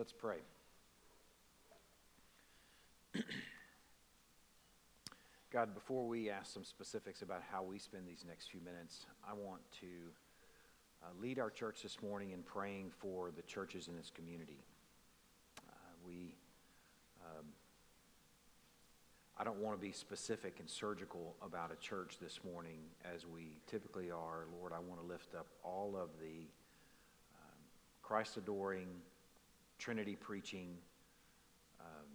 Let's 0.00 0.12
pray. 0.14 0.38
God, 5.52 5.74
before 5.74 6.08
we 6.08 6.30
ask 6.30 6.54
some 6.54 6.64
specifics 6.64 7.20
about 7.20 7.42
how 7.52 7.62
we 7.62 7.78
spend 7.78 8.08
these 8.08 8.24
next 8.26 8.46
few 8.46 8.62
minutes, 8.62 9.04
I 9.28 9.34
want 9.34 9.60
to 9.82 9.86
uh, 11.02 11.08
lead 11.20 11.38
our 11.38 11.50
church 11.50 11.82
this 11.82 12.00
morning 12.02 12.30
in 12.30 12.42
praying 12.42 12.92
for 12.98 13.30
the 13.30 13.42
churches 13.42 13.88
in 13.88 13.96
this 13.98 14.10
community. 14.10 14.64
Uh, 15.68 15.72
we, 16.06 16.34
um, 17.22 17.44
I 19.38 19.44
don't 19.44 19.58
want 19.58 19.78
to 19.78 19.86
be 19.86 19.92
specific 19.92 20.60
and 20.60 20.70
surgical 20.70 21.36
about 21.44 21.72
a 21.72 21.76
church 21.76 22.16
this 22.22 22.40
morning 22.42 22.78
as 23.14 23.26
we 23.26 23.58
typically 23.66 24.10
are. 24.10 24.46
Lord, 24.58 24.72
I 24.72 24.78
want 24.78 24.98
to 25.02 25.06
lift 25.06 25.34
up 25.34 25.48
all 25.62 25.94
of 25.94 26.08
the 26.18 26.48
um, 27.34 27.60
Christ 28.00 28.38
adoring, 28.38 28.88
Trinity 29.80 30.14
preaching, 30.14 30.76
um, 31.80 32.06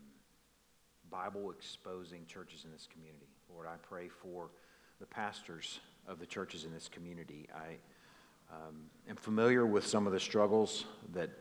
Bible 1.10 1.50
exposing 1.50 2.24
churches 2.28 2.64
in 2.64 2.72
this 2.72 2.88
community. 2.92 3.26
Lord, 3.52 3.66
I 3.66 3.74
pray 3.82 4.08
for 4.08 4.52
the 5.00 5.08
pastors 5.08 5.80
of 6.08 6.20
the 6.20 6.28
churches 6.28 6.64
in 6.64 6.72
this 6.72 6.88
community. 6.88 7.48
I 7.56 7.78
um, 8.54 8.84
am 9.10 9.16
familiar 9.16 9.66
with 9.66 9.86
some 9.86 10.06
of 10.06 10.14
the 10.14 10.20
struggles 10.20 10.86
that 11.14 11.32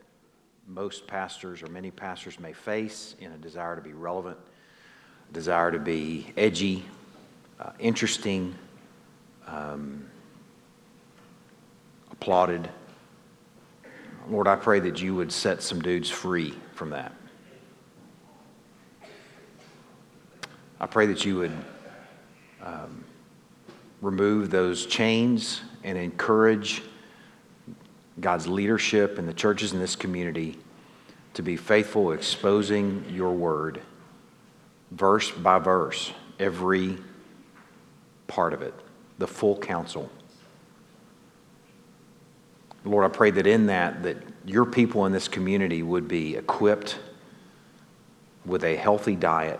most 0.66 1.06
pastors 1.06 1.62
or 1.62 1.66
many 1.66 1.90
pastors 1.90 2.40
may 2.40 2.54
face 2.54 3.16
in 3.20 3.32
a 3.32 3.36
desire 3.36 3.76
to 3.76 3.82
be 3.82 3.92
relevant, 3.92 4.38
desire 5.34 5.70
to 5.70 5.78
be 5.78 6.32
edgy, 6.38 6.86
uh, 7.60 7.72
interesting, 7.78 8.54
um, 9.46 10.06
applauded. 12.10 12.70
Lord, 14.28 14.48
I 14.48 14.56
pray 14.56 14.80
that 14.80 15.02
you 15.02 15.14
would 15.14 15.30
set 15.30 15.62
some 15.62 15.82
dudes 15.82 16.08
free 16.08 16.54
from 16.74 16.90
that. 16.90 17.12
I 20.80 20.86
pray 20.86 21.06
that 21.06 21.24
you 21.24 21.36
would 21.36 21.52
um, 22.62 23.04
remove 24.00 24.50
those 24.50 24.86
chains 24.86 25.62
and 25.82 25.98
encourage 25.98 26.82
God's 28.20 28.46
leadership 28.46 29.18
and 29.18 29.28
the 29.28 29.34
churches 29.34 29.72
in 29.72 29.78
this 29.78 29.96
community 29.96 30.58
to 31.34 31.42
be 31.42 31.56
faithful, 31.56 32.12
exposing 32.12 33.04
your 33.10 33.32
word, 33.32 33.80
verse 34.90 35.30
by 35.30 35.58
verse, 35.58 36.12
every 36.38 36.96
part 38.26 38.52
of 38.52 38.62
it, 38.62 38.74
the 39.18 39.26
full 39.26 39.58
counsel. 39.58 40.08
Lord, 42.84 43.04
I 43.04 43.08
pray 43.08 43.30
that 43.30 43.46
in 43.46 43.66
that, 43.66 44.02
that 44.02 44.18
your 44.44 44.66
people 44.66 45.06
in 45.06 45.12
this 45.12 45.26
community 45.26 45.82
would 45.82 46.06
be 46.06 46.36
equipped 46.36 46.98
with 48.44 48.62
a 48.62 48.76
healthy 48.76 49.16
diet, 49.16 49.58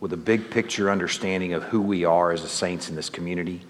with 0.00 0.14
a 0.14 0.16
big 0.16 0.50
picture 0.50 0.90
understanding 0.90 1.52
of 1.52 1.64
who 1.64 1.82
we 1.82 2.04
are 2.04 2.32
as 2.32 2.42
the 2.42 2.48
saints 2.48 2.88
in 2.88 2.96
this 2.96 3.10
community. 3.10 3.60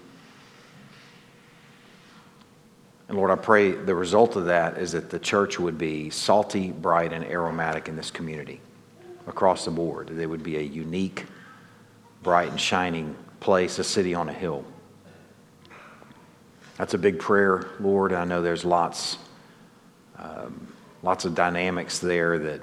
And 3.09 3.17
Lord, 3.17 3.29
I 3.29 3.35
pray 3.35 3.71
the 3.71 3.93
result 3.93 4.37
of 4.37 4.45
that 4.45 4.77
is 4.77 4.93
that 4.93 5.09
the 5.09 5.19
church 5.19 5.59
would 5.59 5.77
be 5.77 6.09
salty, 6.09 6.71
bright, 6.71 7.11
and 7.11 7.25
aromatic 7.25 7.89
in 7.89 7.97
this 7.97 8.09
community 8.09 8.61
across 9.27 9.65
the 9.65 9.71
board. 9.71 10.07
They 10.07 10.25
would 10.25 10.43
be 10.43 10.57
a 10.57 10.61
unique, 10.61 11.25
bright, 12.23 12.49
and 12.49 12.59
shining 12.59 13.15
place, 13.41 13.77
a 13.79 13.83
city 13.83 14.15
on 14.15 14.29
a 14.29 14.33
hill. 14.33 14.63
That's 16.77 16.93
a 16.93 16.97
big 16.97 17.19
prayer, 17.19 17.69
Lord. 17.79 18.13
I 18.13 18.25
know 18.25 18.41
there's 18.41 18.65
lots, 18.65 19.17
um, 20.17 20.73
lots 21.03 21.25
of 21.25 21.35
dynamics 21.35 21.99
there 21.99 22.39
that 22.39 22.61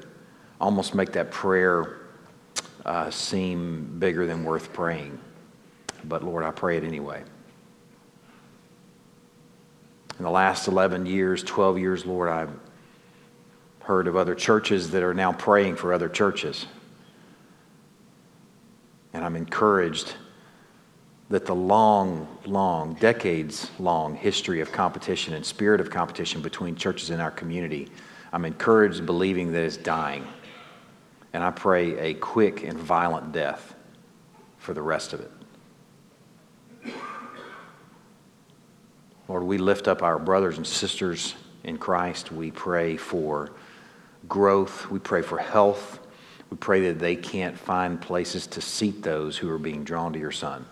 almost 0.61 0.95
make 0.95 1.13
that 1.13 1.31
prayer 1.31 2.01
uh, 2.85 3.11
seem 3.11 3.99
bigger 3.99 4.27
than 4.27 4.45
worth 4.45 4.73
praying. 4.73 5.19
But 6.05 6.25
Lord, 6.25 6.45
I 6.45 6.51
pray 6.51 6.77
it 6.77 6.85
anyway. 6.85 7.23
In 10.19 10.25
the 10.25 10.31
last 10.31 10.69
11 10.69 11.07
years, 11.07 11.43
12 11.43 11.79
years, 11.79 12.05
Lord, 12.05 12.29
I've 12.29 12.51
heard 13.81 14.07
of 14.07 14.17
other 14.17 14.35
churches 14.35 14.91
that 14.91 15.03
are 15.03 15.15
now 15.15 15.33
praying 15.33 15.77
for 15.77 15.93
other 15.93 16.09
churches. 16.09 16.67
And 19.13 19.25
I'm 19.25 19.37
encouraged 19.37 20.15
that 21.31 21.47
the 21.47 21.55
long, 21.55 22.27
long, 22.45 22.95
decades 22.95 23.71
long 23.79 24.17
history 24.17 24.61
of 24.61 24.73
competition 24.73 25.33
and 25.33 25.47
spirit 25.47 25.81
of 25.81 25.89
competition 25.89 26.43
between 26.43 26.75
churches 26.75 27.11
in 27.11 27.21
our 27.21 27.31
community, 27.31 27.89
I'm 28.33 28.45
encouraged 28.45 29.07
believing 29.07 29.53
that 29.53 29.63
it's 29.63 29.77
dying. 29.77 30.27
And 31.33 31.45
I 31.45 31.53
pray 31.53 31.97
a 31.99 32.15
quick 32.15 32.65
and 32.65 32.77
violent 32.77 33.31
death 33.31 33.77
for 34.59 34.75
the 34.75 34.83
rest 34.83 35.13
of 35.13 35.21
it. 35.21 35.31
Lord, 39.29 39.45
we 39.45 39.59
lift 39.59 39.87
up 39.87 40.03
our 40.03 40.19
brothers 40.19 40.57
and 40.57 40.67
sisters 40.67 41.37
in 41.63 41.79
Christ. 41.79 42.33
We 42.33 42.51
pray 42.51 42.97
for 42.97 43.53
growth. 44.29 44.91
We 44.91 44.99
pray 44.99 45.23
for 45.23 45.39
health. 45.39 46.01
We 46.51 46.57
pray 46.57 46.81
that 46.89 46.99
they 46.99 47.15
can't 47.15 47.57
find 47.57 48.01
places 48.01 48.49
to 48.49 48.61
seat 48.61 49.05
those 49.05 49.39
who 49.39 49.49
are 49.49 49.59
being 49.59 49.85
drawn 49.85 50.13
to 50.15 50.19
your 50.19 50.33
Son. 50.33 50.67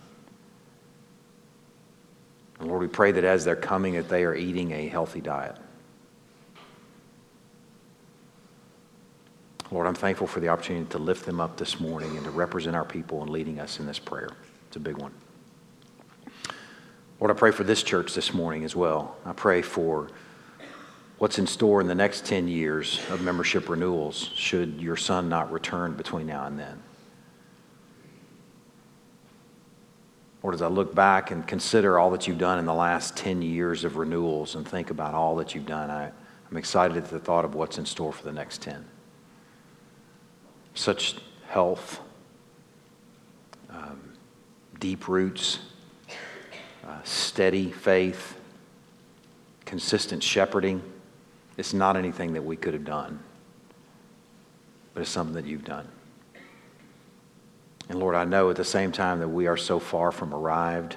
And 2.58 2.68
Lord, 2.68 2.80
we 2.80 2.88
pray 2.88 3.12
that 3.12 3.24
as 3.24 3.44
they're 3.44 3.56
coming, 3.56 3.94
that 3.94 4.08
they 4.08 4.24
are 4.24 4.34
eating 4.34 4.72
a 4.72 4.88
healthy 4.88 5.20
diet. 5.20 5.56
Lord, 9.70 9.86
I'm 9.86 9.94
thankful 9.94 10.26
for 10.26 10.40
the 10.40 10.48
opportunity 10.48 10.86
to 10.90 10.98
lift 10.98 11.26
them 11.26 11.40
up 11.40 11.56
this 11.56 11.78
morning 11.78 12.16
and 12.16 12.24
to 12.24 12.30
represent 12.30 12.74
our 12.74 12.84
people 12.84 13.22
in 13.22 13.30
leading 13.30 13.60
us 13.60 13.78
in 13.78 13.86
this 13.86 13.98
prayer. 13.98 14.30
It's 14.66 14.76
a 14.76 14.80
big 14.80 14.96
one. 14.96 15.12
Lord, 17.20 17.30
I 17.30 17.34
pray 17.34 17.50
for 17.50 17.64
this 17.64 17.82
church 17.82 18.14
this 18.14 18.32
morning 18.32 18.64
as 18.64 18.74
well. 18.74 19.16
I 19.26 19.32
pray 19.32 19.60
for 19.60 20.08
what's 21.18 21.38
in 21.38 21.46
store 21.46 21.80
in 21.80 21.86
the 21.86 21.94
next 21.94 22.24
10 22.24 22.48
years 22.48 23.00
of 23.10 23.20
membership 23.20 23.68
renewals 23.68 24.30
should 24.34 24.80
your 24.80 24.96
son 24.96 25.28
not 25.28 25.52
return 25.52 25.94
between 25.94 26.26
now 26.28 26.46
and 26.46 26.58
then. 26.58 26.82
Lord, 30.48 30.54
as 30.54 30.62
I 30.62 30.68
look 30.68 30.94
back 30.94 31.30
and 31.30 31.46
consider 31.46 31.98
all 31.98 32.10
that 32.12 32.26
you've 32.26 32.38
done 32.38 32.58
in 32.58 32.64
the 32.64 32.72
last 32.72 33.18
10 33.18 33.42
years 33.42 33.84
of 33.84 33.98
renewals 33.98 34.54
and 34.54 34.66
think 34.66 34.88
about 34.88 35.12
all 35.12 35.36
that 35.36 35.54
you've 35.54 35.66
done, 35.66 35.90
I, 35.90 36.10
I'm 36.50 36.56
excited 36.56 36.96
at 36.96 37.10
the 37.10 37.18
thought 37.18 37.44
of 37.44 37.54
what's 37.54 37.76
in 37.76 37.84
store 37.84 38.14
for 38.14 38.24
the 38.24 38.32
next 38.32 38.62
10. 38.62 38.82
Such 40.72 41.16
health, 41.48 42.00
um, 43.68 44.14
deep 44.80 45.06
roots, 45.06 45.58
uh, 46.82 47.02
steady 47.04 47.70
faith, 47.70 48.38
consistent 49.66 50.22
shepherding. 50.22 50.82
It's 51.58 51.74
not 51.74 51.94
anything 51.94 52.32
that 52.32 52.42
we 52.42 52.56
could 52.56 52.72
have 52.72 52.86
done, 52.86 53.20
but 54.94 55.02
it's 55.02 55.10
something 55.10 55.34
that 55.34 55.44
you've 55.44 55.66
done. 55.66 55.88
And 57.88 57.98
Lord, 57.98 58.14
I 58.14 58.24
know 58.24 58.50
at 58.50 58.56
the 58.56 58.64
same 58.64 58.92
time 58.92 59.20
that 59.20 59.28
we 59.28 59.46
are 59.46 59.56
so 59.56 59.78
far 59.78 60.12
from 60.12 60.34
arrived, 60.34 60.96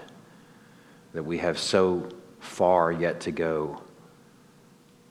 that 1.13 1.23
we 1.23 1.37
have 1.37 1.57
so 1.57 2.09
far 2.39 2.91
yet 2.91 3.21
to 3.21 3.31
go. 3.31 3.81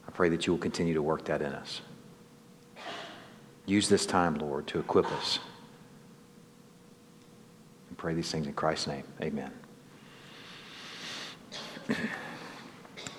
I 0.07 0.11
pray 0.11 0.29
that 0.31 0.47
you 0.47 0.53
will 0.53 0.61
continue 0.61 0.95
to 0.95 1.03
work 1.03 1.25
that 1.27 1.41
in 1.41 1.53
us. 1.53 1.81
Use 3.67 3.89
this 3.89 4.05
time, 4.05 4.35
Lord, 4.35 4.67
to 4.69 4.79
equip 4.79 5.11
us. 5.13 5.39
And 7.89 7.97
pray 7.97 8.15
these 8.15 8.31
things 8.31 8.47
in 8.47 8.53
Christ's 8.53 8.89
name. 8.89 9.05
Amen. 9.23 9.53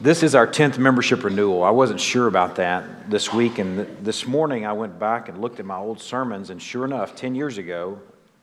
This 0.01 0.23
is 0.23 0.33
our 0.33 0.47
10th 0.47 0.79
membership 0.79 1.23
renewal. 1.23 1.63
I 1.63 1.69
wasn't 1.69 1.99
sure 1.99 2.25
about 2.25 2.55
that 2.55 3.11
this 3.11 3.31
week, 3.31 3.59
and 3.59 3.85
this 4.03 4.25
morning 4.25 4.65
I 4.65 4.73
went 4.73 4.97
back 4.97 5.29
and 5.29 5.39
looked 5.39 5.59
at 5.59 5.65
my 5.67 5.77
old 5.77 6.01
sermons, 6.01 6.49
and 6.49 6.59
sure 6.59 6.85
enough, 6.85 7.15
10 7.15 7.35
years 7.35 7.59
ago, 7.59 8.01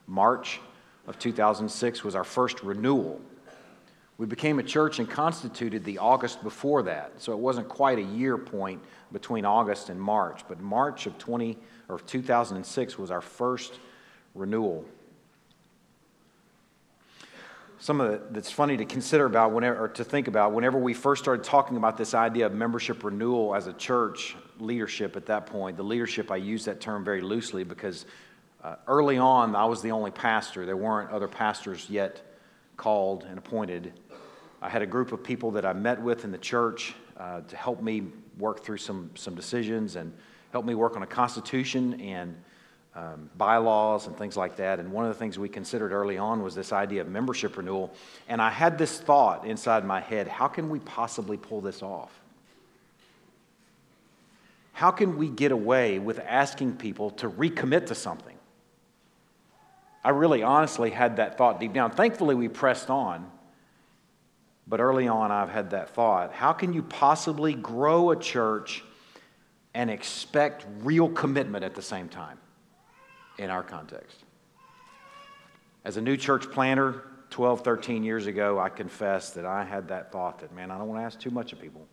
March 0.08 0.60
of 1.06 1.18
2006 1.18 2.02
was 2.02 2.16
our 2.16 2.24
first 2.24 2.62
renewal. 2.62 3.20
We 4.16 4.26
became 4.26 4.58
a 4.58 4.64
church 4.64 4.98
and 4.98 5.08
constituted 5.08 5.84
the 5.84 5.98
August 5.98 6.42
before 6.42 6.82
that, 6.84 7.12
so 7.18 7.32
it 7.32 7.38
wasn't 7.38 7.68
quite 7.68 7.98
a 7.98 8.02
year 8.02 8.36
point 8.36 8.82
between 9.12 9.44
August 9.44 9.90
and 9.90 10.00
March, 10.00 10.42
but 10.48 10.60
March 10.60 11.06
of 11.06 11.16
20 11.18 11.56
or 11.88 12.00
2006 12.00 12.98
was 12.98 13.12
our 13.12 13.20
first 13.20 13.78
renewal. 14.34 14.84
Some 17.80 18.00
of 18.00 18.10
the, 18.10 18.20
that's 18.32 18.50
funny 18.50 18.76
to 18.76 18.84
consider 18.84 19.24
about 19.24 19.52
whenever, 19.52 19.84
or 19.84 19.88
to 19.88 20.02
think 20.02 20.26
about 20.26 20.52
whenever 20.52 20.78
we 20.78 20.94
first 20.94 21.22
started 21.22 21.44
talking 21.44 21.76
about 21.76 21.96
this 21.96 22.12
idea 22.12 22.46
of 22.46 22.52
membership 22.52 23.04
renewal 23.04 23.54
as 23.54 23.68
a 23.68 23.72
church 23.74 24.34
leadership 24.58 25.16
at 25.16 25.26
that 25.26 25.46
point. 25.46 25.76
The 25.76 25.84
leadership, 25.84 26.32
I 26.32 26.36
use 26.36 26.64
that 26.64 26.80
term 26.80 27.04
very 27.04 27.20
loosely 27.20 27.62
because 27.62 28.04
uh, 28.62 28.76
early 28.86 29.18
on, 29.18 29.54
I 29.54 29.66
was 29.66 29.82
the 29.82 29.92
only 29.92 30.10
pastor. 30.10 30.66
There 30.66 30.76
weren't 30.76 31.10
other 31.10 31.28
pastors 31.28 31.88
yet 31.88 32.20
called 32.76 33.24
and 33.24 33.38
appointed. 33.38 33.92
I 34.60 34.68
had 34.68 34.82
a 34.82 34.86
group 34.86 35.12
of 35.12 35.22
people 35.22 35.52
that 35.52 35.64
I 35.64 35.72
met 35.72 36.00
with 36.00 36.24
in 36.24 36.32
the 36.32 36.38
church 36.38 36.94
uh, 37.16 37.42
to 37.42 37.56
help 37.56 37.80
me 37.80 38.08
work 38.38 38.64
through 38.64 38.78
some, 38.78 39.10
some 39.14 39.34
decisions 39.34 39.96
and 39.96 40.12
help 40.52 40.64
me 40.64 40.74
work 40.74 40.96
on 40.96 41.02
a 41.02 41.06
constitution 41.06 42.00
and 42.00 42.36
um, 42.96 43.30
bylaws 43.36 44.06
and 44.08 44.16
things 44.16 44.36
like 44.36 44.56
that. 44.56 44.80
And 44.80 44.90
one 44.90 45.04
of 45.04 45.12
the 45.12 45.18
things 45.18 45.38
we 45.38 45.48
considered 45.48 45.92
early 45.92 46.18
on 46.18 46.42
was 46.42 46.54
this 46.54 46.72
idea 46.72 47.00
of 47.02 47.08
membership 47.08 47.56
renewal. 47.56 47.92
And 48.28 48.42
I 48.42 48.50
had 48.50 48.78
this 48.78 48.98
thought 48.98 49.46
inside 49.46 49.84
my 49.84 50.00
head 50.00 50.26
how 50.26 50.48
can 50.48 50.68
we 50.68 50.80
possibly 50.80 51.36
pull 51.36 51.60
this 51.60 51.82
off? 51.82 52.10
How 54.72 54.90
can 54.90 55.16
we 55.16 55.28
get 55.28 55.52
away 55.52 55.98
with 55.98 56.20
asking 56.20 56.76
people 56.76 57.10
to 57.12 57.28
recommit 57.28 57.86
to 57.86 57.94
something? 57.94 58.37
I 60.04 60.10
really 60.10 60.42
honestly 60.42 60.90
had 60.90 61.16
that 61.16 61.36
thought 61.36 61.60
deep 61.60 61.72
down. 61.72 61.90
Thankfully, 61.90 62.34
we 62.34 62.48
pressed 62.48 62.90
on. 62.90 63.30
But 64.66 64.80
early 64.80 65.08
on, 65.08 65.32
I've 65.32 65.48
had 65.48 65.70
that 65.70 65.90
thought. 65.90 66.32
How 66.32 66.52
can 66.52 66.72
you 66.72 66.82
possibly 66.82 67.54
grow 67.54 68.10
a 68.10 68.16
church 68.16 68.84
and 69.74 69.90
expect 69.90 70.66
real 70.82 71.08
commitment 71.08 71.64
at 71.64 71.74
the 71.74 71.82
same 71.82 72.08
time 72.08 72.38
in 73.38 73.50
our 73.50 73.62
context? 73.62 74.24
As 75.84 75.96
a 75.96 76.02
new 76.02 76.16
church 76.16 76.50
planter 76.50 77.04
12, 77.30 77.62
13 77.62 78.04
years 78.04 78.26
ago, 78.26 78.58
I 78.58 78.68
confess 78.68 79.30
that 79.30 79.46
I 79.46 79.64
had 79.64 79.88
that 79.88 80.12
thought 80.12 80.40
that, 80.40 80.54
man, 80.54 80.70
I 80.70 80.78
don't 80.78 80.88
want 80.88 81.00
to 81.00 81.04
ask 81.04 81.18
too 81.18 81.30
much 81.30 81.52
of 81.52 81.60
people. 81.60 81.86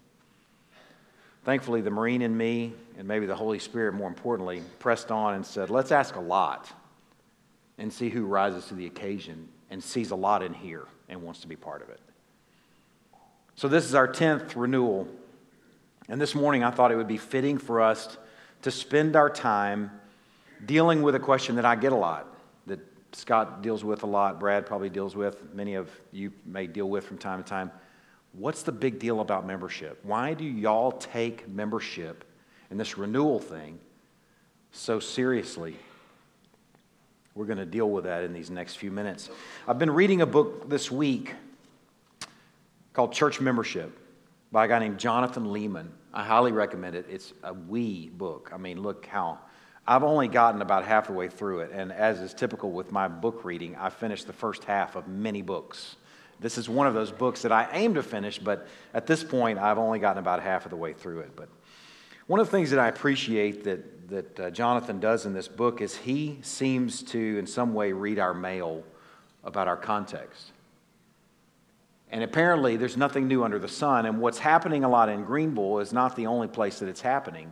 Thankfully, 1.45 1.81
the 1.81 1.91
Marine 1.91 2.21
in 2.21 2.35
me, 2.35 2.73
and 2.97 3.07
maybe 3.07 3.25
the 3.25 3.35
Holy 3.35 3.59
Spirit 3.59 3.93
more 3.93 4.07
importantly, 4.07 4.63
pressed 4.79 5.11
on 5.11 5.35
and 5.35 5.45
said, 5.45 5.69
let's 5.69 5.91
ask 5.91 6.15
a 6.15 6.21
lot 6.21 6.71
and 7.77 7.91
see 7.91 8.09
who 8.09 8.25
rises 8.25 8.65
to 8.67 8.73
the 8.73 8.85
occasion 8.85 9.47
and 9.69 9.83
sees 9.83 10.11
a 10.11 10.15
lot 10.15 10.41
in 10.43 10.53
here 10.53 10.85
and 11.09 11.21
wants 11.21 11.41
to 11.41 11.47
be 11.47 11.55
part 11.55 11.81
of 11.81 11.89
it. 11.89 11.99
So, 13.55 13.67
this 13.67 13.85
is 13.85 13.95
our 13.95 14.07
10th 14.07 14.53
renewal. 14.55 15.07
And 16.07 16.21
this 16.21 16.35
morning, 16.35 16.63
I 16.63 16.71
thought 16.71 16.91
it 16.91 16.97
would 16.97 17.07
be 17.07 17.17
fitting 17.17 17.57
for 17.57 17.81
us 17.81 18.17
to 18.61 18.71
spend 18.71 19.15
our 19.15 19.29
time 19.29 19.91
dealing 20.65 21.01
with 21.01 21.15
a 21.15 21.19
question 21.19 21.55
that 21.55 21.65
I 21.65 21.75
get 21.75 21.91
a 21.91 21.95
lot, 21.95 22.27
that 22.67 22.79
Scott 23.13 23.61
deals 23.61 23.83
with 23.83 24.03
a 24.03 24.05
lot, 24.05 24.39
Brad 24.39 24.65
probably 24.65 24.89
deals 24.89 25.15
with, 25.15 25.53
many 25.53 25.75
of 25.75 25.89
you 26.11 26.31
may 26.45 26.67
deal 26.67 26.89
with 26.89 27.05
from 27.05 27.17
time 27.17 27.43
to 27.43 27.49
time. 27.49 27.71
What's 28.33 28.63
the 28.63 28.71
big 28.71 28.99
deal 28.99 29.21
about 29.21 29.47
membership? 29.47 29.99
Why 30.03 30.33
do 30.33 30.43
y'all 30.43 30.91
take 30.91 31.47
membership 31.47 32.25
and 32.69 32.79
this 32.79 32.97
renewal 32.97 33.39
thing 33.39 33.79
so 34.71 34.99
seriously? 34.99 35.77
We're 37.35 37.45
going 37.45 37.57
to 37.57 37.65
deal 37.65 37.89
with 37.89 38.05
that 38.05 38.23
in 38.23 38.31
these 38.31 38.49
next 38.49 38.75
few 38.75 38.91
minutes. 38.91 39.29
I've 39.67 39.77
been 39.77 39.91
reading 39.91 40.21
a 40.21 40.25
book 40.25 40.69
this 40.69 40.89
week 40.89 41.33
called 42.93 43.11
Church 43.11 43.41
Membership 43.41 43.91
by 44.53 44.63
a 44.63 44.67
guy 44.69 44.79
named 44.79 44.99
Jonathan 44.99 45.47
Leeman. 45.47 45.89
I 46.13 46.23
highly 46.23 46.53
recommend 46.53 46.95
it. 46.95 47.07
It's 47.09 47.33
a 47.43 47.53
wee 47.53 48.07
book. 48.07 48.51
I 48.53 48.57
mean, 48.57 48.81
look 48.81 49.05
how. 49.05 49.39
I've 49.85 50.03
only 50.03 50.29
gotten 50.29 50.61
about 50.61 50.85
half 50.85 51.07
the 51.07 51.13
way 51.13 51.27
through 51.27 51.59
it, 51.59 51.71
and 51.73 51.91
as 51.91 52.21
is 52.21 52.33
typical 52.33 52.71
with 52.71 52.93
my 52.93 53.09
book 53.09 53.43
reading, 53.43 53.75
I 53.75 53.89
finished 53.89 54.27
the 54.27 54.33
first 54.33 54.63
half 54.63 54.95
of 54.95 55.09
many 55.09 55.41
books. 55.41 55.97
This 56.39 56.57
is 56.57 56.69
one 56.69 56.87
of 56.87 56.93
those 56.93 57.11
books 57.11 57.41
that 57.41 57.51
I 57.51 57.67
aim 57.73 57.95
to 57.95 58.01
finish, 58.01 58.39
but 58.39 58.65
at 58.93 59.07
this 59.07 59.25
point, 59.25 59.59
I've 59.59 59.77
only 59.77 59.99
gotten 59.99 60.19
about 60.19 60.41
half 60.41 60.65
of 60.65 60.69
the 60.69 60.77
way 60.77 60.93
through 60.93 61.19
it. 61.19 61.35
But 61.35 61.49
one 62.27 62.39
of 62.39 62.47
the 62.47 62.51
things 62.51 62.71
that 62.71 62.79
I 62.79 62.87
appreciate 62.87 63.65
that, 63.65 63.94
that 64.09 64.39
uh, 64.39 64.49
Jonathan 64.49 64.99
does 64.99 65.25
in 65.25 65.33
this 65.33 65.47
book 65.47 65.81
is 65.81 65.95
he 65.95 66.37
seems 66.41 67.01
to, 67.03 67.37
in 67.39 67.47
some 67.47 67.73
way, 67.73 67.91
read 67.91 68.19
our 68.19 68.33
mail 68.33 68.83
about 69.43 69.67
our 69.67 69.77
context. 69.77 70.51
And 72.11 72.23
apparently, 72.23 72.77
there's 72.77 72.97
nothing 72.97 73.27
new 73.27 73.43
under 73.43 73.59
the 73.59 73.67
sun. 73.67 74.05
And 74.05 74.19
what's 74.19 74.39
happening 74.39 74.83
a 74.83 74.89
lot 74.89 75.09
in 75.09 75.23
Greenville 75.23 75.79
is 75.79 75.91
not 75.91 76.15
the 76.15 76.27
only 76.27 76.47
place 76.47 76.79
that 76.79 76.87
it's 76.87 77.01
happening. 77.01 77.51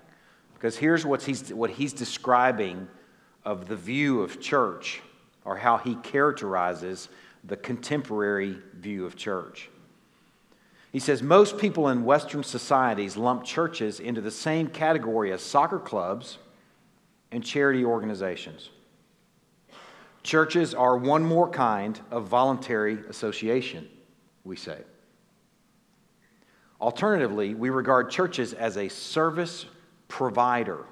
Because 0.54 0.78
here's 0.78 1.06
what 1.06 1.24
he's, 1.24 1.52
what 1.52 1.72
he's 1.72 1.92
describing 1.92 2.88
of 3.44 3.68
the 3.68 3.76
view 3.76 4.22
of 4.22 4.40
church, 4.40 5.02
or 5.44 5.58
how 5.58 5.78
he 5.78 5.96
characterizes 5.96 7.10
the 7.44 7.58
contemporary 7.58 8.58
view 8.76 9.06
of 9.06 9.16
church. 9.16 9.70
He 10.94 11.00
says 11.00 11.24
most 11.24 11.58
people 11.58 11.90
in 11.90 12.06
Western 12.06 12.44
societies 12.44 13.18
lump 13.18 13.44
churches 13.44 14.00
into 14.00 14.22
the 14.22 14.32
same 14.32 14.68
category 14.68 15.34
as 15.34 15.42
soccer 15.42 15.80
clubs 15.80 16.38
and 17.34 17.44
charity 17.44 17.84
organizations. 17.84 18.70
Churches 20.22 20.74
are 20.74 20.96
one 20.96 21.26
more 21.26 21.50
kind 21.50 22.00
of 22.12 22.28
voluntary 22.28 23.00
association, 23.10 23.90
we 24.46 24.56
say. 24.56 24.78
Alternatively, 26.80 27.56
we 27.56 27.72
regard 27.72 28.12
churches 28.12 28.54
as 28.54 28.78
a 28.78 28.88
service 28.88 29.66
provider, 30.08 30.86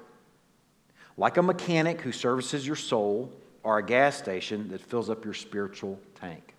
like 1.16 1.36
a 1.36 1.42
mechanic 1.42 2.00
who 2.00 2.10
services 2.10 2.66
your 2.66 2.76
soul 2.76 3.32
or 3.62 3.78
a 3.78 3.82
gas 3.82 4.16
station 4.16 4.68
that 4.70 4.80
fills 4.80 5.08
up 5.08 5.24
your 5.24 5.34
spiritual 5.34 5.98
tank. 6.16 6.51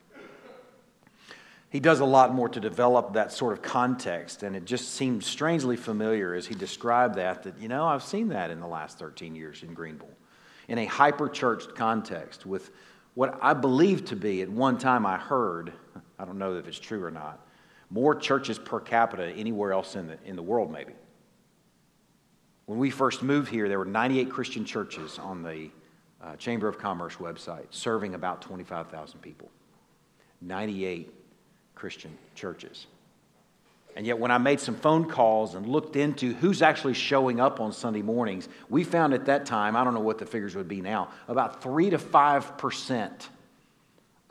He 1.74 1.80
does 1.80 2.02
a 2.02 2.06
lot 2.06 2.36
more 2.36 2.48
to 2.50 2.60
develop 2.60 3.14
that 3.14 3.32
sort 3.32 3.52
of 3.52 3.64
context, 3.64 4.44
and 4.44 4.56
it 4.56 4.64
just 4.64 4.94
seemed 4.94 5.24
strangely 5.24 5.76
familiar 5.76 6.36
as 6.36 6.46
he 6.46 6.54
described 6.54 7.16
that. 7.16 7.42
That, 7.42 7.60
you 7.60 7.68
know, 7.68 7.88
I've 7.88 8.04
seen 8.04 8.28
that 8.28 8.52
in 8.52 8.60
the 8.60 8.68
last 8.68 9.00
13 9.00 9.36
years 9.36 9.64
in 9.64 9.74
Greenville 9.74 10.16
in 10.68 10.78
a 10.78 10.86
hyper 10.86 11.28
churched 11.28 11.74
context 11.74 12.46
with 12.46 12.70
what 13.16 13.40
I 13.42 13.56
believe 13.56 14.06
to 14.06 14.16
be, 14.16 14.44
at 14.44 14.50
one 14.50 14.78
time 14.78 15.04
I 15.04 15.18
heard, 15.18 15.74
I 16.20 16.26
don't 16.26 16.38
know 16.38 16.54
if 16.58 16.68
it's 16.68 16.78
true 16.78 17.04
or 17.04 17.10
not, 17.10 17.44
more 17.90 18.14
churches 18.14 18.60
per 18.60 18.80
capita 18.80 19.30
anywhere 19.30 19.74
else 19.74 19.96
in 19.96 20.06
the, 20.06 20.20
in 20.26 20.36
the 20.36 20.44
world, 20.44 20.72
maybe. 20.72 20.94
When 22.68 22.78
we 22.78 22.92
first 22.92 23.24
moved 23.24 23.50
here, 23.50 23.68
there 23.68 23.80
were 23.80 23.86
98 23.86 24.30
Christian 24.30 24.64
churches 24.64 25.18
on 25.18 25.42
the 25.42 25.72
uh, 26.22 26.36
Chamber 26.36 26.68
of 26.68 26.78
Commerce 26.78 27.16
website, 27.16 27.66
serving 27.72 28.14
about 28.14 28.44
25,000 28.44 29.20
people. 29.22 29.50
98 30.40 31.23
Christian 31.76 32.18
churches. 32.36 32.88
And 33.96 34.08
yet, 34.08 34.18
when 34.18 34.32
I 34.32 34.40
made 34.40 34.60
some 34.60 34.76
phone 34.76 35.08
calls 35.08 35.54
and 35.54 35.68
looked 35.68 35.96
into 35.96 36.34
who's 36.34 36.62
actually 36.62 36.96
showing 36.96 37.40
up 37.40 37.60
on 37.60 37.72
Sunday 37.72 38.02
mornings, 38.02 38.50
we 38.70 38.84
found 38.84 39.14
at 39.14 39.26
that 39.26 39.46
time, 39.46 39.76
I 39.76 39.84
don't 39.84 39.94
know 39.94 40.00
what 40.00 40.18
the 40.18 40.26
figures 40.26 40.56
would 40.56 40.68
be 40.68 40.82
now, 40.82 41.10
about 41.28 41.62
3 41.62 41.92
to 41.92 42.00
5% 42.00 43.12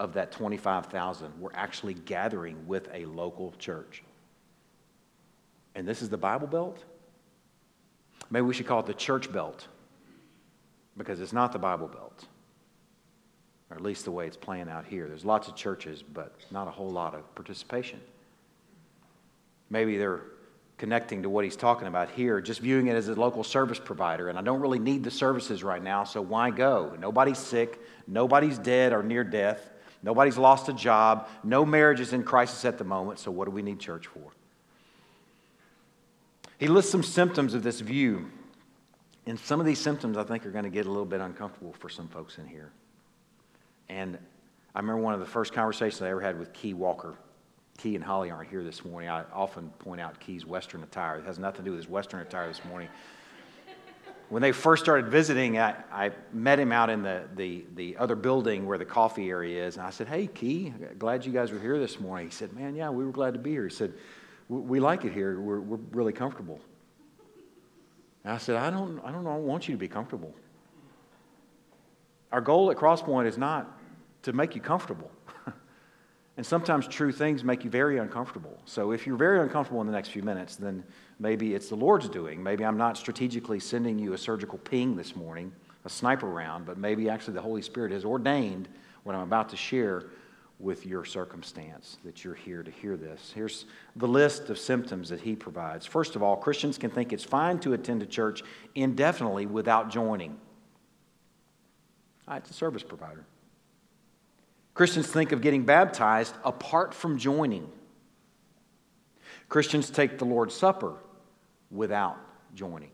of 0.00 0.14
that 0.14 0.32
25,000 0.32 1.40
were 1.40 1.52
actually 1.54 1.94
gathering 1.94 2.66
with 2.66 2.88
a 2.92 3.04
local 3.04 3.52
church. 3.58 4.02
And 5.76 5.86
this 5.86 6.02
is 6.02 6.08
the 6.08 6.18
Bible 6.18 6.48
Belt? 6.48 6.82
Maybe 8.28 8.42
we 8.42 8.54
should 8.54 8.66
call 8.66 8.80
it 8.80 8.86
the 8.86 8.94
church 8.94 9.32
belt 9.32 9.68
because 10.96 11.20
it's 11.20 11.32
not 11.32 11.52
the 11.52 11.58
Bible 11.58 11.86
Belt, 11.86 12.24
or 13.72 13.74
at 13.74 13.80
least 13.80 14.04
the 14.04 14.10
way 14.10 14.26
it's 14.26 14.36
playing 14.36 14.68
out 14.68 14.84
here. 14.84 15.08
There's 15.08 15.24
lots 15.24 15.48
of 15.48 15.56
churches, 15.56 16.02
but 16.02 16.34
not 16.50 16.68
a 16.68 16.70
whole 16.70 16.90
lot 16.90 17.14
of 17.14 17.34
participation. 17.34 18.00
Maybe 19.70 19.96
they're 19.96 20.24
connecting 20.76 21.22
to 21.22 21.30
what 21.30 21.44
he's 21.44 21.56
talking 21.56 21.88
about 21.88 22.10
here, 22.10 22.42
just 22.42 22.60
viewing 22.60 22.88
it 22.88 22.96
as 22.96 23.08
a 23.08 23.14
local 23.14 23.42
service 23.42 23.80
provider. 23.82 24.28
And 24.28 24.38
I 24.38 24.42
don't 24.42 24.60
really 24.60 24.78
need 24.78 25.04
the 25.04 25.10
services 25.10 25.62
right 25.64 25.82
now, 25.82 26.04
so 26.04 26.20
why 26.20 26.50
go? 26.50 26.94
Nobody's 27.00 27.38
sick, 27.38 27.80
nobody's 28.06 28.58
dead 28.58 28.92
or 28.92 29.02
near 29.02 29.24
death, 29.24 29.70
nobody's 30.02 30.36
lost 30.36 30.68
a 30.68 30.74
job, 30.74 31.28
no 31.42 31.64
marriage 31.64 32.00
is 32.00 32.12
in 32.12 32.24
crisis 32.24 32.66
at 32.66 32.76
the 32.76 32.84
moment, 32.84 33.20
so 33.20 33.30
what 33.30 33.46
do 33.46 33.52
we 33.52 33.62
need 33.62 33.80
church 33.80 34.06
for? 34.06 34.32
He 36.58 36.66
lists 36.66 36.92
some 36.92 37.02
symptoms 37.02 37.54
of 37.54 37.62
this 37.62 37.80
view 37.80 38.30
and 39.24 39.40
some 39.40 39.60
of 39.60 39.66
these 39.66 39.78
symptoms, 39.78 40.18
I 40.18 40.24
think, 40.24 40.44
are 40.44 40.50
going 40.50 40.64
to 40.64 40.70
get 40.70 40.84
a 40.84 40.90
little 40.90 41.06
bit 41.06 41.22
uncomfortable 41.22 41.72
for 41.78 41.88
some 41.88 42.08
folks 42.08 42.36
in 42.36 42.46
here. 42.46 42.70
And 43.92 44.18
I 44.74 44.80
remember 44.80 45.02
one 45.02 45.12
of 45.12 45.20
the 45.20 45.26
first 45.26 45.52
conversations 45.52 46.00
I 46.00 46.08
ever 46.08 46.20
had 46.20 46.38
with 46.38 46.52
Key 46.54 46.72
Walker. 46.72 47.14
Key 47.76 47.94
and 47.94 48.02
Holly 48.02 48.30
aren't 48.30 48.48
here 48.48 48.64
this 48.64 48.84
morning. 48.84 49.10
I 49.10 49.24
often 49.34 49.68
point 49.78 50.00
out 50.00 50.18
Key's 50.18 50.46
Western 50.46 50.82
attire. 50.82 51.18
It 51.18 51.26
has 51.26 51.38
nothing 51.38 51.58
to 51.58 51.64
do 51.64 51.70
with 51.72 51.80
his 51.80 51.90
Western 51.90 52.20
attire 52.20 52.48
this 52.48 52.64
morning. 52.64 52.88
when 54.30 54.40
they 54.40 54.52
first 54.52 54.82
started 54.82 55.08
visiting, 55.08 55.58
I, 55.58 55.74
I 55.92 56.12
met 56.32 56.58
him 56.58 56.72
out 56.72 56.88
in 56.88 57.02
the, 57.02 57.24
the, 57.36 57.64
the 57.74 57.96
other 57.98 58.16
building 58.16 58.64
where 58.66 58.78
the 58.78 58.84
coffee 58.86 59.28
area 59.28 59.66
is. 59.66 59.76
And 59.76 59.84
I 59.84 59.90
said, 59.90 60.08
Hey, 60.08 60.26
Key, 60.26 60.72
glad 60.98 61.26
you 61.26 61.32
guys 61.32 61.52
were 61.52 61.60
here 61.60 61.78
this 61.78 62.00
morning. 62.00 62.28
He 62.28 62.32
said, 62.32 62.54
Man, 62.54 62.74
yeah, 62.74 62.88
we 62.88 63.04
were 63.04 63.12
glad 63.12 63.34
to 63.34 63.40
be 63.40 63.50
here. 63.50 63.64
He 63.64 63.74
said, 63.74 63.92
We 64.48 64.80
like 64.80 65.04
it 65.04 65.12
here. 65.12 65.38
We're, 65.38 65.60
we're 65.60 65.80
really 65.90 66.14
comfortable. 66.14 66.60
And 68.24 68.32
I 68.32 68.38
said, 68.38 68.56
I 68.56 68.70
don't, 68.70 69.00
I 69.04 69.12
don't 69.12 69.24
want 69.24 69.68
you 69.68 69.74
to 69.74 69.78
be 69.78 69.88
comfortable. 69.88 70.32
Our 72.30 72.40
goal 72.40 72.70
at 72.70 72.78
Crosspoint 72.78 73.26
is 73.26 73.36
not 73.36 73.80
to 74.22 74.32
make 74.32 74.54
you 74.54 74.60
comfortable. 74.60 75.10
and 76.36 76.46
sometimes 76.46 76.88
true 76.88 77.12
things 77.12 77.44
make 77.44 77.64
you 77.64 77.70
very 77.70 77.98
uncomfortable. 77.98 78.58
So 78.64 78.92
if 78.92 79.06
you're 79.06 79.16
very 79.16 79.40
uncomfortable 79.40 79.80
in 79.80 79.86
the 79.86 79.92
next 79.92 80.08
few 80.08 80.22
minutes, 80.22 80.56
then 80.56 80.84
maybe 81.18 81.54
it's 81.54 81.68
the 81.68 81.76
Lord's 81.76 82.08
doing. 82.08 82.42
Maybe 82.42 82.64
I'm 82.64 82.76
not 82.76 82.96
strategically 82.96 83.60
sending 83.60 83.98
you 83.98 84.12
a 84.12 84.18
surgical 84.18 84.58
ping 84.58 84.96
this 84.96 85.14
morning, 85.16 85.52
a 85.84 85.88
sniper 85.88 86.28
round, 86.28 86.66
but 86.66 86.78
maybe 86.78 87.08
actually 87.08 87.34
the 87.34 87.42
Holy 87.42 87.62
Spirit 87.62 87.92
has 87.92 88.04
ordained 88.04 88.68
what 89.02 89.14
I'm 89.16 89.22
about 89.22 89.48
to 89.50 89.56
share 89.56 90.04
with 90.62 90.86
your 90.86 91.04
circumstance 91.04 91.98
that 92.04 92.22
you're 92.22 92.34
here 92.34 92.62
to 92.62 92.70
hear 92.70 92.96
this. 92.96 93.32
Here's 93.34 93.66
the 93.96 94.06
list 94.06 94.48
of 94.48 94.58
symptoms 94.58 95.08
that 95.08 95.20
he 95.20 95.34
provides. 95.34 95.84
First 95.84 96.14
of 96.14 96.22
all, 96.22 96.36
Christians 96.36 96.78
can 96.78 96.88
think 96.88 97.12
it's 97.12 97.24
fine 97.24 97.58
to 97.60 97.72
attend 97.72 98.00
a 98.02 98.06
church 98.06 98.44
indefinitely 98.76 99.46
without 99.46 99.90
joining. 99.90 100.38
Ah, 102.28 102.36
it's 102.36 102.50
a 102.50 102.54
service 102.54 102.84
provider. 102.84 103.24
Christians 104.74 105.06
think 105.06 105.32
of 105.32 105.40
getting 105.40 105.64
baptized 105.64 106.34
apart 106.44 106.94
from 106.94 107.18
joining. 107.18 107.70
Christians 109.48 109.90
take 109.90 110.18
the 110.18 110.24
Lord's 110.24 110.54
Supper 110.54 110.94
without 111.70 112.16
joining. 112.54 112.90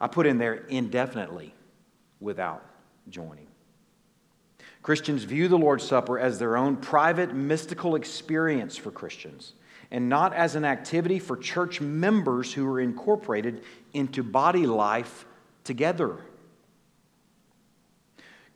I 0.00 0.06
put 0.06 0.26
in 0.26 0.38
there 0.38 0.54
indefinitely 0.54 1.54
without 2.20 2.64
joining. 3.08 3.46
Christians 4.82 5.24
view 5.24 5.48
the 5.48 5.58
Lord's 5.58 5.84
Supper 5.84 6.18
as 6.18 6.38
their 6.38 6.56
own 6.56 6.76
private 6.76 7.34
mystical 7.34 7.96
experience 7.96 8.76
for 8.76 8.90
Christians 8.90 9.52
and 9.90 10.08
not 10.08 10.32
as 10.32 10.54
an 10.54 10.64
activity 10.64 11.18
for 11.18 11.36
church 11.36 11.80
members 11.80 12.52
who 12.52 12.66
are 12.66 12.80
incorporated 12.80 13.62
into 13.92 14.22
body 14.22 14.66
life 14.66 15.26
together. 15.64 16.18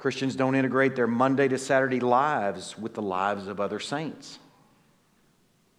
Christians 0.05 0.37
don't 0.37 0.55
integrate 0.55 0.95
their 0.95 1.07
Monday 1.07 1.49
to 1.49 1.57
Saturday 1.57 1.99
lives 1.99 2.77
with 2.77 2.93
the 2.93 3.01
lives 3.01 3.49
of 3.49 3.59
other 3.59 3.81
saints. 3.81 4.39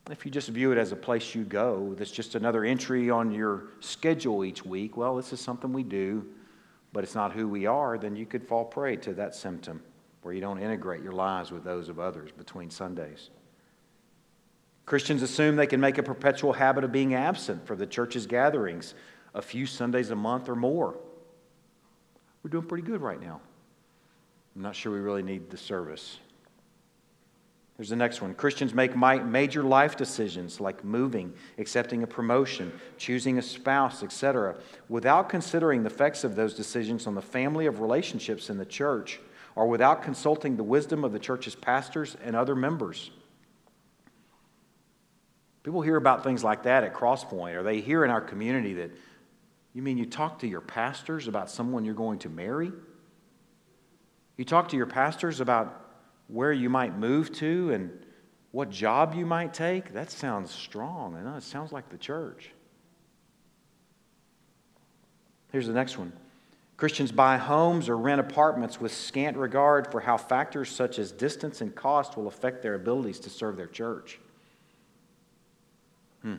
If 0.09 0.25
you 0.25 0.31
just 0.31 0.49
view 0.49 0.71
it 0.71 0.79
as 0.79 0.91
a 0.91 0.95
place 0.95 1.35
you 1.35 1.43
go, 1.43 1.93
that's 1.95 2.09
just 2.09 2.33
another 2.33 2.65
entry 2.65 3.11
on 3.11 3.31
your 3.31 3.65
schedule 3.81 4.43
each 4.43 4.65
week, 4.65 4.97
well, 4.97 5.15
this 5.15 5.31
is 5.31 5.39
something 5.39 5.71
we 5.71 5.83
do, 5.83 6.25
but 6.91 7.03
it's 7.03 7.13
not 7.13 7.33
who 7.33 7.47
we 7.47 7.67
are, 7.67 7.99
then 7.99 8.15
you 8.15 8.25
could 8.25 8.47
fall 8.47 8.65
prey 8.65 8.95
to 8.95 9.13
that 9.13 9.35
symptom 9.35 9.79
where 10.23 10.33
you 10.33 10.41
don't 10.41 10.57
integrate 10.57 11.03
your 11.03 11.13
lives 11.13 11.51
with 11.51 11.63
those 11.63 11.87
of 11.87 11.99
others 11.99 12.31
between 12.31 12.71
Sundays. 12.71 13.29
Christians 14.87 15.21
assume 15.21 15.55
they 15.55 15.67
can 15.67 15.79
make 15.79 15.99
a 15.99 16.03
perpetual 16.03 16.53
habit 16.53 16.83
of 16.83 16.91
being 16.91 17.13
absent 17.13 17.67
from 17.67 17.77
the 17.77 17.85
church's 17.85 18.25
gatherings 18.25 18.95
a 19.35 19.41
few 19.43 19.67
Sundays 19.67 20.09
a 20.09 20.15
month 20.15 20.49
or 20.49 20.55
more. 20.55 20.97
We're 22.41 22.49
doing 22.49 22.65
pretty 22.65 22.87
good 22.87 23.01
right 23.01 23.21
now. 23.21 23.39
I'm 24.55 24.61
not 24.61 24.75
sure 24.75 24.91
we 24.91 24.99
really 24.99 25.23
need 25.23 25.49
the 25.49 25.57
service. 25.57 26.19
Here's 27.77 27.89
the 27.89 27.95
next 27.97 28.21
one 28.21 28.33
Christians 28.33 28.73
make 28.73 28.95
major 28.95 29.63
life 29.63 29.97
decisions 29.97 30.61
like 30.61 30.83
moving, 30.83 31.33
accepting 31.57 32.03
a 32.03 32.07
promotion, 32.07 32.71
choosing 32.97 33.37
a 33.37 33.41
spouse, 33.41 34.01
etc., 34.01 34.55
without 34.87 35.27
considering 35.27 35.83
the 35.83 35.89
effects 35.89 36.23
of 36.23 36.35
those 36.35 36.53
decisions 36.53 37.05
on 37.05 37.15
the 37.15 37.21
family 37.21 37.65
of 37.65 37.81
relationships 37.81 38.49
in 38.49 38.57
the 38.57 38.65
church 38.65 39.19
or 39.55 39.67
without 39.67 40.01
consulting 40.01 40.55
the 40.55 40.63
wisdom 40.63 41.03
of 41.03 41.11
the 41.11 41.19
church's 41.19 41.55
pastors 41.55 42.15
and 42.23 42.35
other 42.35 42.55
members. 42.55 43.11
People 45.63 45.81
hear 45.81 45.95
about 45.95 46.23
things 46.23 46.43
like 46.43 46.63
that 46.63 46.83
at 46.83 46.93
Crosspoint, 46.93 47.55
or 47.55 47.63
they 47.63 47.81
hear 47.81 48.05
in 48.05 48.11
our 48.11 48.21
community 48.21 48.73
that, 48.75 48.91
you 49.73 49.81
mean 49.81 49.97
you 49.97 50.05
talk 50.05 50.39
to 50.39 50.47
your 50.47 50.61
pastors 50.61 51.27
about 51.27 51.49
someone 51.49 51.83
you're 51.83 51.93
going 51.93 52.19
to 52.19 52.29
marry? 52.29 52.71
You 54.37 54.45
talk 54.45 54.69
to 54.69 54.77
your 54.77 54.85
pastors 54.85 55.39
about 55.39 55.81
where 56.27 56.51
you 56.51 56.69
might 56.69 56.97
move 56.97 57.31
to 57.33 57.71
and 57.71 57.91
what 58.51 58.69
job 58.69 59.15
you 59.15 59.25
might 59.25 59.53
take, 59.53 59.93
that 59.93 60.11
sounds 60.11 60.51
strong. 60.51 61.15
I 61.15 61.37
it 61.37 61.43
sounds 61.43 61.71
like 61.71 61.89
the 61.89 61.97
church. 61.97 62.51
Here's 65.51 65.67
the 65.67 65.73
next 65.73 65.97
one 65.97 66.13
Christians 66.77 67.11
buy 67.11 67.37
homes 67.37 67.87
or 67.87 67.97
rent 67.97 68.19
apartments 68.19 68.79
with 68.79 68.93
scant 68.93 69.37
regard 69.37 69.91
for 69.91 70.01
how 70.01 70.17
factors 70.17 70.69
such 70.69 70.99
as 70.99 71.11
distance 71.11 71.61
and 71.61 71.73
cost 71.73 72.17
will 72.17 72.27
affect 72.27 72.61
their 72.61 72.75
abilities 72.75 73.19
to 73.21 73.29
serve 73.29 73.55
their 73.55 73.67
church. 73.67 74.19
Hmm. 76.21 76.35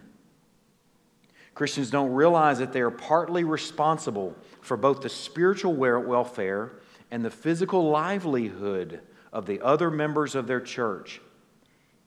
Christians 1.55 1.91
don't 1.91 2.13
realize 2.13 2.59
that 2.59 2.75
they 2.75 2.83
are 2.83 2.91
partly 2.91 3.45
responsible 3.45 4.35
for 4.61 4.77
both 4.77 5.01
the 5.01 5.09
spiritual 5.09 5.75
welfare 5.75 6.73
and 7.11 7.25
the 7.25 7.31
physical 7.31 7.89
livelihood 7.89 9.01
of 9.33 9.47
the 9.47 9.61
other 9.61 9.91
members 9.91 10.35
of 10.35 10.47
their 10.47 10.61
church, 10.61 11.21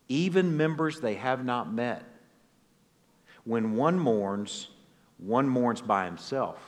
even 0.08 0.58
members 0.58 1.00
they 1.00 1.15
have 1.15 1.46
not 1.46 1.72
met. 1.72 2.03
When 3.44 3.75
one 3.75 3.98
mourns, 4.00 4.70
one 5.18 5.48
mourns 5.48 5.82
by 5.82 6.06
himself, 6.06 6.60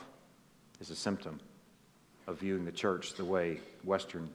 is 0.80 0.90
a 0.90 0.96
symptom 0.96 1.40
of 2.26 2.38
viewing 2.38 2.64
the 2.64 2.72
church 2.72 3.14
the 3.14 3.24
way 3.24 3.60
Western 3.84 4.30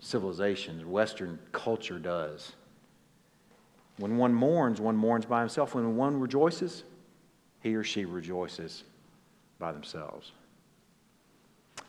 civilization, 0.00 0.90
Western 0.90 1.38
culture 1.52 1.98
does. 1.98 2.52
When 3.98 4.16
one 4.16 4.32
mourns, 4.32 4.80
one 4.80 4.96
mourns 4.96 5.26
by 5.26 5.40
himself. 5.40 5.74
When 5.74 5.96
one 5.96 6.18
rejoices, 6.18 6.84
he 7.62 7.74
or 7.74 7.84
she 7.84 8.06
rejoices 8.06 8.84
by 9.58 9.72
themselves. 9.72 10.32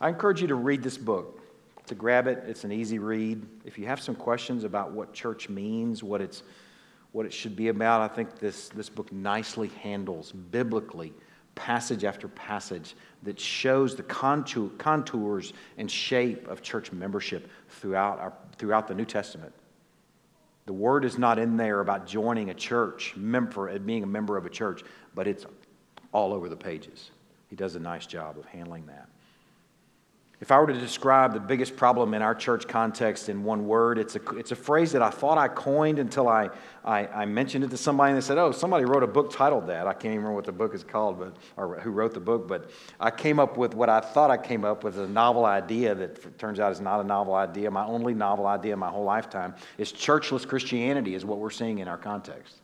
I 0.02 0.08
encourage 0.08 0.42
you 0.42 0.48
to 0.48 0.56
read 0.56 0.82
this 0.82 0.98
book 0.98 1.40
to 1.86 1.94
grab 1.94 2.26
it. 2.26 2.42
It's 2.48 2.64
an 2.64 2.72
easy 2.72 2.98
read. 2.98 3.46
If 3.64 3.78
you 3.78 3.86
have 3.86 4.00
some 4.00 4.16
questions 4.16 4.64
about 4.64 4.90
what 4.90 5.14
church 5.14 5.48
means, 5.48 6.02
what 6.02 6.20
it's 6.20 6.42
what 7.12 7.24
it 7.24 7.32
should 7.32 7.54
be 7.54 7.68
about, 7.68 8.00
I 8.00 8.12
think 8.12 8.38
this, 8.38 8.68
this 8.70 8.88
book 8.88 9.12
nicely 9.12 9.68
handles 9.82 10.32
biblically 10.32 11.12
passage 11.54 12.04
after 12.04 12.26
passage 12.26 12.96
that 13.22 13.38
shows 13.38 13.94
the 13.94 14.02
contour, 14.02 14.70
contours 14.78 15.52
and 15.76 15.88
shape 15.88 16.48
of 16.48 16.62
church 16.62 16.90
membership 16.90 17.48
throughout, 17.68 18.18
our, 18.18 18.32
throughout 18.56 18.88
the 18.88 18.94
New 18.94 19.04
Testament. 19.04 19.52
The 20.64 20.72
word 20.72 21.04
is 21.04 21.18
not 21.18 21.38
in 21.38 21.58
there 21.58 21.80
about 21.80 22.06
joining 22.06 22.50
a 22.50 22.54
church, 22.54 23.14
member, 23.14 23.78
being 23.78 24.02
a 24.02 24.06
member 24.06 24.38
of 24.38 24.46
a 24.46 24.50
church, 24.50 24.82
but 25.14 25.28
it's 25.28 25.44
all 26.12 26.32
over 26.32 26.48
the 26.48 26.56
pages. 26.56 27.10
He 27.50 27.56
does 27.56 27.76
a 27.76 27.80
nice 27.80 28.06
job 28.06 28.38
of 28.38 28.46
handling 28.46 28.86
that. 28.86 29.11
If 30.42 30.50
I 30.50 30.58
were 30.58 30.66
to 30.66 30.72
describe 30.72 31.34
the 31.34 31.40
biggest 31.40 31.76
problem 31.76 32.14
in 32.14 32.20
our 32.20 32.34
church 32.34 32.66
context 32.66 33.28
in 33.28 33.44
one 33.44 33.68
word, 33.68 33.96
it's 33.96 34.16
a, 34.16 34.20
it's 34.36 34.50
a 34.50 34.56
phrase 34.56 34.90
that 34.90 35.00
I 35.00 35.08
thought 35.08 35.38
I 35.38 35.46
coined 35.46 36.00
until 36.00 36.28
I, 36.28 36.50
I, 36.84 37.06
I, 37.06 37.26
mentioned 37.26 37.62
it 37.62 37.70
to 37.70 37.76
somebody 37.76 38.10
and 38.10 38.16
they 38.20 38.26
said, 38.26 38.38
Oh, 38.38 38.50
somebody 38.50 38.84
wrote 38.84 39.04
a 39.04 39.06
book 39.06 39.32
titled 39.32 39.68
that. 39.68 39.86
I 39.86 39.92
can't 39.92 40.06
even 40.06 40.16
remember 40.16 40.34
what 40.34 40.46
the 40.46 40.50
book 40.50 40.74
is 40.74 40.82
called, 40.82 41.20
but, 41.20 41.36
or 41.56 41.78
who 41.78 41.92
wrote 41.92 42.12
the 42.12 42.18
book, 42.18 42.48
but 42.48 42.70
I 42.98 43.12
came 43.12 43.38
up 43.38 43.56
with 43.56 43.76
what 43.76 43.88
I 43.88 44.00
thought 44.00 44.32
I 44.32 44.36
came 44.36 44.64
up 44.64 44.82
with 44.82 44.98
a 44.98 45.06
novel 45.06 45.44
idea 45.44 45.94
that 45.94 46.36
turns 46.40 46.58
out 46.58 46.72
is 46.72 46.80
not 46.80 46.98
a 46.98 47.04
novel 47.04 47.34
idea. 47.34 47.70
My 47.70 47.86
only 47.86 48.12
novel 48.12 48.48
idea 48.48 48.72
in 48.72 48.80
my 48.80 48.90
whole 48.90 49.04
lifetime 49.04 49.54
is 49.78 49.92
churchless 49.92 50.44
Christianity, 50.44 51.14
is 51.14 51.24
what 51.24 51.38
we're 51.38 51.50
seeing 51.50 51.78
in 51.78 51.86
our 51.86 51.98
context. 51.98 52.56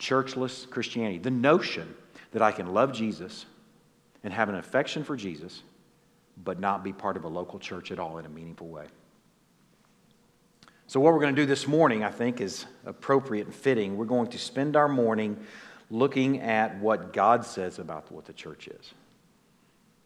Churchless 0.00 0.68
Christianity. 0.68 1.18
The 1.18 1.30
notion 1.30 1.94
that 2.32 2.42
I 2.42 2.50
can 2.50 2.74
love 2.74 2.92
Jesus 2.92 3.46
and 4.24 4.32
have 4.32 4.48
an 4.48 4.56
affection 4.56 5.04
for 5.04 5.14
Jesus 5.14 5.62
but 6.36 6.58
not 6.58 6.82
be 6.82 6.92
part 6.92 7.16
of 7.16 7.24
a 7.24 7.28
local 7.28 7.58
church 7.58 7.90
at 7.92 7.98
all 7.98 8.18
in 8.18 8.26
a 8.26 8.28
meaningful 8.28 8.68
way. 8.68 8.86
So, 10.86 11.00
what 11.00 11.12
we're 11.14 11.20
going 11.20 11.34
to 11.34 11.40
do 11.40 11.46
this 11.46 11.66
morning, 11.66 12.04
I 12.04 12.10
think, 12.10 12.40
is 12.40 12.66
appropriate 12.84 13.46
and 13.46 13.54
fitting. 13.54 13.96
We're 13.96 14.04
going 14.04 14.28
to 14.28 14.38
spend 14.38 14.76
our 14.76 14.88
morning 14.88 15.38
looking 15.90 16.40
at 16.40 16.78
what 16.78 17.12
God 17.12 17.44
says 17.44 17.78
about 17.78 18.10
what 18.12 18.24
the 18.24 18.32
church 18.32 18.68
is 18.68 18.94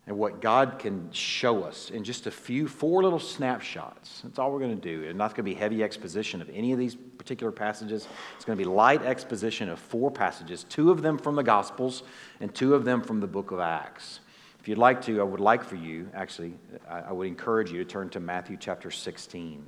and 0.07 0.17
what 0.17 0.41
God 0.41 0.79
can 0.79 1.11
show 1.11 1.65
us 1.65 1.91
in 1.91 2.05
just 2.05 2.27
a 2.27 2.31
few, 2.31 2.69
four 2.69 3.03
little 3.03 3.19
snapshots. 3.19 4.21
That's 4.23 4.39
all 4.39 4.53
we're 4.53 4.61
going 4.61 4.79
to 4.79 4.81
do. 4.81 5.03
It's 5.03 5.17
not 5.17 5.31
going 5.31 5.45
to 5.45 5.51
be 5.51 5.55
heavy 5.55 5.83
exposition 5.83 6.41
of 6.41 6.49
any 6.51 6.73
of 6.73 6.79
these 6.79 6.95
particular 6.95 7.51
passages. 7.51 8.07
It's 8.37 8.45
going 8.45 8.57
to 8.57 8.65
be 8.65 8.69
light 8.71 9.03
exposition 9.03 9.69
of 9.69 9.81
four 9.81 10.13
passages, 10.13 10.65
two 10.65 10.93
of 10.93 11.03
them 11.03 11.19
from 11.19 11.35
the 11.35 11.43
Gospels 11.43 12.05
and 12.41 12.55
two 12.55 12.75
of 12.75 12.85
them 12.85 13.03
from 13.03 13.19
the 13.19 13.27
book 13.27 13.51
of 13.51 13.59
Acts. 13.59 14.21
If 14.67 14.71
you'd 14.71 14.79
like 14.79 15.03
to, 15.03 15.21
I 15.21 15.23
would 15.23 15.39
like 15.39 15.63
for 15.63 15.77
you, 15.77 16.11
actually, 16.13 16.53
I 16.91 17.13
would 17.13 17.29
encourage 17.29 17.71
you 17.71 17.79
to 17.79 17.85
turn 17.85 18.09
to 18.09 18.19
Matthew 18.19 18.57
chapter 18.59 18.91
16. 18.91 19.65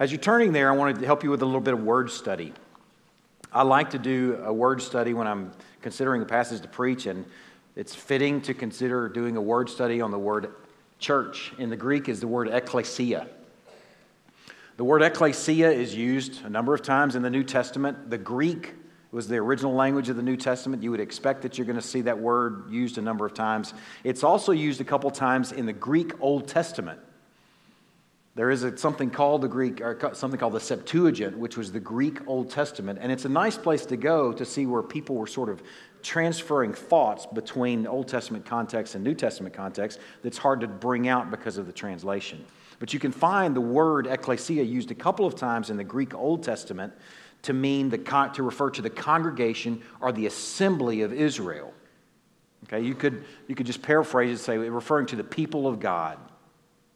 As 0.00 0.10
you're 0.10 0.18
turning 0.18 0.50
there, 0.50 0.68
I 0.68 0.74
wanted 0.74 0.98
to 0.98 1.06
help 1.06 1.22
you 1.22 1.30
with 1.30 1.40
a 1.42 1.44
little 1.44 1.60
bit 1.60 1.74
of 1.74 1.84
word 1.84 2.10
study. 2.10 2.52
I 3.52 3.62
like 3.62 3.90
to 3.90 3.98
do 4.00 4.42
a 4.44 4.52
word 4.52 4.82
study 4.82 5.14
when 5.14 5.28
I'm 5.28 5.52
considering 5.82 6.20
a 6.20 6.24
passage 6.24 6.60
to 6.62 6.66
preach, 6.66 7.06
and 7.06 7.26
it's 7.76 7.94
fitting 7.94 8.40
to 8.40 8.54
consider 8.54 9.08
doing 9.08 9.36
a 9.36 9.40
word 9.40 9.70
study 9.70 10.00
on 10.00 10.10
the 10.10 10.18
word 10.18 10.50
church. 10.98 11.52
In 11.58 11.70
the 11.70 11.76
Greek 11.76 12.08
is 12.08 12.18
the 12.18 12.26
word 12.26 12.48
ecclesia. 12.48 13.28
The 14.78 14.84
word 14.84 15.02
ecclesia 15.02 15.70
is 15.70 15.94
used 15.94 16.44
a 16.44 16.50
number 16.50 16.74
of 16.74 16.82
times 16.82 17.14
in 17.14 17.22
the 17.22 17.30
New 17.30 17.44
Testament. 17.44 18.10
The 18.10 18.18
Greek 18.18 18.74
was 19.10 19.26
the 19.26 19.36
original 19.36 19.72
language 19.72 20.08
of 20.10 20.16
the 20.16 20.22
New 20.22 20.36
Testament. 20.36 20.82
You 20.82 20.90
would 20.90 21.00
expect 21.00 21.42
that 21.42 21.56
you're 21.56 21.66
going 21.66 21.76
to 21.76 21.82
see 21.82 22.02
that 22.02 22.18
word 22.18 22.70
used 22.70 22.98
a 22.98 23.02
number 23.02 23.24
of 23.24 23.32
times. 23.32 23.72
It's 24.04 24.22
also 24.22 24.52
used 24.52 24.80
a 24.80 24.84
couple 24.84 25.10
times 25.10 25.52
in 25.52 25.66
the 25.66 25.72
Greek 25.72 26.12
Old 26.20 26.46
Testament. 26.46 27.00
there 28.34 28.50
is 28.50 28.64
a, 28.64 28.76
something 28.76 29.10
called 29.10 29.40
the 29.40 29.48
Greek, 29.48 29.80
or 29.80 29.98
something 30.14 30.38
called 30.38 30.52
the 30.52 30.60
Septuagint, 30.60 31.38
which 31.38 31.56
was 31.56 31.72
the 31.72 31.80
Greek 31.80 32.26
Old 32.28 32.50
Testament. 32.50 32.98
And 33.00 33.10
it's 33.10 33.24
a 33.24 33.30
nice 33.30 33.56
place 33.56 33.86
to 33.86 33.96
go 33.96 34.32
to 34.32 34.44
see 34.44 34.66
where 34.66 34.82
people 34.82 35.16
were 35.16 35.26
sort 35.26 35.48
of 35.48 35.62
transferring 36.02 36.72
thoughts 36.74 37.26
between 37.26 37.86
Old 37.86 38.08
Testament 38.08 38.44
context 38.44 38.94
and 38.94 39.02
New 39.02 39.14
Testament 39.14 39.54
context 39.54 39.98
that's 40.22 40.38
hard 40.38 40.60
to 40.60 40.68
bring 40.68 41.08
out 41.08 41.30
because 41.30 41.58
of 41.58 41.66
the 41.66 41.72
translation. 41.72 42.44
But 42.78 42.94
you 42.94 43.00
can 43.00 43.10
find 43.10 43.56
the 43.56 43.60
word 43.60 44.06
ecclesia 44.06 44.62
used 44.62 44.90
a 44.90 44.94
couple 44.94 45.26
of 45.26 45.34
times 45.34 45.70
in 45.70 45.76
the 45.76 45.84
Greek 45.84 46.14
Old 46.14 46.44
Testament 46.44 46.92
to 47.42 47.52
mean 47.52 47.88
the, 47.88 47.98
to 48.34 48.42
refer 48.42 48.70
to 48.70 48.82
the 48.82 48.90
congregation 48.90 49.82
or 50.00 50.12
the 50.12 50.26
assembly 50.26 51.02
of 51.02 51.12
Israel. 51.12 51.72
Okay, 52.64 52.84
you 52.84 52.94
could, 52.94 53.24
you 53.46 53.54
could 53.54 53.66
just 53.66 53.82
paraphrase 53.82 54.38
it, 54.38 54.42
say, 54.42 54.58
referring 54.58 55.06
to 55.06 55.16
the 55.16 55.24
people 55.24 55.66
of 55.66 55.80
God 55.80 56.18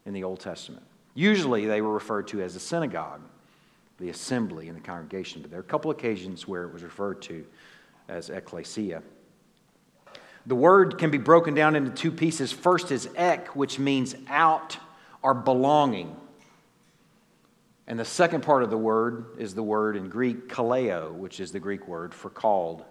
in 0.05 0.13
the 0.13 0.25
Old 0.25 0.41
Testament. 0.41 0.85
Usually 1.15 1.67
they 1.67 1.81
were 1.81 1.93
referred 1.93 2.29
to 2.29 2.43
as 2.43 2.55
the 2.55 2.61
synagogue, 2.61 3.21
the 3.99 4.11
assembly 4.11 4.69
in 4.69 4.75
the 4.75 4.81
congregation, 4.81 5.43
but 5.43 5.51
there 5.51 5.61
are 5.61 5.63
a 5.63 5.67
couple 5.67 5.91
occasions 5.91 6.49
where 6.49 6.65
it 6.65 6.73
was 6.73 6.83
referred 6.83 7.23
to 7.23 7.47
as 8.09 8.31
ecclesia. 8.31 9.03
The 10.47 10.55
word 10.57 10.99
can 10.99 11.11
be 11.11 11.19
broken 11.19 11.55
down 11.55 11.77
into 11.77 11.91
two 11.91 12.11
pieces. 12.11 12.51
First 12.51 12.91
is 12.91 13.09
ek, 13.15 13.55
which 13.55 13.79
means 13.79 14.17
out 14.29 14.77
or 15.23 15.35
belonging. 15.35 16.17
And 17.93 18.01
the 18.01 18.07
second 18.07 18.41
part 18.41 18.63
of 18.63 18.71
the 18.71 18.79
word 18.79 19.27
is 19.37 19.55
the 19.55 19.63
word 19.63 19.99
in 19.99 20.09
Greek, 20.09 20.49
kaleo, 20.49 21.13
which 21.13 21.41
is 21.41 21.53
the 21.53 21.61
Greek 21.61 21.87
word 21.87 22.15
for 22.15 22.31
called. 22.31 22.87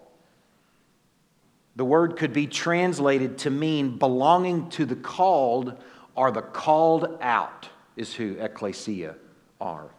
The 1.74 1.84
word 1.84 2.16
could 2.16 2.32
be 2.32 2.46
translated 2.46 3.38
to 3.38 3.50
mean 3.50 3.98
belonging 3.98 4.68
to 4.70 4.86
the 4.86 4.94
called 4.94 5.76
or 6.14 6.30
the 6.30 6.40
called 6.40 7.18
out, 7.20 7.68
is 7.96 8.14
who 8.14 8.36
ecclesia 8.38 9.16
are. 9.60 9.90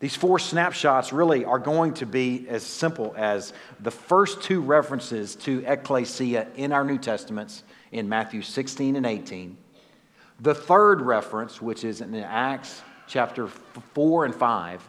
These 0.00 0.16
four 0.16 0.40
snapshots 0.40 1.12
really 1.12 1.44
are 1.44 1.60
going 1.60 1.94
to 1.94 2.06
be 2.06 2.44
as 2.48 2.64
simple 2.64 3.14
as 3.16 3.52
the 3.78 3.92
first 3.92 4.42
two 4.42 4.60
references 4.60 5.36
to 5.36 5.62
ecclesia 5.64 6.48
in 6.56 6.72
our 6.72 6.82
New 6.82 6.98
Testaments 6.98 7.62
in 7.92 8.08
Matthew 8.08 8.42
16 8.42 8.96
and 8.96 9.06
18. 9.06 9.56
The 10.40 10.56
third 10.56 11.02
reference, 11.02 11.62
which 11.62 11.84
is 11.84 12.00
in 12.00 12.12
Acts 12.16 12.82
chapter 13.08 13.48
4 13.48 14.26
and 14.26 14.34
5, 14.34 14.88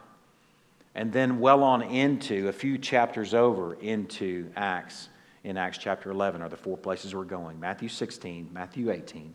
and 0.94 1.12
then 1.12 1.40
well 1.40 1.64
on 1.64 1.82
into 1.82 2.50
a 2.50 2.54
few 2.54 2.78
chapters 2.78 3.34
over 3.34 3.76
into 3.76 4.52
Acts 4.56 5.10
in 5.44 5.58
Acts 5.58 5.78
chapter 5.78 6.12
11 6.12 6.42
are 6.42 6.50
the 6.50 6.58
four 6.58 6.78
places 6.78 7.16
we're 7.16 7.24
going 7.24 7.60
Matthew 7.60 7.90
16, 7.90 8.50
Matthew 8.52 8.92
18, 8.92 9.34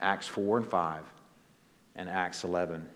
Acts 0.00 0.28
4 0.28 0.58
and 0.58 0.66
5, 0.66 1.02
and 1.96 2.08
Acts 2.08 2.44
11. 2.44 2.88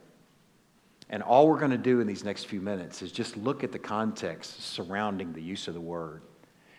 And 1.11 1.25
all 1.25 1.49
we're 1.49 1.59
going 1.59 1.73
to 1.73 1.79
do 1.79 2.01
in 2.01 2.07
these 2.07 2.23
next 2.23 2.45
few 2.45 2.61
minutes 2.61 3.03
is 3.03 3.11
just 3.11 3.37
look 3.37 3.65
at 3.65 3.73
the 3.73 3.79
context 3.81 4.63
surrounding 4.63 5.33
the 5.33 5.43
use 5.43 5.67
of 5.67 5.75
the 5.75 5.81
word 5.81 6.23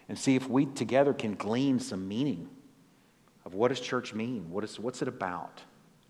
and 0.07 0.17
see 0.17 0.35
if 0.35 0.49
we 0.49 0.65
together 0.67 1.13
can 1.13 1.35
glean 1.35 1.79
some 1.79 2.07
meaning 2.07 2.49
of 3.43 3.53
what 3.53 3.69
does 3.69 3.79
church 3.79 4.13
mean? 4.13 4.49
What 4.49 4.63
is, 4.63 4.79
what's 4.79 5.01
it 5.01 5.07
about? 5.09 5.61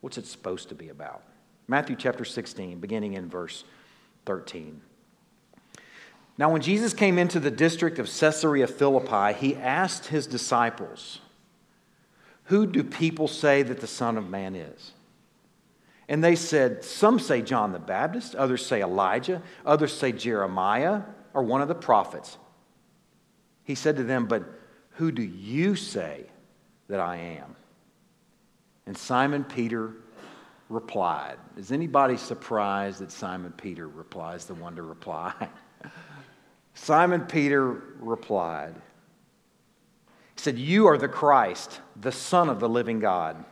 What's 0.02 0.20
it 0.20 0.28
supposed 0.28 0.70
to 0.70 0.76
be 0.76 0.90
about? 0.90 1.24
Matthew 1.72 1.96
chapter 1.96 2.26
16, 2.26 2.80
beginning 2.80 3.14
in 3.14 3.30
verse 3.30 3.64
13. 4.26 4.82
Now, 6.38 6.52
when 6.52 6.62
Jesus 6.62 6.94
came 6.94 7.18
into 7.18 7.40
the 7.40 7.50
district 7.50 7.98
of 7.98 8.08
Caesarea 8.08 8.68
Philippi, 8.68 9.32
he 9.40 9.56
asked 9.56 10.08
his 10.08 10.28
disciples, 10.28 11.20
Who 12.46 12.68
do 12.68 12.84
people 12.84 13.30
say 13.30 13.64
that 13.64 13.80
the 13.80 13.88
Son 13.88 14.18
of 14.18 14.30
Man 14.30 14.54
is? 14.54 14.92
And 16.10 16.22
they 16.22 16.36
said, 16.36 16.84
Some 16.84 17.20
say 17.20 17.42
John 17.42 17.72
the 17.72 17.80
Baptist, 17.80 18.36
others 18.36 18.66
say 18.66 18.82
Elijah, 18.82 19.42
others 19.66 19.94
say 19.94 20.12
Jeremiah 20.12 21.04
or 21.34 21.42
one 21.42 21.62
of 21.62 21.70
the 21.70 21.74
prophets. 21.74 22.38
He 23.64 23.76
said 23.76 23.96
to 23.96 24.04
them, 24.04 24.26
But 24.26 24.44
who 24.96 25.10
do 25.10 25.24
you 25.24 25.78
say 25.78 26.26
that 26.90 27.00
I 27.00 27.16
am? 27.16 27.56
And 28.86 28.98
Simon 28.98 29.46
Peter 29.46 29.94
replied. 30.72 31.38
Is 31.58 31.72
anybody 31.72 32.18
surprised 32.18 33.00
that 33.00 33.12
Simon 33.12 33.52
Peter 33.52 33.88
replies 33.88 34.46
the 34.46 34.54
one 34.54 34.76
to 34.78 34.82
reply? 34.82 35.34
Simon 36.74 37.22
Peter 37.22 37.82
replied. 38.00 38.74
He 40.36 40.42
said, 40.42 40.58
You 40.58 40.88
are 40.88 40.98
the 40.98 41.10
Christ, 41.10 41.82
the 42.00 42.12
Son 42.12 42.50
of 42.50 42.60
the 42.60 42.70
living 42.70 43.00
God. 43.00 43.44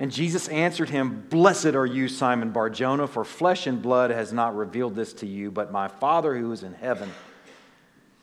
And 0.00 0.12
Jesus 0.12 0.48
answered 0.48 0.90
him, 0.90 1.26
Blessed 1.30 1.74
are 1.74 1.86
you, 1.86 2.08
Simon 2.08 2.50
Barjona, 2.50 3.06
for 3.06 3.24
flesh 3.24 3.66
and 3.66 3.80
blood 3.80 4.10
has 4.10 4.32
not 4.32 4.56
revealed 4.56 4.96
this 4.96 5.12
to 5.14 5.26
you, 5.26 5.50
but 5.50 5.72
my 5.72 5.88
Father 5.88 6.36
who 6.36 6.50
is 6.52 6.64
in 6.64 6.74
heaven. 6.74 7.10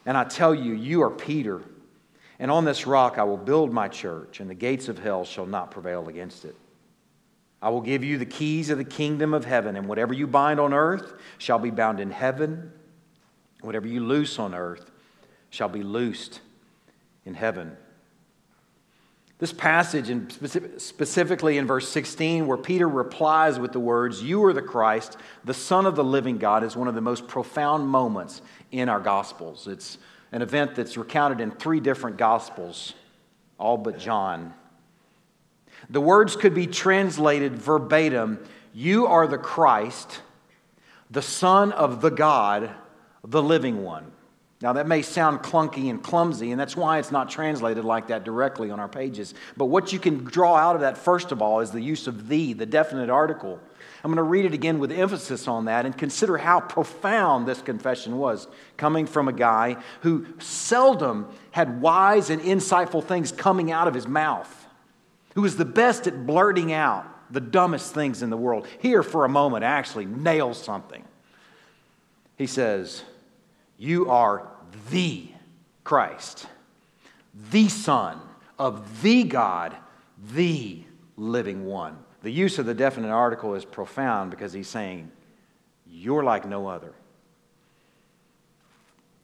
And 0.06 0.18
I 0.18 0.26
tell 0.26 0.54
you, 0.54 0.74
you 0.74 1.02
are 1.02 1.10
Peter, 1.10 1.62
and 2.40 2.52
on 2.52 2.66
this 2.66 2.86
rock 2.86 3.18
I 3.18 3.24
will 3.24 3.38
build 3.38 3.72
my 3.74 3.88
church, 3.88 4.40
and 4.40 4.50
the 4.50 4.56
gates 4.56 4.88
of 4.88 5.00
hell 5.00 5.26
shall 5.26 5.46
not 5.46 5.72
prevail 5.72 6.08
against 6.10 6.46
it. 6.46 6.56
I 7.66 7.70
will 7.70 7.82
give 7.82 8.04
you 8.04 8.20
the 8.20 8.28
keys 8.28 8.70
of 8.70 8.78
the 8.78 8.84
kingdom 8.84 9.34
of 9.34 9.44
heaven, 9.44 9.76
and 9.76 9.88
whatever 9.88 10.14
you 10.14 10.28
bind 10.28 10.60
on 10.60 10.72
earth 10.72 11.14
shall 11.40 11.58
be 11.58 11.72
bound 11.72 12.00
in 12.00 12.12
heaven, 12.12 12.72
whatever 13.62 13.88
you 13.88 14.02
loose 14.02 14.38
on 14.38 14.54
earth 14.54 14.92
shall 15.50 15.68
be 15.68 15.82
loosed 15.82 16.42
in 17.26 17.34
heaven. 17.34 17.76
This 19.40 19.52
passage, 19.52 20.12
and 20.12 20.32
specifically 20.78 21.58
in 21.58 21.66
verse 21.66 21.90
16, 21.90 22.46
where 22.46 22.56
Peter 22.56 22.88
replies 22.88 23.58
with 23.58 23.72
the 23.72 23.80
words, 23.80 24.22
You 24.22 24.46
are 24.46 24.54
the 24.54 24.62
Christ, 24.62 25.18
the 25.44 25.56
Son 25.56 25.88
of 25.88 25.96
the 25.96 26.04
living 26.04 26.38
God, 26.38 26.64
is 26.64 26.76
one 26.76 26.88
of 26.88 26.94
the 26.94 27.02
most 27.02 27.28
profound 27.28 27.88
moments 27.88 28.44
in 28.72 28.90
our 28.90 29.00
Gospels. 29.00 29.68
It's 29.68 29.98
an 30.32 30.44
event 30.44 30.76
that's 30.76 30.98
recounted 30.98 31.42
in 31.42 31.50
three 31.50 31.80
different 31.80 32.18
Gospels, 32.18 32.94
all 33.58 33.80
but 33.80 33.98
John. 33.98 34.54
The 35.90 36.02
words 36.02 36.36
could 36.36 36.54
be 36.54 36.68
translated 36.68 37.58
verbatim 37.58 38.44
You 38.74 39.08
are 39.08 39.28
the 39.28 39.38
Christ, 39.38 40.22
the 41.10 41.22
Son 41.22 41.72
of 41.72 42.02
the 42.02 42.12
God, 42.12 42.72
the 43.24 43.44
living 43.44 43.84
one. 43.84 44.12
Now, 44.62 44.74
that 44.74 44.88
may 44.88 45.02
sound 45.02 45.40
clunky 45.40 45.90
and 45.90 46.02
clumsy, 46.02 46.52
and 46.52 46.60
that's 46.60 46.78
why 46.78 46.98
it's 46.98 47.12
not 47.12 47.30
translated 47.30 47.84
like 47.84 48.08
that 48.08 48.24
directly 48.24 48.72
on 48.72 48.80
our 48.80 48.88
pages. 48.88 49.34
But 49.58 49.66
what 49.66 49.92
you 49.92 50.00
can 50.00 50.24
draw 50.24 50.56
out 50.56 50.76
of 50.76 50.82
that, 50.82 50.98
first 50.98 51.32
of 51.32 51.42
all, 51.42 51.60
is 51.60 51.72
the 51.72 51.82
use 51.82 52.08
of 52.08 52.30
the, 52.30 52.54
the 52.54 52.66
definite 52.66 53.10
article. 53.10 53.60
I'm 54.04 54.12
going 54.12 54.18
to 54.18 54.24
read 54.24 54.46
it 54.46 54.54
again 54.54 54.80
with 54.80 54.92
emphasis 54.92 55.48
on 55.48 55.66
that 55.66 55.86
and 55.86 55.98
consider 55.98 56.38
how 56.38 56.62
profound 56.62 57.48
this 57.48 57.62
confession 57.62 58.18
was, 58.18 58.48
coming 58.78 59.08
from 59.08 59.28
a 59.28 59.34
guy 59.34 59.78
who 60.02 60.26
seldom 60.40 61.28
had 61.52 61.82
wise 61.82 62.30
and 62.30 62.42
insightful 62.42 63.04
things 63.04 63.32
coming 63.32 63.72
out 63.72 63.88
of 63.88 63.94
his 63.94 64.08
mouth, 64.08 64.65
who 65.36 65.42
was 65.42 65.56
the 65.56 65.66
best 65.66 66.08
at 66.08 66.26
blurting 66.26 66.74
out 66.74 67.06
the 67.32 67.42
dumbest 67.42 67.94
things 67.94 68.22
in 68.22 68.30
the 68.30 68.38
world. 68.38 68.68
Here, 68.80 69.04
for 69.04 69.26
a 69.26 69.30
moment, 69.30 69.64
actually 69.64 70.06
nails 70.06 70.62
something. 70.62 71.04
He 72.38 72.48
says, 72.48 73.04
you 73.78 74.10
are 74.10 74.48
the 74.90 75.28
Christ, 75.84 76.48
the 77.52 77.70
Son 77.70 78.20
of 78.58 79.02
the 79.02 79.24
God, 79.24 79.76
the 80.34 80.82
living 81.18 81.66
one. 81.66 81.98
The 82.24 82.32
use 82.32 82.58
of 82.58 82.66
the 82.66 82.74
definite 82.74 83.12
article 83.12 83.54
is 83.56 83.66
profound 83.66 84.32
because 84.32 84.54
he's 84.54 84.68
saying, 84.68 85.12
You're 85.88 86.24
like 86.24 86.48
no 86.48 86.68
other. 86.68 86.94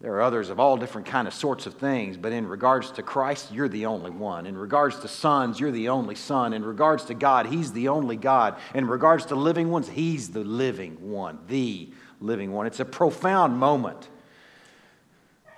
There 0.01 0.15
are 0.15 0.21
others 0.21 0.49
of 0.49 0.59
all 0.59 0.77
different 0.77 1.05
kind 1.05 1.27
of 1.27 1.33
sorts 1.33 1.67
of 1.67 1.75
things, 1.75 2.17
but 2.17 2.31
in 2.31 2.47
regards 2.47 2.89
to 2.91 3.03
Christ, 3.03 3.51
you're 3.51 3.69
the 3.69 3.85
only 3.85 4.09
one. 4.09 4.47
In 4.47 4.57
regards 4.57 4.99
to 4.99 5.07
sons, 5.07 5.59
you're 5.59 5.71
the 5.71 5.89
only 5.89 6.15
son. 6.15 6.53
In 6.53 6.65
regards 6.65 7.05
to 7.05 7.13
God, 7.13 7.45
He's 7.45 7.71
the 7.71 7.87
only 7.89 8.15
God. 8.15 8.57
In 8.73 8.87
regards 8.87 9.27
to 9.27 9.35
living 9.35 9.69
ones, 9.69 9.87
He's 9.87 10.29
the 10.29 10.43
living 10.43 11.11
one, 11.11 11.37
the 11.47 11.91
living 12.19 12.51
one. 12.51 12.65
It's 12.65 12.79
a 12.79 12.85
profound 12.85 13.57
moment 13.57 14.09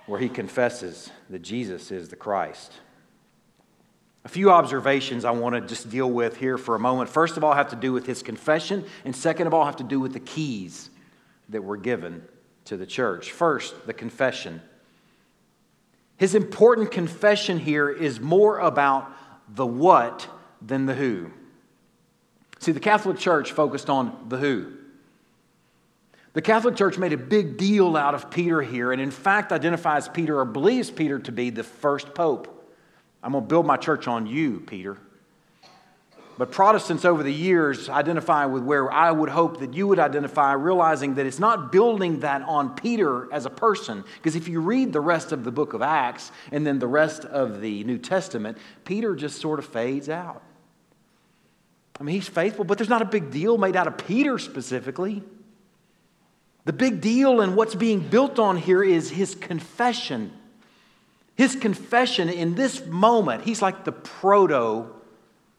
where 0.06 0.20
he 0.20 0.28
confesses 0.28 1.10
that 1.30 1.40
Jesus 1.40 1.90
is 1.90 2.08
the 2.08 2.16
Christ. 2.16 2.72
A 4.24 4.28
few 4.28 4.50
observations 4.50 5.24
I 5.24 5.30
want 5.32 5.54
to 5.54 5.60
just 5.60 5.90
deal 5.90 6.10
with 6.10 6.36
here 6.36 6.56
for 6.58 6.74
a 6.74 6.78
moment. 6.78 7.10
First 7.10 7.36
of 7.36 7.44
all, 7.44 7.54
have 7.54 7.70
to 7.70 7.76
do 7.76 7.92
with 7.92 8.06
his 8.06 8.22
confession, 8.22 8.84
and 9.04 9.14
second 9.14 9.46
of 9.46 9.54
all, 9.54 9.64
have 9.64 9.76
to 9.76 9.84
do 9.84 10.00
with 10.00 10.12
the 10.12 10.20
keys 10.20 10.90
that 11.50 11.62
were 11.62 11.76
given 11.76 12.26
to 12.66 12.76
the 12.76 12.86
church. 12.86 13.32
First, 13.32 13.86
the 13.86 13.92
confession. 13.92 14.62
His 16.16 16.34
important 16.34 16.92
confession 16.92 17.58
here 17.58 17.90
is 17.90 18.20
more 18.20 18.58
about 18.58 19.10
the 19.48 19.66
what 19.66 20.28
than 20.62 20.86
the 20.86 20.94
who. 20.94 21.30
See, 22.60 22.72
the 22.72 22.80
Catholic 22.80 23.18
Church 23.18 23.52
focused 23.52 23.90
on 23.90 24.26
the 24.28 24.38
who. 24.38 24.72
The 26.32 26.42
Catholic 26.42 26.76
Church 26.76 26.98
made 26.98 27.12
a 27.12 27.18
big 27.18 27.58
deal 27.58 27.96
out 27.96 28.14
of 28.14 28.30
Peter 28.30 28.62
here, 28.62 28.90
and 28.90 29.00
in 29.00 29.10
fact 29.10 29.52
identifies 29.52 30.08
Peter 30.08 30.38
or 30.38 30.44
believes 30.44 30.90
Peter 30.90 31.18
to 31.20 31.32
be 31.32 31.50
the 31.50 31.62
first 31.62 32.14
pope. 32.14 32.50
I'm 33.22 33.32
going 33.32 33.44
to 33.44 33.48
build 33.48 33.66
my 33.66 33.76
church 33.76 34.08
on 34.08 34.26
you, 34.26 34.60
Peter. 34.60 34.98
But 36.36 36.50
Protestants 36.50 37.04
over 37.04 37.22
the 37.22 37.32
years 37.32 37.88
identify 37.88 38.46
with 38.46 38.64
where 38.64 38.90
I 38.90 39.12
would 39.12 39.28
hope 39.28 39.60
that 39.60 39.74
you 39.74 39.86
would 39.86 40.00
identify, 40.00 40.52
realizing 40.52 41.14
that 41.14 41.26
it's 41.26 41.38
not 41.38 41.70
building 41.70 42.20
that 42.20 42.42
on 42.42 42.74
Peter 42.74 43.32
as 43.32 43.46
a 43.46 43.50
person. 43.50 44.02
Because 44.16 44.34
if 44.34 44.48
you 44.48 44.60
read 44.60 44.92
the 44.92 45.00
rest 45.00 45.30
of 45.30 45.44
the 45.44 45.52
book 45.52 45.74
of 45.74 45.82
Acts 45.82 46.32
and 46.50 46.66
then 46.66 46.80
the 46.80 46.88
rest 46.88 47.24
of 47.24 47.60
the 47.60 47.84
New 47.84 47.98
Testament, 47.98 48.58
Peter 48.84 49.14
just 49.14 49.40
sort 49.40 49.60
of 49.60 49.66
fades 49.66 50.08
out. 50.08 50.42
I 52.00 52.02
mean, 52.02 52.16
he's 52.16 52.28
faithful, 52.28 52.64
but 52.64 52.78
there's 52.78 52.90
not 52.90 53.02
a 53.02 53.06
big 53.06 53.30
deal 53.30 53.56
made 53.56 53.76
out 53.76 53.86
of 53.86 53.96
Peter 53.96 54.36
specifically. 54.38 55.22
The 56.64 56.72
big 56.72 57.00
deal 57.00 57.40
and 57.40 57.54
what's 57.54 57.76
being 57.76 58.00
built 58.00 58.40
on 58.40 58.56
here 58.56 58.82
is 58.82 59.10
his 59.10 59.36
confession. 59.36 60.32
His 61.36 61.54
confession 61.54 62.28
in 62.28 62.56
this 62.56 62.84
moment, 62.86 63.44
he's 63.44 63.62
like 63.62 63.84
the 63.84 63.92
proto 63.92 64.93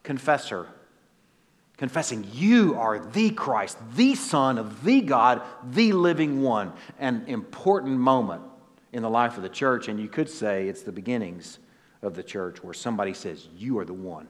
confessor, 0.06 0.68
confessing, 1.76 2.26
You 2.32 2.76
are 2.78 2.98
the 2.98 3.30
Christ, 3.30 3.76
the 3.96 4.14
Son 4.14 4.56
of 4.56 4.84
the 4.84 5.02
God, 5.02 5.42
the 5.62 5.92
living 5.92 6.40
one. 6.40 6.72
An 6.98 7.24
important 7.26 7.98
moment 7.98 8.42
in 8.92 9.02
the 9.02 9.10
life 9.10 9.36
of 9.36 9.42
the 9.42 9.48
church, 9.48 9.88
and 9.88 10.00
you 10.00 10.08
could 10.08 10.30
say 10.30 10.68
it's 10.68 10.82
the 10.82 10.92
beginnings 10.92 11.58
of 12.02 12.14
the 12.14 12.22
church 12.22 12.62
where 12.62 12.72
somebody 12.72 13.12
says, 13.12 13.48
You 13.56 13.78
are 13.80 13.84
the 13.84 13.92
one. 13.92 14.28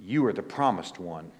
You 0.00 0.24
are 0.26 0.32
the 0.32 0.42
promised 0.42 1.00
one. 1.00 1.32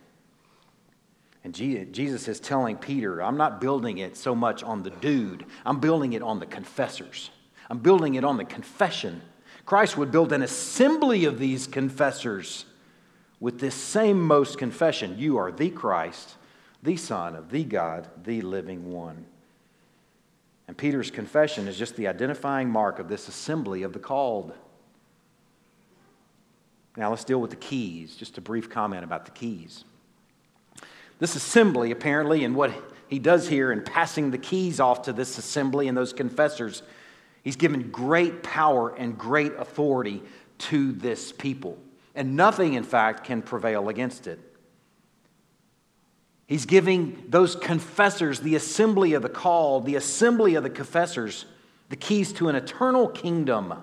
And 1.45 1.55
Jesus 1.55 2.27
is 2.27 2.41
telling 2.41 2.77
Peter, 2.77 3.23
I'm 3.23 3.37
not 3.37 3.61
building 3.61 3.99
it 3.99 4.17
so 4.17 4.35
much 4.35 4.65
on 4.65 4.83
the 4.83 4.91
dude, 4.91 5.47
I'm 5.65 5.79
building 5.79 6.13
it 6.15 6.23
on 6.23 6.41
the 6.41 6.47
confessors. 6.47 7.31
I'm 7.71 7.79
building 7.79 8.15
it 8.15 8.25
on 8.25 8.39
the 8.39 8.47
confession 8.47 9.21
Christ 9.69 9.99
would 9.99 10.11
build 10.11 10.33
an 10.33 10.41
assembly 10.41 11.27
of 11.27 11.39
these 11.39 11.67
confessors 11.67 12.65
with 13.39 13.61
this 13.61 13.75
same 13.75 14.19
most 14.19 14.57
confession 14.57 15.19
You 15.19 15.37
are 15.37 15.53
the 15.53 15.69
Christ, 15.69 16.37
the 16.83 16.97
Son 16.97 17.37
of 17.37 17.51
the 17.51 17.65
God, 17.65 18.09
the 18.25 18.41
living 18.41 18.91
one. 18.91 19.27
And 20.67 20.75
Peter's 20.75 21.11
confession 21.11 21.69
is 21.69 21.77
just 21.77 21.97
the 21.97 22.09
identifying 22.09 22.71
mark 22.71 22.99
of 22.99 23.09
this 23.09 23.29
assembly 23.29 23.83
of 23.83 23.93
the 23.93 23.99
called. 23.99 24.55
Now 26.97 27.11
let's 27.11 27.25
deal 27.25 27.39
with 27.39 27.51
the 27.51 27.57
keys. 27.57 28.17
Just 28.17 28.39
a 28.39 28.41
brief 28.41 28.71
comment 28.71 29.05
about 29.05 29.27
the 29.27 29.33
keys. 29.33 29.85
This 31.19 31.37
assembly, 31.37 31.91
apparently, 31.91 32.43
and 32.43 32.57
what 32.57 32.73
he 33.07 33.19
does 33.19 33.49
here 33.49 33.71
in 33.71 33.83
passing 33.83 34.31
the 34.31 34.39
keys 34.39 34.81
off 34.81 35.03
to 35.03 35.13
this 35.13 35.37
assembly 35.37 35.89
and 35.89 35.97
those 35.97 36.15
confessors 36.15 36.83
He's 37.43 37.57
given 37.57 37.91
great 37.91 38.43
power 38.43 38.95
and 38.95 39.17
great 39.17 39.55
authority 39.55 40.23
to 40.59 40.93
this 40.93 41.33
people. 41.33 41.79
And 42.15 42.37
nothing, 42.37 42.75
in 42.75 42.85
fact, 42.85 43.25
can 43.25 43.43
prevail 43.43 43.89
against 43.89 44.27
it. 44.27 44.41
He's 46.47 46.67
giving 46.67 47.25
those 47.29 47.55
confessors, 47.55 48.41
the 48.41 48.55
assembly 48.55 49.13
of 49.13 49.23
the 49.23 49.29
called, 49.29 49.85
the 49.85 49.97
assembly 49.97 50.55
of 50.55 50.63
the 50.63 50.71
confessors, 50.71 51.45
the 51.91 51.97
keys 51.97 52.33
to 52.35 52.49
an 52.49 52.57
eternal 52.57 53.09
kingdom. 53.09 53.75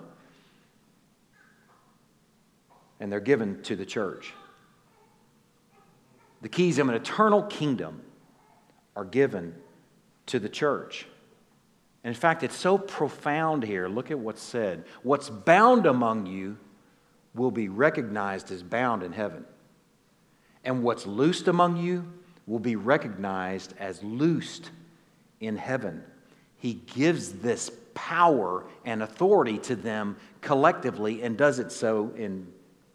And 2.98 3.10
they're 3.10 3.20
given 3.20 3.62
to 3.62 3.76
the 3.76 3.86
church. 3.86 4.32
The 6.42 6.48
keys 6.48 6.78
of 6.78 6.88
an 6.88 6.94
eternal 6.94 7.42
kingdom 7.44 8.02
are 8.96 9.04
given 9.04 9.54
to 10.26 10.38
the 10.38 10.48
church. 10.48 11.06
And 12.06 12.14
in 12.14 12.20
fact, 12.20 12.44
it's 12.44 12.54
so 12.54 12.78
profound 12.78 13.64
here. 13.64 13.88
Look 13.88 14.12
at 14.12 14.18
what's 14.20 14.40
said. 14.40 14.84
What's 15.02 15.28
bound 15.28 15.86
among 15.86 16.26
you 16.26 16.56
will 17.34 17.50
be 17.50 17.68
recognized 17.68 18.52
as 18.52 18.62
bound 18.62 19.02
in 19.02 19.10
heaven. 19.10 19.44
And 20.62 20.84
what's 20.84 21.04
loosed 21.04 21.48
among 21.48 21.78
you 21.78 22.08
will 22.46 22.60
be 22.60 22.76
recognized 22.76 23.74
as 23.80 24.04
loosed 24.04 24.70
in 25.40 25.56
heaven. 25.56 26.04
He 26.58 26.74
gives 26.74 27.32
this 27.32 27.72
power 27.92 28.66
and 28.84 29.02
authority 29.02 29.58
to 29.58 29.74
them 29.74 30.16
collectively 30.42 31.24
and 31.24 31.36
does 31.36 31.58
it 31.58 31.72
so 31.72 32.12
in 32.16 32.46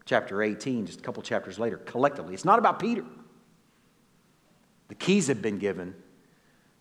chapter 0.06 0.42
18, 0.42 0.86
just 0.86 1.00
a 1.00 1.02
couple 1.02 1.22
chapters 1.22 1.58
later, 1.58 1.76
collectively. 1.76 2.32
It's 2.32 2.46
not 2.46 2.58
about 2.58 2.78
Peter. 2.78 3.04
The 4.88 4.94
keys 4.94 5.26
have 5.26 5.42
been 5.42 5.58
given 5.58 5.94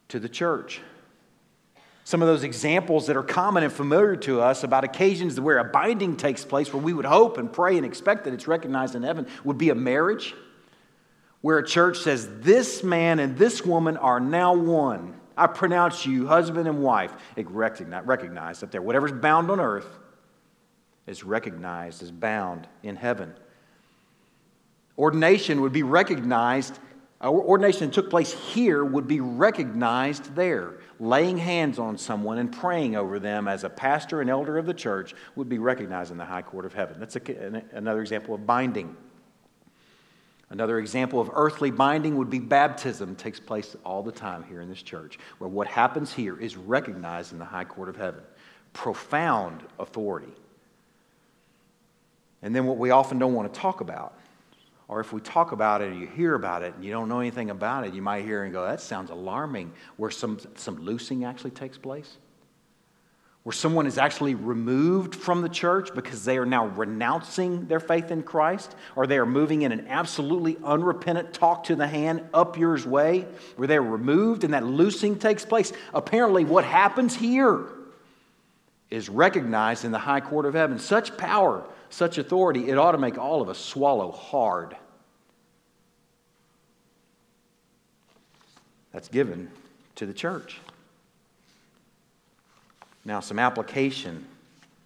to 0.07 0.17
the 0.17 0.29
church. 0.29 0.79
Some 2.03 2.21
of 2.21 2.27
those 2.27 2.43
examples 2.43 3.07
that 3.07 3.15
are 3.15 3.23
common 3.23 3.63
and 3.63 3.71
familiar 3.71 4.15
to 4.17 4.41
us 4.41 4.63
about 4.63 4.83
occasions 4.83 5.39
where 5.39 5.59
a 5.59 5.63
binding 5.63 6.17
takes 6.17 6.43
place, 6.43 6.73
where 6.73 6.81
we 6.81 6.93
would 6.93 7.05
hope 7.05 7.37
and 7.37 7.51
pray 7.51 7.77
and 7.77 7.85
expect 7.85 8.23
that 8.25 8.33
it's 8.33 8.47
recognized 8.47 8.95
in 8.95 9.03
heaven, 9.03 9.27
would 9.43 9.57
be 9.57 9.69
a 9.69 9.75
marriage, 9.75 10.33
where 11.41 11.59
a 11.59 11.65
church 11.65 11.99
says, 11.99 12.27
This 12.39 12.83
man 12.83 13.19
and 13.19 13.37
this 13.37 13.65
woman 13.65 13.97
are 13.97 14.19
now 14.19 14.55
one. 14.55 15.15
I 15.37 15.47
pronounce 15.47 16.05
you 16.05 16.27
husband 16.27 16.67
and 16.67 16.83
wife. 16.83 17.13
Recognized 17.35 18.63
up 18.63 18.71
there. 18.71 18.81
Whatever's 18.81 19.11
bound 19.11 19.49
on 19.49 19.59
earth 19.59 19.87
is 21.07 21.23
recognized 21.23 22.03
as 22.03 22.11
bound 22.11 22.67
in 22.83 22.95
heaven. 22.95 23.33
Ordination 24.97 25.61
would 25.61 25.71
be 25.71 25.83
recognized, 25.83 26.77
ordination 27.29 27.87
that 27.87 27.93
took 27.93 28.09
place 28.09 28.33
here 28.33 28.83
would 28.83 29.07
be 29.07 29.19
recognized 29.19 30.35
there 30.35 30.73
laying 30.99 31.37
hands 31.37 31.79
on 31.79 31.97
someone 31.97 32.37
and 32.37 32.51
praying 32.51 32.95
over 32.95 33.19
them 33.19 33.47
as 33.47 33.63
a 33.63 33.69
pastor 33.69 34.21
and 34.21 34.29
elder 34.29 34.57
of 34.57 34.65
the 34.65 34.73
church 34.73 35.13
would 35.35 35.49
be 35.49 35.57
recognized 35.57 36.11
in 36.11 36.17
the 36.17 36.25
high 36.25 36.41
court 36.41 36.65
of 36.65 36.73
heaven. 36.73 36.99
That's 36.99 37.15
a, 37.15 37.63
another 37.73 38.01
example 38.01 38.35
of 38.35 38.45
binding. 38.45 38.95
Another 40.51 40.79
example 40.79 41.19
of 41.19 41.31
earthly 41.33 41.71
binding 41.71 42.17
would 42.17 42.29
be 42.29 42.39
baptism. 42.39 43.11
It 43.11 43.17
takes 43.17 43.39
place 43.39 43.75
all 43.85 44.03
the 44.03 44.11
time 44.11 44.43
here 44.43 44.61
in 44.61 44.69
this 44.69 44.83
church, 44.83 45.17
where 45.37 45.47
what 45.47 45.67
happens 45.67 46.13
here 46.13 46.39
is 46.39 46.57
recognized 46.57 47.31
in 47.31 47.39
the 47.39 47.45
high 47.45 47.63
court 47.65 47.87
of 47.87 47.95
heaven. 47.95 48.21
Profound 48.73 49.63
authority. 49.79 50.33
And 52.41 52.55
then 52.55 52.65
what 52.65 52.77
we 52.77 52.89
often 52.89 53.17
don't 53.17 53.33
want 53.33 53.51
to 53.51 53.59
talk 53.59 53.81
about 53.81 54.17
or 54.91 54.99
if 54.99 55.13
we 55.13 55.21
talk 55.21 55.53
about 55.53 55.81
it 55.81 55.85
or 55.85 55.93
you 55.93 56.05
hear 56.05 56.35
about 56.35 56.63
it 56.63 56.75
and 56.75 56.83
you 56.83 56.91
don't 56.91 57.07
know 57.07 57.21
anything 57.21 57.49
about 57.49 57.87
it, 57.87 57.93
you 57.93 58.01
might 58.01 58.25
hear 58.25 58.43
and 58.43 58.51
go, 58.51 58.65
that 58.65 58.81
sounds 58.81 59.09
alarming, 59.09 59.71
where 59.95 60.11
some, 60.11 60.37
some 60.55 60.75
loosing 60.79 61.23
actually 61.23 61.51
takes 61.51 61.77
place. 61.77 62.17
Where 63.43 63.53
someone 63.53 63.87
is 63.87 63.97
actually 63.97 64.35
removed 64.35 65.15
from 65.15 65.43
the 65.43 65.49
church 65.49 65.95
because 65.95 66.25
they 66.25 66.37
are 66.37 66.45
now 66.45 66.67
renouncing 66.67 67.67
their 67.67 67.79
faith 67.79 68.11
in 68.11 68.21
Christ, 68.21 68.75
or 68.97 69.07
they 69.07 69.17
are 69.17 69.25
moving 69.25 69.61
in 69.61 69.71
an 69.71 69.87
absolutely 69.87 70.57
unrepentant 70.61 71.33
talk 71.33 71.63
to 71.63 71.75
the 71.77 71.87
hand 71.87 72.27
up 72.33 72.57
yours 72.57 72.85
way, 72.85 73.25
where 73.55 73.69
they're 73.69 73.81
removed 73.81 74.43
and 74.43 74.53
that 74.53 74.65
loosing 74.65 75.17
takes 75.17 75.45
place. 75.45 75.71
Apparently, 75.93 76.43
what 76.43 76.65
happens 76.65 77.15
here 77.15 77.65
is 78.89 79.07
recognized 79.07 79.85
in 79.85 79.91
the 79.91 79.99
high 79.99 80.19
court 80.19 80.45
of 80.45 80.53
heaven. 80.53 80.77
Such 80.79 81.15
power, 81.15 81.63
such 81.91 82.17
authority, 82.17 82.69
it 82.69 82.77
ought 82.77 82.93
to 82.93 82.97
make 82.97 83.17
all 83.17 83.41
of 83.41 83.49
us 83.49 83.59
swallow 83.59 84.11
hard. 84.11 84.75
That's 88.91 89.07
given 89.07 89.51
to 89.95 90.05
the 90.05 90.13
church. 90.13 90.59
Now, 93.05 93.19
some 93.19 93.39
application 93.39 94.25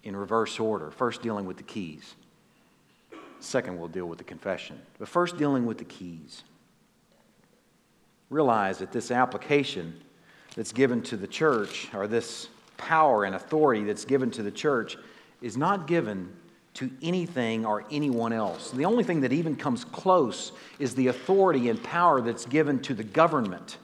in 0.04 0.16
reverse 0.16 0.58
order. 0.58 0.90
First, 0.90 1.22
dealing 1.22 1.46
with 1.46 1.56
the 1.56 1.62
keys. 1.62 2.14
Second, 3.40 3.78
we'll 3.78 3.88
deal 3.88 4.06
with 4.06 4.18
the 4.18 4.24
confession. 4.24 4.80
But 4.98 5.08
first, 5.08 5.36
dealing 5.36 5.66
with 5.66 5.78
the 5.78 5.84
keys. 5.84 6.42
Realize 8.30 8.78
that 8.78 8.92
this 8.92 9.10
application 9.10 10.00
that's 10.56 10.72
given 10.72 11.02
to 11.02 11.16
the 11.16 11.26
church, 11.26 11.88
or 11.94 12.08
this 12.08 12.48
power 12.76 13.24
and 13.24 13.34
authority 13.34 13.84
that's 13.84 14.04
given 14.04 14.30
to 14.32 14.42
the 14.42 14.50
church, 14.50 14.96
is 15.42 15.56
not 15.56 15.86
given 15.86 16.32
to 16.76 16.90
anything 17.02 17.64
or 17.64 17.84
anyone 17.90 18.32
else. 18.32 18.70
The 18.70 18.84
only 18.84 19.02
thing 19.02 19.22
that 19.22 19.32
even 19.32 19.56
comes 19.56 19.84
close 19.84 20.52
is 20.78 20.94
the 20.94 21.08
authority 21.08 21.70
and 21.70 21.82
power 21.82 22.20
that's 22.20 22.44
given 22.44 22.80
to 22.82 22.94
the 22.94 23.02
government. 23.02 23.78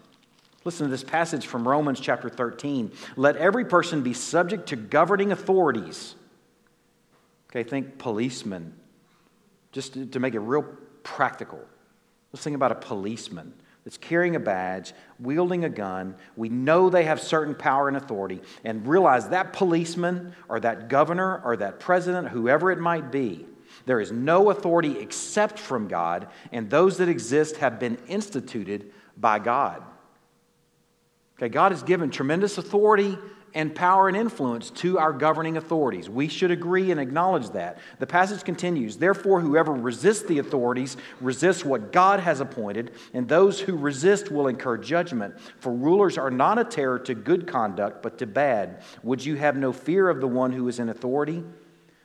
Listen 0.65 0.87
to 0.87 0.91
this 0.91 1.03
passage 1.03 1.47
from 1.47 1.67
Romans 1.67 2.01
chapter 2.01 2.29
13. 2.29 2.93
Let 3.17 3.37
every 3.37 3.65
person 3.65 4.03
be 4.03 4.13
subject 4.13 4.69
to 4.69 4.77
governing 4.77 5.33
authorities. 5.33 6.15
Okay, 7.51 7.63
think 7.63 7.99
policemen. 7.99 8.75
Just 9.73 9.95
to, 9.95 10.07
to 10.07 10.21
make 10.21 10.35
it 10.35 10.41
real 10.41 10.65
practical. 11.03 11.61
Let's 12.33 12.45
think 12.45 12.57
about 12.57 12.73
a 12.73 12.77
policeman 12.77 13.55
that's 13.85 13.99
carrying 13.99 14.37
a 14.37 14.41
badge, 14.41 14.93
wielding 15.19 15.65
a 15.65 15.69
gun. 15.69 16.15
We 16.37 16.49
know 16.49 16.89
they 16.89 17.05
have 17.05 17.21
certain 17.21 17.55
power 17.55 17.89
and 17.89 17.97
authority, 17.97 18.41
and 18.65 18.87
realize 18.87 19.29
that 19.31 19.53
policeman 19.53 20.35
or 20.49 20.61
that 20.61 20.89
governor 20.89 21.43
or 21.45 21.57
that 21.57 21.81
president, 21.81 22.29
whoever 22.29 22.71
it 22.71 22.79
might 22.79 23.11
be, 23.11 23.47
there 23.87 24.01
is 24.01 24.13
no 24.13 24.51
authority 24.51 24.99
except 24.99 25.59
from 25.59 25.89
God, 25.89 26.29
and 26.53 26.71
those 26.71 26.99
that 26.99 27.09
exist 27.09 27.57
have 27.57 27.81
been 27.81 27.99
instituted 28.07 28.93
by 29.17 29.39
God. 29.39 29.83
Okay, 31.39 31.49
God 31.49 31.73
has 31.73 31.83
given 31.83 32.11
tremendous 32.11 32.59
authority 32.59 33.19
and 33.55 33.75
power 33.75 34.09
and 34.09 34.17
influence 34.17 34.71
to 34.71 34.99
our 34.99 35.13
governing 35.13 35.57
authorities. 35.57 36.09
We 36.09 36.29
should 36.29 36.51
agree 36.51 36.91
and 36.91 37.01
acknowledge 37.01 37.51
that. 37.51 37.79
The 37.99 38.07
passage 38.07 38.45
continues 38.45 38.97
Therefore, 38.97 39.41
whoever 39.41 39.73
resists 39.73 40.25
the 40.25 40.39
authorities 40.39 40.97
resists 41.21 41.65
what 41.65 41.93
God 41.93 42.21
has 42.21 42.41
appointed, 42.41 42.93
and 43.13 43.29
those 43.29 43.61
who 43.61 43.77
resist 43.77 44.31
will 44.31 44.49
incur 44.49 44.79
judgment. 44.79 45.35
For 45.61 45.73
rulers 45.73 46.19
are 46.19 46.31
not 46.31 46.59
a 46.59 46.65
terror 46.65 46.99
to 47.01 47.15
good 47.15 47.47
conduct, 47.47 48.03
but 48.03 48.19
to 48.19 48.27
bad. 48.27 48.83
Would 49.03 49.25
you 49.25 49.37
have 49.37 49.57
no 49.57 49.73
fear 49.73 50.09
of 50.09 50.21
the 50.21 50.29
one 50.29 50.53
who 50.53 50.69
is 50.69 50.79
in 50.79 50.89
authority? 50.89 51.45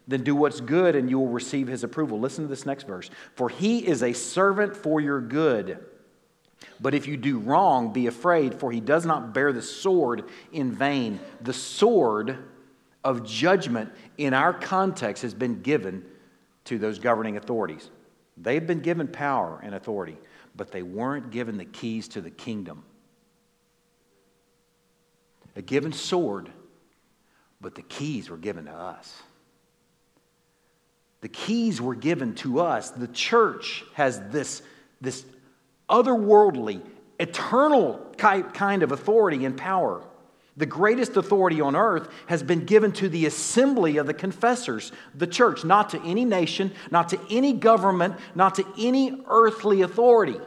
Then 0.08 0.24
do 0.24 0.36
what's 0.36 0.62
good, 0.62 0.96
and 0.96 1.10
you 1.10 1.20
will 1.20 1.28
receive 1.28 1.68
his 1.68 1.84
approval. 1.84 2.20
Listen 2.20 2.46
to 2.46 2.50
this 2.50 2.66
next 2.66 2.88
verse. 2.88 3.10
For 3.36 3.50
he 3.50 3.86
is 3.86 4.04
a 4.04 4.14
servant 4.14 4.76
for 4.76 5.02
your 5.02 5.20
good. 5.20 5.86
But 6.80 6.94
if 6.94 7.08
you 7.08 7.18
do 7.18 7.40
wrong, 7.40 7.94
be 7.94 8.08
afraid, 8.08 8.60
for 8.60 8.72
he 8.72 8.80
does 8.80 9.06
not 9.06 9.34
bear 9.34 9.52
the 9.52 9.62
sword 9.62 10.26
in 10.52 10.72
vain. 10.72 11.20
The 11.42 11.54
sword 11.54 12.38
of 13.04 13.26
judgment 13.26 13.92
in 14.18 14.34
our 14.34 14.54
context 14.54 15.24
has 15.24 15.34
been 15.34 15.62
given 15.62 16.06
to 16.66 16.78
those 16.78 17.00
governing 17.00 17.38
authorities. 17.38 17.90
They've 18.36 18.66
been 18.66 18.82
given 18.82 19.08
power 19.08 19.60
and 19.64 19.74
authority, 19.74 20.18
but 20.56 20.72
they 20.72 20.84
weren't 20.84 21.32
given 21.32 21.58
the 21.58 21.66
keys 21.66 22.08
to 22.10 22.22
the 22.22 22.30
kingdom. 22.30 22.84
A 25.56 25.62
given 25.62 25.92
sword, 25.92 26.52
but 27.60 27.74
the 27.74 27.82
keys 27.82 28.30
were 28.30 28.38
given 28.38 28.66
to 28.66 28.74
us. 28.74 29.22
The 31.22 31.30
keys 31.30 31.82
were 31.82 31.96
given 31.96 32.36
to 32.36 32.60
us. 32.60 32.92
The 32.92 33.08
church 33.08 33.84
has 33.94 34.22
this, 34.30 34.62
this 35.02 35.26
otherworldly, 35.90 36.82
eternal 37.20 38.14
kind 38.18 38.84
of 38.84 38.92
authority 38.92 39.46
and 39.46 39.58
power. 39.58 40.04
The 40.58 40.66
greatest 40.66 41.16
authority 41.18 41.62
on 41.62 41.76
earth 41.76 42.10
has 42.26 42.42
been 42.42 42.66
given 42.66 42.92
to 42.94 43.08
the 43.08 43.28
assembly 43.28 43.98
of 43.98 44.08
the 44.08 44.14
confessors, 44.14 44.92
the 45.14 45.28
church, 45.28 45.64
not 45.64 45.92
to 45.92 46.02
any 46.02 46.26
nation, 46.26 46.74
not 46.90 47.10
to 47.10 47.20
any 47.30 47.54
government, 47.54 48.16
not 48.34 48.56
to 48.56 48.66
any 48.80 49.22
earthly 49.28 49.84
authority. 49.84 50.40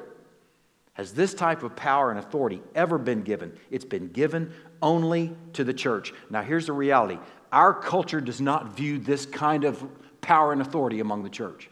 Has 0.95 1.13
this 1.13 1.33
type 1.33 1.63
of 1.63 1.77
power 1.77 2.11
and 2.11 2.19
authority 2.19 2.61
ever 2.75 2.99
been 2.99 3.23
given? 3.23 3.57
It's 3.71 3.85
been 3.85 4.09
given 4.09 4.53
only 4.83 5.37
to 5.53 5.63
the 5.63 5.73
church. 5.73 6.13
Now, 6.29 6.43
here's 6.43 6.67
the 6.67 6.73
reality 6.73 7.19
our 7.53 7.73
culture 7.73 8.21
does 8.21 8.41
not 8.41 8.77
view 8.77 8.99
this 8.99 9.27
kind 9.27 9.65
of 9.65 9.85
power 10.21 10.53
and 10.53 10.61
authority 10.61 11.01
among 11.01 11.23
the 11.23 11.31
church. 11.31 11.71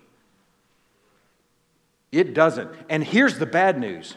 It 2.11 2.35
doesn't. 2.35 2.71
And 2.89 3.05
here's 3.05 3.39
the 3.39 3.47
bad 3.47 3.79
news 3.79 4.15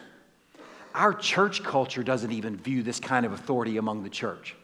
our 0.94 1.14
church 1.14 1.62
culture 1.62 2.02
doesn't 2.02 2.32
even 2.32 2.56
view 2.56 2.82
this 2.82 3.00
kind 3.00 3.24
of 3.24 3.32
authority 3.32 3.76
among 3.76 4.02
the 4.02 4.10
church. 4.10 4.54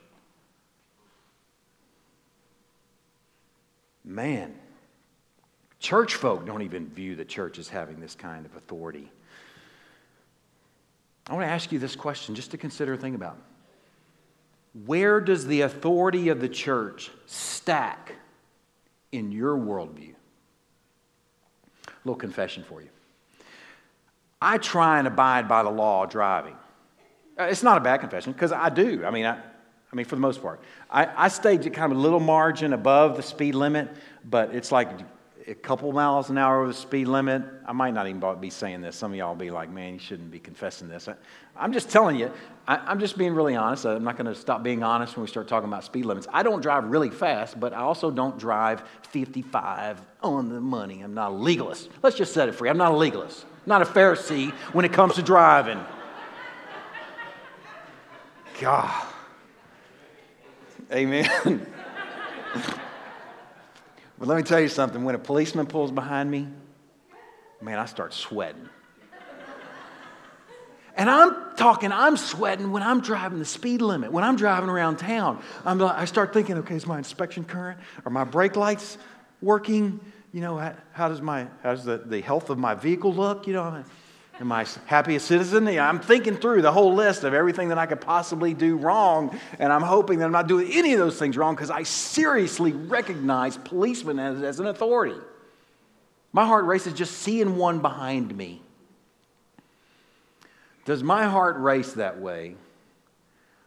Man, 4.04 4.54
church 5.78 6.14
folk 6.14 6.46
don't 6.46 6.62
even 6.62 6.88
view 6.88 7.14
the 7.14 7.24
church 7.24 7.58
as 7.58 7.68
having 7.68 8.00
this 8.00 8.14
kind 8.14 8.46
of 8.46 8.56
authority. 8.56 9.10
I 11.26 11.34
want 11.34 11.44
to 11.44 11.50
ask 11.50 11.72
you 11.72 11.78
this 11.78 11.94
question 11.94 12.34
just 12.34 12.50
to 12.52 12.58
consider 12.58 12.94
a 12.94 12.96
thing 12.96 13.14
about. 13.14 13.38
Where 14.86 15.20
does 15.20 15.46
the 15.46 15.62
authority 15.62 16.28
of 16.28 16.40
the 16.40 16.48
church 16.48 17.10
stack 17.26 18.14
in 19.12 19.30
your 19.32 19.56
worldview? 19.56 20.14
A 21.86 21.90
little 22.04 22.18
confession 22.18 22.64
for 22.64 22.80
you. 22.80 22.88
I 24.40 24.58
try 24.58 24.98
and 24.98 25.08
abide 25.08 25.48
by 25.48 25.62
the 25.62 25.70
law 25.70 26.06
driving. 26.06 26.54
Uh, 27.38 27.44
it's 27.44 27.62
not 27.62 27.78
a 27.78 27.80
bad 27.80 27.98
confession 28.00 28.32
because 28.32 28.52
I 28.52 28.68
do. 28.68 29.04
I 29.04 29.10
mean, 29.10 29.26
I, 29.26 29.36
I 29.36 29.96
mean, 29.96 30.06
for 30.06 30.14
the 30.14 30.20
most 30.20 30.42
part, 30.42 30.60
I, 30.90 31.08
I 31.24 31.28
stay 31.28 31.58
kind 31.58 31.92
of 31.92 31.98
a 31.98 32.00
little 32.00 32.20
margin 32.20 32.72
above 32.72 33.16
the 33.16 33.22
speed 33.22 33.54
limit, 33.54 33.88
but 34.24 34.54
it's 34.54 34.70
like 34.70 34.90
a 35.46 35.54
couple 35.54 35.90
miles 35.92 36.30
an 36.30 36.36
hour 36.36 36.58
over 36.58 36.68
the 36.68 36.74
speed 36.74 37.08
limit. 37.08 37.42
I 37.66 37.72
might 37.72 37.94
not 37.94 38.06
even 38.06 38.22
be 38.38 38.50
saying 38.50 38.82
this. 38.82 38.96
Some 38.96 39.12
of 39.12 39.18
y'all 39.18 39.30
will 39.30 39.36
be 39.36 39.50
like, 39.50 39.70
man, 39.70 39.94
you 39.94 39.98
shouldn't 39.98 40.30
be 40.30 40.38
confessing 40.38 40.88
this. 40.88 41.08
I, 41.08 41.64
am 41.64 41.72
just 41.72 41.88
telling 41.88 42.16
you, 42.16 42.30
I, 42.66 42.92
am 42.92 43.00
just 43.00 43.16
being 43.16 43.34
really 43.34 43.56
honest. 43.56 43.86
I'm 43.86 44.04
not 44.04 44.16
going 44.16 44.26
to 44.26 44.34
stop 44.34 44.62
being 44.62 44.82
honest 44.82 45.16
when 45.16 45.22
we 45.22 45.28
start 45.28 45.48
talking 45.48 45.68
about 45.68 45.84
speed 45.84 46.04
limits. 46.04 46.26
I 46.32 46.42
don't 46.42 46.60
drive 46.60 46.84
really 46.84 47.10
fast, 47.10 47.58
but 47.58 47.72
I 47.72 47.78
also 47.78 48.10
don't 48.10 48.38
drive 48.38 48.82
55 49.10 50.02
on 50.22 50.50
the 50.50 50.60
money. 50.60 51.00
I'm 51.00 51.14
not 51.14 51.30
a 51.30 51.34
legalist. 51.34 51.88
Let's 52.02 52.16
just 52.16 52.34
set 52.34 52.48
it 52.48 52.52
free. 52.52 52.68
I'm 52.68 52.78
not 52.78 52.92
a 52.92 52.96
legalist 52.96 53.46
not 53.68 53.82
a 53.82 53.84
Pharisee 53.84 54.50
when 54.72 54.84
it 54.84 54.92
comes 54.92 55.14
to 55.14 55.22
driving. 55.22 55.78
God. 58.60 59.06
Amen. 60.90 61.66
but 64.18 64.26
let 64.26 64.36
me 64.36 64.42
tell 64.42 64.58
you 64.58 64.68
something. 64.68 65.04
When 65.04 65.14
a 65.14 65.18
policeman 65.18 65.66
pulls 65.66 65.92
behind 65.92 66.30
me, 66.30 66.48
man, 67.60 67.78
I 67.78 67.84
start 67.84 68.14
sweating. 68.14 68.68
And 70.96 71.08
I'm 71.08 71.36
talking, 71.56 71.92
I'm 71.92 72.16
sweating 72.16 72.72
when 72.72 72.82
I'm 72.82 73.00
driving 73.00 73.38
the 73.38 73.44
speed 73.44 73.82
limit, 73.82 74.10
when 74.10 74.24
I'm 74.24 74.34
driving 74.34 74.68
around 74.68 74.96
town. 74.96 75.40
I'm, 75.64 75.80
I 75.80 76.06
start 76.06 76.32
thinking, 76.32 76.58
okay, 76.58 76.74
is 76.74 76.88
my 76.88 76.98
inspection 76.98 77.44
current? 77.44 77.78
Are 78.04 78.10
my 78.10 78.24
brake 78.24 78.56
lights 78.56 78.98
working? 79.40 80.00
You 80.32 80.40
know, 80.40 80.58
how, 80.92 81.08
does 81.08 81.20
my, 81.20 81.46
how 81.62 81.74
does 81.74 81.84
the, 81.84 81.98
the 81.98 82.20
health 82.20 82.50
of 82.50 82.58
my 82.58 82.74
vehicle 82.74 83.12
look? 83.12 83.46
You 83.46 83.54
know, 83.54 83.84
am 84.40 84.52
I 84.52 84.66
happy 84.86 85.16
a 85.16 85.20
citizen? 85.20 85.66
I'm 85.66 86.00
thinking 86.00 86.36
through 86.36 86.62
the 86.62 86.72
whole 86.72 86.94
list 86.94 87.24
of 87.24 87.32
everything 87.34 87.68
that 87.68 87.78
I 87.78 87.86
could 87.86 88.00
possibly 88.00 88.54
do 88.54 88.76
wrong, 88.76 89.38
and 89.58 89.72
I'm 89.72 89.82
hoping 89.82 90.18
that 90.18 90.26
I'm 90.26 90.32
not 90.32 90.46
doing 90.46 90.70
any 90.72 90.92
of 90.92 90.98
those 90.98 91.18
things 91.18 91.36
wrong 91.36 91.54
because 91.54 91.70
I 91.70 91.82
seriously 91.84 92.72
recognize 92.72 93.56
policemen 93.56 94.18
as, 94.18 94.42
as 94.42 94.60
an 94.60 94.66
authority. 94.66 95.18
My 96.32 96.46
heart 96.46 96.66
races 96.66 96.92
just 96.92 97.18
seeing 97.18 97.56
one 97.56 97.80
behind 97.80 98.36
me. 98.36 98.62
Does 100.84 101.02
my 101.02 101.24
heart 101.24 101.58
race 101.58 101.92
that 101.94 102.20
way 102.20 102.54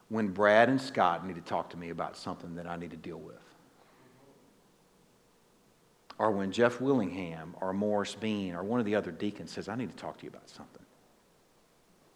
when 0.10 0.28
Brad 0.28 0.69
and 0.69 0.82
Scott 0.82 1.26
need 1.26 1.36
to 1.36 1.41
talk 1.41 1.71
to 1.71 1.78
me 1.78 1.89
about 1.89 2.17
something 2.17 2.56
that 2.56 2.67
I 2.67 2.78
need 2.78 2.91
to 2.91 2.97
deal 2.97 3.19
with? 3.19 3.36
Or 6.17 6.32
when 6.32 6.52
Jeff 6.52 6.80
Willingham 6.82 7.56
or 7.62 7.74
Morris 7.74 8.15
Bean 8.15 8.54
or 8.54 8.63
one 8.63 8.80
of 8.80 8.86
the 8.86 8.95
other 8.95 9.12
deacons 9.12 9.52
says, 9.52 9.67
I 9.67 9.76
need 9.76 9.89
to 9.89 9.95
talk 9.95 10.17
to 10.17 10.24
you 10.24 10.30
about 10.30 10.50
something? 10.50 10.84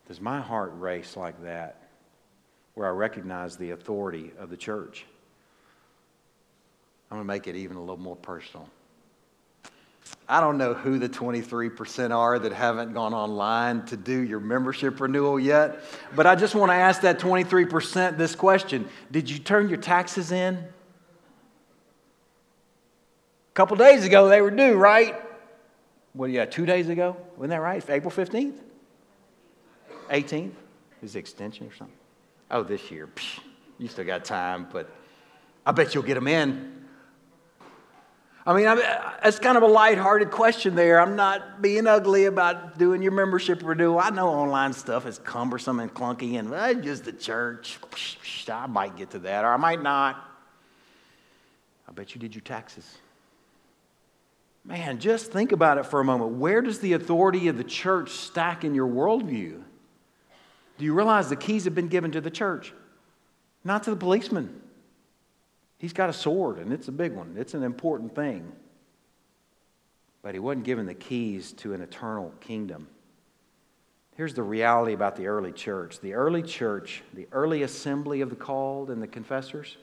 Does 0.07 0.21
my 0.21 0.39
heart 0.39 0.73
race 0.75 1.17
like 1.17 1.41
that 1.43 1.81
where 2.75 2.87
I 2.87 2.91
recognize 2.91 3.57
the 3.57 3.71
authority 3.71 4.31
of 4.37 4.49
the 4.49 4.57
church? 4.57 5.05
I'm 7.09 7.17
going 7.17 7.27
to 7.27 7.27
make 7.27 7.47
it 7.47 7.55
even 7.55 7.77
a 7.77 7.79
little 7.79 7.97
more 7.97 8.15
personal. 8.15 8.69
I 10.27 10.41
don't 10.41 10.57
know 10.57 10.73
who 10.73 10.97
the 10.97 11.09
23% 11.09 12.11
are 12.11 12.39
that 12.39 12.51
haven't 12.51 12.93
gone 12.93 13.13
online 13.13 13.85
to 13.87 13.97
do 13.97 14.19
your 14.19 14.39
membership 14.39 14.99
renewal 14.99 15.39
yet, 15.39 15.79
but 16.15 16.25
I 16.25 16.35
just 16.35 16.55
want 16.55 16.71
to 16.71 16.75
ask 16.75 17.01
that 17.01 17.19
23% 17.19 18.17
this 18.17 18.35
question 18.35 18.87
Did 19.11 19.29
you 19.29 19.39
turn 19.39 19.69
your 19.69 19.77
taxes 19.77 20.31
in? 20.31 20.63
Couple 23.55 23.77
days 23.77 24.03
ago, 24.03 24.27
they 24.27 24.41
were 24.41 24.51
due, 24.51 24.75
right? 24.75 25.15
What, 26.11 26.29
yeah, 26.29 26.43
two 26.43 26.65
days 26.65 26.89
ago? 26.89 27.15
Wasn't 27.37 27.51
that 27.51 27.61
right? 27.61 27.83
April 27.89 28.11
15th? 28.11 28.57
18th? 30.09 30.51
Is 31.01 31.13
the 31.13 31.19
extension 31.19 31.65
or 31.65 31.73
something? 31.73 31.95
Oh, 32.51 32.63
this 32.63 32.91
year. 32.91 33.07
Psh, 33.07 33.39
you 33.77 33.87
still 33.87 34.03
got 34.03 34.25
time, 34.25 34.67
but 34.73 34.93
I 35.65 35.71
bet 35.71 35.95
you'll 35.95 36.03
get 36.03 36.15
them 36.15 36.27
in. 36.27 36.85
I 38.45 38.53
mean, 38.53 38.67
it's 39.23 39.39
kind 39.39 39.55
of 39.55 39.63
a 39.63 39.67
lighthearted 39.67 40.31
question 40.31 40.75
there. 40.75 40.99
I'm 40.99 41.15
not 41.15 41.61
being 41.61 41.87
ugly 41.87 42.25
about 42.25 42.77
doing 42.77 43.01
your 43.01 43.13
membership 43.13 43.61
renewal. 43.63 43.99
I 43.99 44.09
know 44.09 44.27
online 44.27 44.73
stuff 44.73 45.05
is 45.05 45.17
cumbersome 45.17 45.79
and 45.79 45.91
clunky, 45.93 46.37
and 46.37 46.83
just 46.83 47.05
the 47.05 47.13
church. 47.13 47.79
I 48.51 48.67
might 48.67 48.97
get 48.97 49.11
to 49.11 49.19
that, 49.19 49.45
or 49.45 49.53
I 49.53 49.57
might 49.57 49.81
not. 49.81 50.17
I 51.87 51.93
bet 51.93 52.13
you 52.13 52.19
did 52.19 52.35
your 52.35 52.41
taxes. 52.41 52.97
Man, 54.65 54.99
just 54.99 55.31
think 55.31 55.51
about 55.51 55.77
it 55.77 55.85
for 55.85 55.99
a 55.99 56.03
moment. 56.03 56.31
Where 56.31 56.61
does 56.61 56.79
the 56.79 56.93
authority 56.93 57.47
of 57.47 57.57
the 57.57 57.63
church 57.63 58.09
stack 58.09 58.63
in 58.63 58.73
your 58.73 58.87
worldview? 58.87 59.61
Do 60.77 60.85
you 60.85 60.93
realize 60.93 61.29
the 61.29 61.35
keys 61.35 61.65
have 61.65 61.75
been 61.75 61.87
given 61.87 62.11
to 62.11 62.21
the 62.21 62.31
church, 62.31 62.73
not 63.63 63.83
to 63.83 63.91
the 63.91 63.95
policeman? 63.95 64.61
He's 65.77 65.93
got 65.93 66.09
a 66.09 66.13
sword, 66.13 66.57
and 66.57 66.73
it's 66.73 66.87
a 66.87 66.91
big 66.91 67.13
one, 67.13 67.35
it's 67.37 67.53
an 67.53 67.63
important 67.63 68.15
thing. 68.15 68.51
But 70.23 70.33
he 70.33 70.39
wasn't 70.39 70.65
given 70.65 70.87
the 70.87 70.95
keys 70.95 71.51
to 71.53 71.73
an 71.73 71.81
eternal 71.81 72.33
kingdom. 72.41 72.87
Here's 74.15 74.33
the 74.33 74.43
reality 74.43 74.93
about 74.93 75.15
the 75.15 75.27
early 75.27 75.51
church 75.51 75.99
the 75.99 76.15
early 76.15 76.41
church, 76.41 77.03
the 77.13 77.27
early 77.31 77.61
assembly 77.61 78.21
of 78.21 78.31
the 78.31 78.35
called 78.35 78.89
and 78.89 79.01
the 79.01 79.07
confessors, 79.07 79.77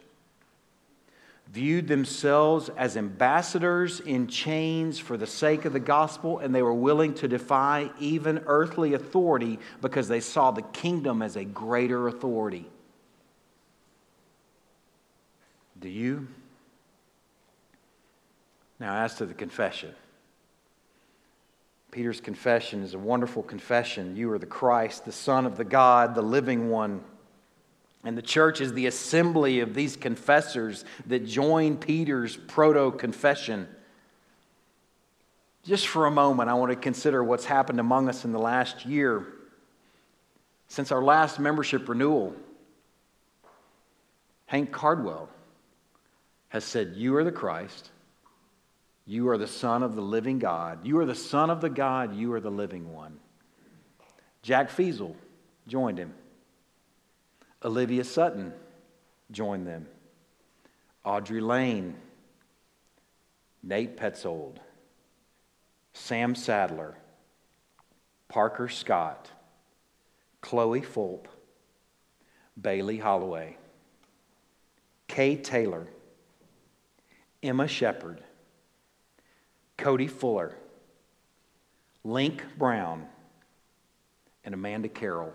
viewed 1.50 1.86
themselves 1.86 2.70
as 2.76 2.96
ambassadors 2.96 4.00
in 4.00 4.26
chains 4.26 4.98
for 4.98 5.16
the 5.16 5.26
sake 5.26 5.64
of 5.64 5.72
the 5.72 5.80
gospel, 5.80 6.38
and 6.38 6.54
they 6.54 6.62
were 6.62 6.72
willing 6.72 7.12
to 7.14 7.28
defy 7.28 7.90
even 7.98 8.42
earthly 8.46 8.94
authority 8.94 9.58
because 9.80 10.08
they 10.08 10.20
saw 10.20 10.50
the 10.50 10.62
kingdom 10.62 11.20
as 11.20 11.36
a 11.36 11.44
greater 11.44 12.08
authority. 12.08 12.66
Do 15.78 15.88
you? 15.88 16.28
Now, 18.80 19.04
as 19.04 19.16
to 19.16 19.26
the 19.26 19.34
confession, 19.34 19.94
Peter's 21.90 22.20
confession 22.20 22.82
is 22.82 22.94
a 22.94 22.98
wonderful 22.98 23.42
confession. 23.42 24.16
You 24.16 24.32
are 24.32 24.38
the 24.38 24.46
Christ, 24.46 25.04
the 25.04 25.12
Son 25.12 25.44
of 25.44 25.58
the 25.58 25.64
God, 25.64 26.14
the 26.14 26.22
living 26.22 26.70
one. 26.70 27.04
And 28.04 28.18
the 28.18 28.22
church 28.22 28.60
is 28.60 28.72
the 28.72 28.86
assembly 28.86 29.60
of 29.60 29.74
these 29.74 29.96
confessors 29.96 30.84
that 31.06 31.24
join 31.24 31.76
Peter's 31.76 32.36
proto 32.36 32.90
confession. 32.90 33.68
Just 35.64 35.86
for 35.86 36.06
a 36.06 36.10
moment, 36.10 36.50
I 36.50 36.54
want 36.54 36.70
to 36.70 36.76
consider 36.76 37.22
what's 37.22 37.44
happened 37.44 37.78
among 37.78 38.08
us 38.08 38.24
in 38.24 38.32
the 38.32 38.38
last 38.38 38.84
year 38.84 39.26
since 40.66 40.90
our 40.90 41.02
last 41.02 41.38
membership 41.38 41.88
renewal. 41.88 42.34
Hank 44.46 44.72
Cardwell 44.72 45.28
has 46.48 46.64
said, 46.64 46.94
You 46.96 47.14
are 47.16 47.24
the 47.24 47.32
Christ. 47.32 47.90
You 49.06 49.28
are 49.28 49.38
the 49.38 49.46
Son 49.46 49.82
of 49.82 49.94
the 49.94 50.02
living 50.02 50.38
God. 50.38 50.84
You 50.86 50.98
are 50.98 51.06
the 51.06 51.14
Son 51.14 51.50
of 51.50 51.60
the 51.60 51.70
God. 51.70 52.14
You 52.14 52.32
are 52.32 52.40
the 52.40 52.50
living 52.50 52.92
one. 52.92 53.18
Jack 54.42 54.70
Feasel 54.70 55.16
joined 55.66 55.98
him. 55.98 56.12
Olivia 57.64 58.04
Sutton 58.04 58.52
joined 59.30 59.66
them. 59.66 59.86
Audrey 61.04 61.40
Lane, 61.40 61.96
Nate 63.62 63.96
Petzold, 63.96 64.56
Sam 65.92 66.34
Sadler, 66.34 66.96
Parker 68.28 68.68
Scott, 68.68 69.30
Chloe 70.40 70.80
Fulp, 70.80 71.26
Bailey 72.60 72.98
Holloway, 72.98 73.56
Kay 75.08 75.36
Taylor, 75.36 75.86
Emma 77.42 77.68
Shepard, 77.68 78.22
Cody 79.76 80.06
Fuller, 80.06 80.56
Link 82.04 82.44
Brown, 82.56 83.06
and 84.44 84.54
Amanda 84.54 84.88
Carroll 84.88 85.32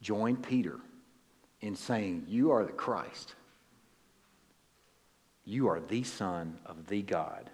joined 0.00 0.42
Peter 0.42 0.80
in 1.60 1.74
saying, 1.76 2.24
You 2.28 2.52
are 2.52 2.64
the 2.64 2.72
Christ. 2.72 3.34
You 5.44 5.68
are 5.68 5.80
the 5.80 6.02
Son 6.02 6.58
of 6.66 6.86
the 6.86 7.02
God. 7.02 7.50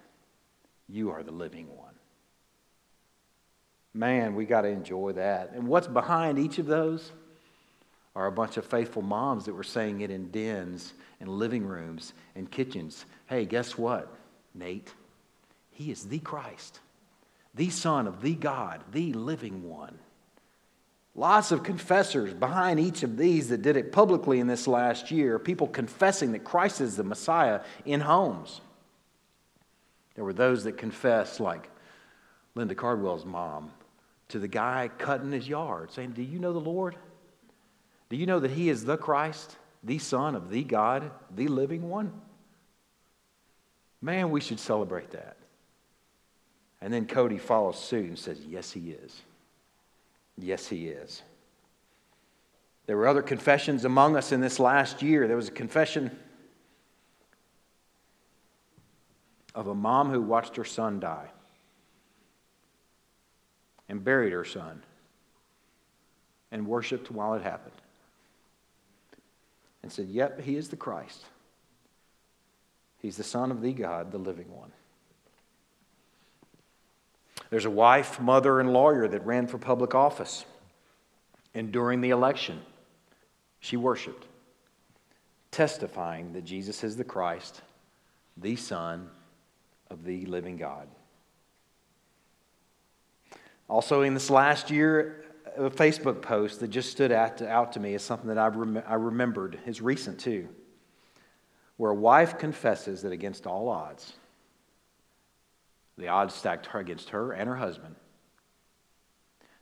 You 0.87 1.11
are 1.11 1.23
the 1.23 1.31
living 1.31 1.67
one. 1.75 1.93
Man, 3.93 4.35
we 4.35 4.45
got 4.45 4.61
to 4.61 4.67
enjoy 4.67 5.13
that. 5.13 5.51
And 5.53 5.67
what's 5.67 5.87
behind 5.87 6.37
each 6.37 6.59
of 6.59 6.67
those 6.67 7.11
are 8.15 8.27
a 8.27 8.31
bunch 8.31 8.57
of 8.57 8.65
faithful 8.65 9.01
moms 9.01 9.45
that 9.45 9.53
were 9.53 9.63
saying 9.63 10.01
it 10.01 10.11
in 10.11 10.29
dens 10.29 10.93
and 11.19 11.29
living 11.29 11.65
rooms 11.65 12.13
and 12.35 12.49
kitchens. 12.49 13.05
Hey, 13.27 13.45
guess 13.45 13.77
what, 13.77 14.15
Nate? 14.53 14.93
He 15.71 15.91
is 15.91 16.05
the 16.05 16.19
Christ, 16.19 16.79
the 17.53 17.69
Son 17.69 18.07
of 18.07 18.21
the 18.21 18.35
God, 18.35 18.83
the 18.91 19.13
living 19.13 19.67
one. 19.67 19.97
Lots 21.19 21.51
of 21.51 21.63
confessors 21.63 22.31
behind 22.31 22.79
each 22.79 23.01
of 23.01 23.17
these 23.17 23.49
that 23.49 23.63
did 23.63 23.75
it 23.75 23.91
publicly 23.91 24.39
in 24.39 24.45
this 24.45 24.67
last 24.67 25.09
year, 25.09 25.39
people 25.39 25.67
confessing 25.67 26.33
that 26.33 26.43
Christ 26.43 26.79
is 26.79 26.95
the 26.95 27.03
Messiah 27.03 27.61
in 27.85 28.01
homes. 28.01 28.61
There 30.13 30.23
were 30.23 30.33
those 30.33 30.63
that 30.65 30.77
confessed, 30.77 31.39
like 31.39 31.71
Linda 32.53 32.75
Cardwell's 32.75 33.25
mom, 33.25 33.71
to 34.29 34.37
the 34.37 34.47
guy 34.47 34.91
cutting 34.99 35.31
his 35.31 35.47
yard, 35.47 35.91
saying, 35.91 36.11
Do 36.11 36.21
you 36.21 36.37
know 36.37 36.53
the 36.53 36.59
Lord? 36.59 36.95
Do 38.09 38.15
you 38.15 38.27
know 38.27 38.39
that 38.39 38.51
He 38.51 38.69
is 38.69 38.85
the 38.85 38.97
Christ, 38.97 39.57
the 39.83 39.97
Son 39.97 40.35
of 40.35 40.51
the 40.51 40.63
God, 40.63 41.09
the 41.35 41.47
living 41.47 41.89
one? 41.89 42.13
Man, 44.01 44.29
we 44.29 44.39
should 44.39 44.59
celebrate 44.59 45.11
that. 45.11 45.37
And 46.79 46.93
then 46.93 47.07
Cody 47.07 47.39
follows 47.39 47.79
suit 47.79 48.05
and 48.05 48.19
says, 48.19 48.39
Yes, 48.45 48.71
He 48.71 48.91
is. 48.91 49.23
Yes, 50.37 50.67
He 50.67 50.87
is. 50.87 51.21
There 52.85 52.95
were 52.95 53.07
other 53.07 53.21
confessions 53.21 53.83
among 53.85 54.15
us 54.15 54.31
in 54.31 54.39
this 54.39 54.59
last 54.59 55.01
year. 55.01 55.27
There 55.27 55.35
was 55.35 55.49
a 55.49 55.51
confession 55.51 56.17
of 59.53 59.67
a 59.67 59.75
mom 59.75 60.09
who 60.09 60.21
watched 60.21 60.55
her 60.55 60.63
son 60.63 60.99
die 60.99 61.29
and 63.89 64.03
buried 64.03 64.31
her 64.31 64.45
son 64.45 64.83
and 66.51 66.67
worshiped 66.67 67.11
while 67.11 67.33
it 67.33 67.41
happened 67.41 67.73
and 69.83 69.91
said, 69.91 70.07
Yep, 70.07 70.41
he 70.41 70.55
is 70.55 70.69
the 70.69 70.75
Christ. 70.75 71.25
He's 72.99 73.17
the 73.17 73.23
Son 73.23 73.51
of 73.51 73.61
the 73.61 73.73
God, 73.73 74.11
the 74.11 74.17
living 74.17 74.51
one. 74.51 74.71
There's 77.49 77.65
a 77.65 77.69
wife, 77.69 78.19
mother, 78.19 78.59
and 78.59 78.73
lawyer 78.73 79.07
that 79.07 79.25
ran 79.25 79.47
for 79.47 79.57
public 79.57 79.95
office. 79.95 80.45
And 81.53 81.71
during 81.71 82.01
the 82.01 82.09
election, 82.09 82.61
she 83.59 83.77
worshiped, 83.77 84.25
testifying 85.51 86.33
that 86.33 86.43
Jesus 86.43 86.83
is 86.83 86.97
the 86.97 87.03
Christ, 87.03 87.61
the 88.35 88.55
Son 88.55 89.09
of 89.89 90.03
the 90.03 90.25
living 90.25 90.57
God. 90.57 90.87
Also, 93.69 94.01
in 94.01 94.13
this 94.13 94.29
last 94.29 94.69
year, 94.69 95.25
a 95.57 95.69
Facebook 95.69 96.21
post 96.21 96.59
that 96.59 96.69
just 96.69 96.91
stood 96.91 97.11
out 97.11 97.37
to, 97.37 97.49
out 97.49 97.73
to 97.73 97.79
me 97.79 97.93
is 97.93 98.03
something 98.03 98.27
that 98.27 98.37
I, 98.37 98.47
rem- 98.47 98.83
I 98.87 98.93
remembered, 98.93 99.59
is 99.65 99.81
recent 99.81 100.19
too, 100.19 100.47
where 101.77 101.91
a 101.91 101.95
wife 101.95 102.37
confesses 102.37 103.01
that 103.01 103.11
against 103.11 103.47
all 103.47 103.69
odds, 103.69 104.13
the 105.97 106.07
odds 106.07 106.33
stacked 106.33 106.69
against 106.73 107.09
her 107.09 107.31
and 107.31 107.49
her 107.49 107.55
husband, 107.55 107.95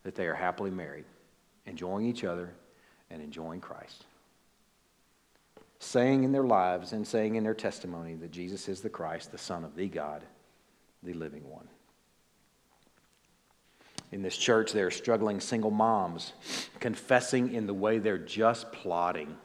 that 0.04 0.16
they 0.16 0.28
are 0.28 0.36
happily 0.36 0.72
married, 0.72 1.06
enjoying 1.66 2.06
each 2.06 2.24
other 2.24 2.54
and 3.10 3.22
enjoying 3.22 3.62
Christ. 3.62 4.06
Saying 5.80 6.24
in 6.24 6.32
their 6.32 6.44
lives 6.44 6.94
and 6.94 7.08
saying 7.08 7.36
in 7.36 7.44
their 7.44 7.54
testimony 7.54 8.16
that 8.16 8.32
Jesus 8.32 8.68
is 8.68 8.82
the 8.82 8.90
Christ, 8.90 9.32
the 9.32 9.38
Son 9.38 9.64
of 9.64 9.76
the 9.76 9.88
God, 9.88 10.24
the 11.04 11.14
living 11.14 11.50
one. 11.50 11.68
In 14.12 14.22
this 14.22 14.38
church, 14.38 14.72
there 14.72 14.88
are 14.88 14.92
struggling 14.92 15.40
single 15.40 15.72
moms 15.72 16.34
confessing 16.80 17.54
in 17.54 17.68
the 17.68 17.74
way 17.74 18.00
they're 18.00 18.18
just 18.18 18.72
plotting 18.72 19.36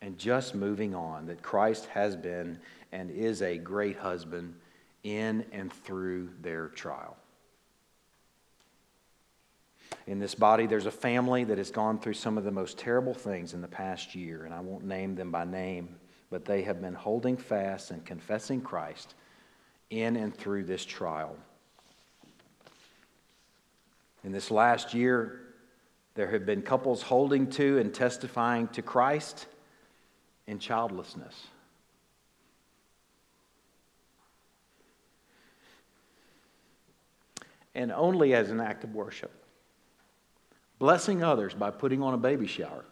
and 0.00 0.18
just 0.18 0.54
moving 0.54 0.94
on 0.94 1.26
that 1.26 1.42
Christ 1.42 1.86
has 1.86 2.14
been 2.14 2.58
and 2.92 3.10
is 3.10 3.42
a 3.42 3.58
great 3.58 3.96
husband 3.96 4.54
in 5.02 5.44
and 5.52 5.72
through 5.72 6.30
their 6.40 6.68
trial. 6.68 7.16
In 10.06 10.18
this 10.18 10.34
body, 10.34 10.66
there's 10.66 10.86
a 10.86 10.90
family 10.90 11.44
that 11.44 11.58
has 11.58 11.70
gone 11.70 11.98
through 11.98 12.14
some 12.14 12.38
of 12.38 12.44
the 12.44 12.50
most 12.50 12.78
terrible 12.78 13.14
things 13.14 13.54
in 13.54 13.60
the 13.60 13.68
past 13.68 14.14
year, 14.14 14.44
and 14.44 14.54
I 14.54 14.60
won't 14.60 14.84
name 14.84 15.14
them 15.14 15.30
by 15.30 15.44
name, 15.44 15.96
but 16.30 16.44
they 16.44 16.62
have 16.62 16.80
been 16.80 16.94
holding 16.94 17.36
fast 17.36 17.90
and 17.90 18.04
confessing 18.04 18.60
Christ 18.60 19.14
in 19.90 20.16
and 20.16 20.34
through 20.34 20.64
this 20.64 20.84
trial. 20.84 21.36
In 24.24 24.32
this 24.32 24.50
last 24.50 24.94
year, 24.94 25.40
there 26.14 26.30
have 26.30 26.46
been 26.46 26.62
couples 26.62 27.02
holding 27.02 27.48
to 27.50 27.78
and 27.78 27.94
testifying 27.94 28.68
to 28.68 28.82
Christ 28.82 29.46
in 30.46 30.58
childlessness. 30.58 31.34
And 37.76 37.92
only 37.92 38.34
as 38.34 38.50
an 38.50 38.58
act 38.58 38.84
of 38.84 38.94
worship. 38.94 39.30
Blessing 40.78 41.22
others 41.22 41.52
by 41.52 41.70
putting 41.70 42.02
on 42.02 42.14
a 42.14 42.18
baby 42.18 42.46
shower 42.46 42.86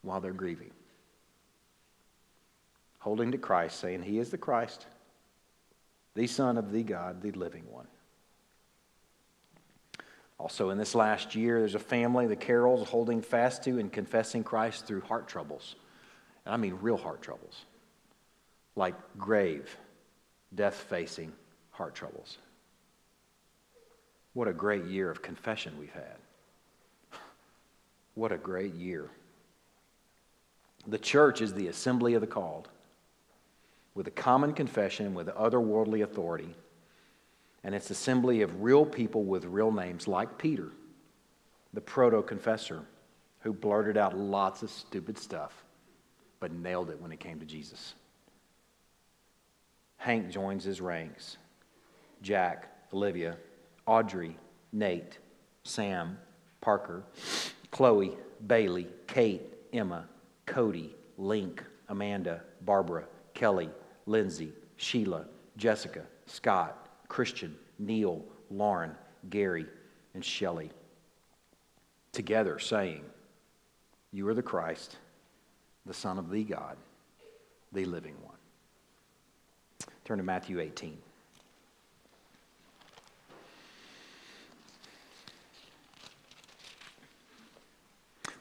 while 0.00 0.22
they're 0.22 0.32
grieving. 0.32 0.70
Holding 2.98 3.30
to 3.32 3.38
Christ, 3.38 3.78
saying, 3.78 4.02
He 4.02 4.18
is 4.18 4.30
the 4.30 4.38
Christ, 4.38 4.86
the 6.14 6.26
Son 6.26 6.56
of 6.56 6.72
the 6.72 6.82
God, 6.82 7.20
the 7.20 7.32
living 7.32 7.64
one. 7.70 7.86
Also, 10.38 10.70
in 10.70 10.78
this 10.78 10.94
last 10.94 11.34
year, 11.34 11.58
there's 11.58 11.74
a 11.74 11.78
family, 11.78 12.26
the 12.26 12.36
Carrolls, 12.36 12.88
holding 12.88 13.20
fast 13.20 13.64
to 13.64 13.78
and 13.78 13.92
confessing 13.92 14.42
Christ 14.42 14.86
through 14.86 15.02
heart 15.02 15.28
troubles. 15.28 15.76
And 16.46 16.54
I 16.54 16.56
mean 16.56 16.78
real 16.80 16.96
heart 16.96 17.20
troubles, 17.20 17.66
like 18.76 18.94
grave, 19.18 19.76
death 20.54 20.86
facing 20.88 21.32
heart 21.70 21.94
troubles. 21.94 22.38
What 24.34 24.48
a 24.48 24.52
great 24.52 24.84
year 24.84 25.10
of 25.10 25.22
confession 25.22 25.78
we've 25.78 25.92
had. 25.92 26.16
What 28.14 28.32
a 28.32 28.36
great 28.36 28.74
year. 28.74 29.10
The 30.86 30.98
church 30.98 31.40
is 31.40 31.54
the 31.54 31.68
assembly 31.68 32.14
of 32.14 32.20
the 32.20 32.26
called, 32.26 32.68
with 33.94 34.06
a 34.06 34.12
common 34.12 34.52
confession 34.52 35.14
with 35.14 35.28
otherworldly 35.28 36.02
authority. 36.02 36.54
And 37.62 37.74
it's 37.74 37.90
assembly 37.90 38.42
of 38.42 38.62
real 38.62 38.84
people 38.84 39.24
with 39.24 39.46
real 39.46 39.72
names, 39.72 40.06
like 40.06 40.36
Peter, 40.36 40.70
the 41.72 41.80
proto 41.80 42.22
confessor, 42.22 42.82
who 43.40 43.52
blurted 43.52 43.96
out 43.96 44.16
lots 44.16 44.62
of 44.62 44.70
stupid 44.70 45.16
stuff, 45.16 45.64
but 46.40 46.52
nailed 46.52 46.90
it 46.90 47.00
when 47.00 47.12
it 47.12 47.20
came 47.20 47.40
to 47.40 47.46
Jesus. 47.46 47.94
Hank 49.96 50.30
joins 50.30 50.64
his 50.64 50.80
ranks. 50.80 51.38
Jack, 52.20 52.68
Olivia, 52.92 53.36
Audrey, 53.86 54.36
Nate, 54.72 55.18
Sam, 55.62 56.18
Parker, 56.60 57.04
Chloe, 57.70 58.16
Bailey, 58.46 58.88
Kate, 59.06 59.42
Emma, 59.72 60.06
Cody, 60.46 60.94
Link, 61.18 61.62
Amanda, 61.88 62.42
Barbara, 62.62 63.04
Kelly, 63.34 63.70
Lindsay, 64.06 64.52
Sheila, 64.76 65.26
Jessica, 65.56 66.02
Scott, 66.26 66.88
Christian, 67.08 67.56
Neil, 67.78 68.24
Lauren, 68.50 68.94
Gary, 69.30 69.66
and 70.14 70.24
Shelley. 70.24 70.70
Together 72.12 72.58
saying, 72.58 73.04
You 74.12 74.28
are 74.28 74.34
the 74.34 74.42
Christ, 74.42 74.96
the 75.86 75.94
Son 75.94 76.18
of 76.18 76.30
the 76.30 76.44
God, 76.44 76.76
the 77.72 77.84
living 77.84 78.14
one. 78.22 78.36
Turn 80.04 80.18
to 80.18 80.24
Matthew 80.24 80.60
18. 80.60 80.98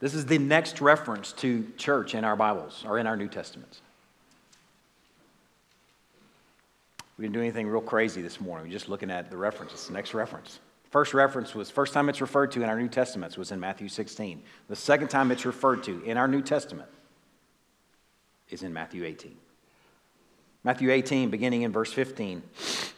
This 0.04 0.16
is 0.16 0.26
the 0.26 0.38
next 0.38 0.82
reference 0.82 1.32
to 1.38 1.66
church 1.78 2.14
in 2.14 2.26
our 2.26 2.36
Bibles 2.36 2.84
or 2.86 3.00
in 3.00 3.08
our 3.08 3.16
New 3.16 3.30
Testaments. 3.30 3.80
We 7.18 7.24
didn't 7.24 7.36
do 7.36 7.40
anything 7.40 7.68
real 7.68 7.80
crazy 7.80 8.22
this 8.22 8.42
morning. 8.42 8.68
We're 8.68 8.74
just 8.74 8.90
looking 8.90 9.10
at 9.10 9.32
the 9.32 9.38
references, 9.38 9.88
the 9.88 9.94
next 9.94 10.14
reference. 10.14 10.60
First 10.92 11.14
reference 11.14 11.56
was, 11.56 11.70
first 11.72 11.94
time 11.94 12.10
it's 12.10 12.20
referred 12.20 12.52
to 12.52 12.62
in 12.62 12.68
our 12.68 12.78
New 12.78 12.90
Testaments 12.90 13.38
was 13.38 13.54
in 13.54 13.62
Matthew 13.62 13.88
16. 13.88 14.44
The 14.68 14.76
second 14.76 15.08
time 15.08 15.32
it's 15.32 15.46
referred 15.46 15.84
to 15.84 16.04
in 16.04 16.18
our 16.18 16.28
New 16.28 16.42
Testament 16.42 16.90
is 18.50 18.62
in 18.62 18.74
Matthew 18.74 19.06
18. 19.06 19.38
Matthew 20.66 20.92
18, 20.92 21.30
beginning 21.30 21.62
in 21.62 21.72
verse 21.72 21.94
15. 21.94 22.44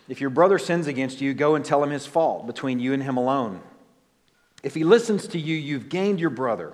If 0.09 0.21
your 0.21 0.31
brother 0.31 0.57
sins 0.57 0.87
against 0.87 1.21
you, 1.21 1.35
go 1.35 1.53
and 1.53 1.63
tell 1.63 1.83
him 1.83 1.91
his 1.91 2.07
fault 2.07 2.47
between 2.47 2.79
you 2.79 2.93
and 2.93 3.03
him 3.03 3.17
alone. 3.17 3.61
If 4.63 4.73
he 4.73 4.83
listens 4.83 5.27
to 5.27 5.37
you, 5.37 5.55
you've 5.55 5.87
gained 5.89 6.19
your 6.19 6.31
brother. 6.31 6.73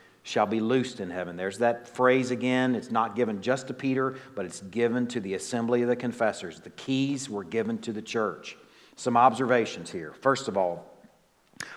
shall 0.23 0.45
be 0.45 0.59
loosed 0.59 0.99
in 0.99 1.09
heaven. 1.09 1.35
There's 1.35 1.57
that 1.59 1.87
phrase 1.87 2.31
again. 2.31 2.75
It's 2.75 2.91
not 2.91 3.15
given 3.15 3.41
just 3.41 3.67
to 3.67 3.73
Peter, 3.73 4.17
but 4.35 4.45
it's 4.45 4.61
given 4.61 5.07
to 5.07 5.19
the 5.19 5.33
assembly 5.33 5.81
of 5.81 5.87
the 5.87 5.95
confessors. 5.95 6.59
The 6.59 6.69
keys 6.71 7.29
were 7.29 7.43
given 7.43 7.79
to 7.79 7.91
the 7.91 8.01
church. 8.01 8.55
Some 8.95 9.17
observations 9.17 9.91
here. 9.91 10.13
First 10.21 10.47
of 10.47 10.57
all, 10.57 10.85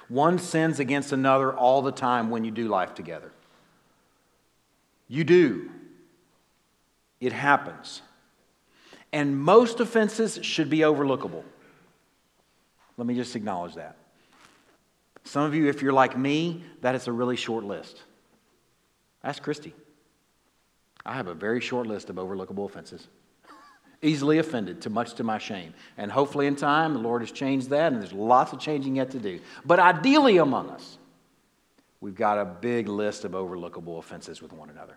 one 0.08 0.38
sins 0.38 0.78
against 0.78 1.12
another 1.12 1.54
all 1.54 1.82
the 1.82 1.92
time 1.92 2.30
when 2.30 2.44
you 2.44 2.50
do 2.50 2.68
life 2.68 2.94
together. 2.94 3.32
You 5.08 5.24
do. 5.24 5.70
It 7.20 7.32
happens. 7.32 8.02
And 9.12 9.38
most 9.38 9.80
offenses 9.80 10.38
should 10.42 10.68
be 10.68 10.80
overlookable. 10.80 11.44
Let 12.96 13.06
me 13.06 13.14
just 13.14 13.36
acknowledge 13.36 13.74
that. 13.74 13.96
Some 15.24 15.44
of 15.44 15.54
you, 15.54 15.68
if 15.68 15.80
you're 15.80 15.92
like 15.92 16.18
me, 16.18 16.64
that 16.82 16.94
is 16.94 17.08
a 17.08 17.12
really 17.12 17.36
short 17.36 17.64
list. 17.64 18.02
Ask 19.24 19.42
Christy. 19.42 19.74
I 21.04 21.14
have 21.14 21.26
a 21.26 21.34
very 21.34 21.60
short 21.60 21.86
list 21.86 22.10
of 22.10 22.16
overlookable 22.16 22.66
offenses. 22.66 23.08
Easily 24.02 24.38
offended, 24.38 24.82
too 24.82 24.90
much 24.90 25.14
to 25.14 25.24
my 25.24 25.38
shame. 25.38 25.72
And 25.96 26.12
hopefully, 26.12 26.46
in 26.46 26.56
time, 26.56 26.92
the 26.92 26.98
Lord 26.98 27.22
has 27.22 27.32
changed 27.32 27.70
that, 27.70 27.92
and 27.92 28.02
there's 28.02 28.12
lots 28.12 28.52
of 28.52 28.60
changing 28.60 28.96
yet 28.96 29.10
to 29.12 29.18
do. 29.18 29.40
But 29.64 29.78
ideally, 29.78 30.36
among 30.36 30.68
us, 30.68 30.98
we've 32.02 32.14
got 32.14 32.38
a 32.38 32.44
big 32.44 32.86
list 32.86 33.24
of 33.24 33.32
overlookable 33.32 33.98
offenses 33.98 34.42
with 34.42 34.52
one 34.52 34.68
another. 34.68 34.96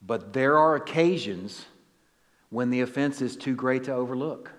But 0.00 0.32
there 0.32 0.58
are 0.58 0.76
occasions 0.76 1.66
when 2.48 2.70
the 2.70 2.80
offense 2.80 3.20
is 3.20 3.36
too 3.36 3.54
great 3.54 3.84
to 3.84 3.92
overlook. 3.92 4.50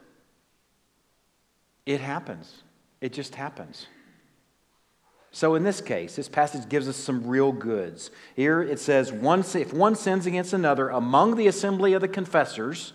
It 1.88 2.00
happens, 2.00 2.64
it 3.02 3.12
just 3.12 3.34
happens. 3.34 3.88
So 5.36 5.56
in 5.56 5.66
this 5.66 5.82
case, 5.82 6.16
this 6.16 6.30
passage 6.30 6.70
gives 6.70 6.88
us 6.88 6.96
some 6.96 7.28
real 7.28 7.52
goods. 7.52 8.10
Here 8.38 8.62
it 8.62 8.80
says, 8.80 9.12
if 9.12 9.74
one 9.74 9.96
sins 9.96 10.26
against 10.26 10.54
another 10.54 10.88
among 10.88 11.36
the 11.36 11.48
assembly 11.48 11.92
of 11.92 12.00
the 12.00 12.08
confessors, 12.08 12.94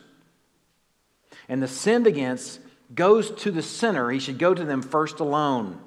and 1.50 1.62
the 1.62 1.68
sinned 1.68 2.06
against 2.06 2.60
goes 2.94 3.30
to 3.42 3.50
the 3.50 3.60
sinner, 3.60 4.10
he 4.10 4.18
should 4.18 4.38
go 4.38 4.54
to 4.54 4.64
them 4.64 4.80
first 4.80 5.20
alone. 5.20 5.82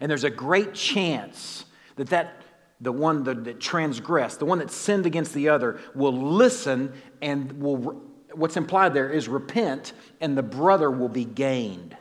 And 0.00 0.08
there's 0.08 0.22
a 0.22 0.30
great 0.30 0.72
chance 0.72 1.64
that, 1.96 2.10
that 2.10 2.42
the 2.80 2.92
one 2.92 3.24
that, 3.24 3.42
that 3.42 3.58
transgressed, 3.58 4.38
the 4.38 4.46
one 4.46 4.60
that 4.60 4.70
sinned 4.70 5.04
against 5.04 5.34
the 5.34 5.48
other, 5.48 5.80
will 5.96 6.16
listen 6.16 6.92
and 7.20 7.54
will, 7.54 8.00
what's 8.34 8.56
implied 8.56 8.94
there 8.94 9.10
is 9.10 9.26
repent, 9.26 9.94
and 10.20 10.38
the 10.38 10.44
brother 10.44 10.92
will 10.92 11.08
be 11.08 11.24
gained. 11.24 11.96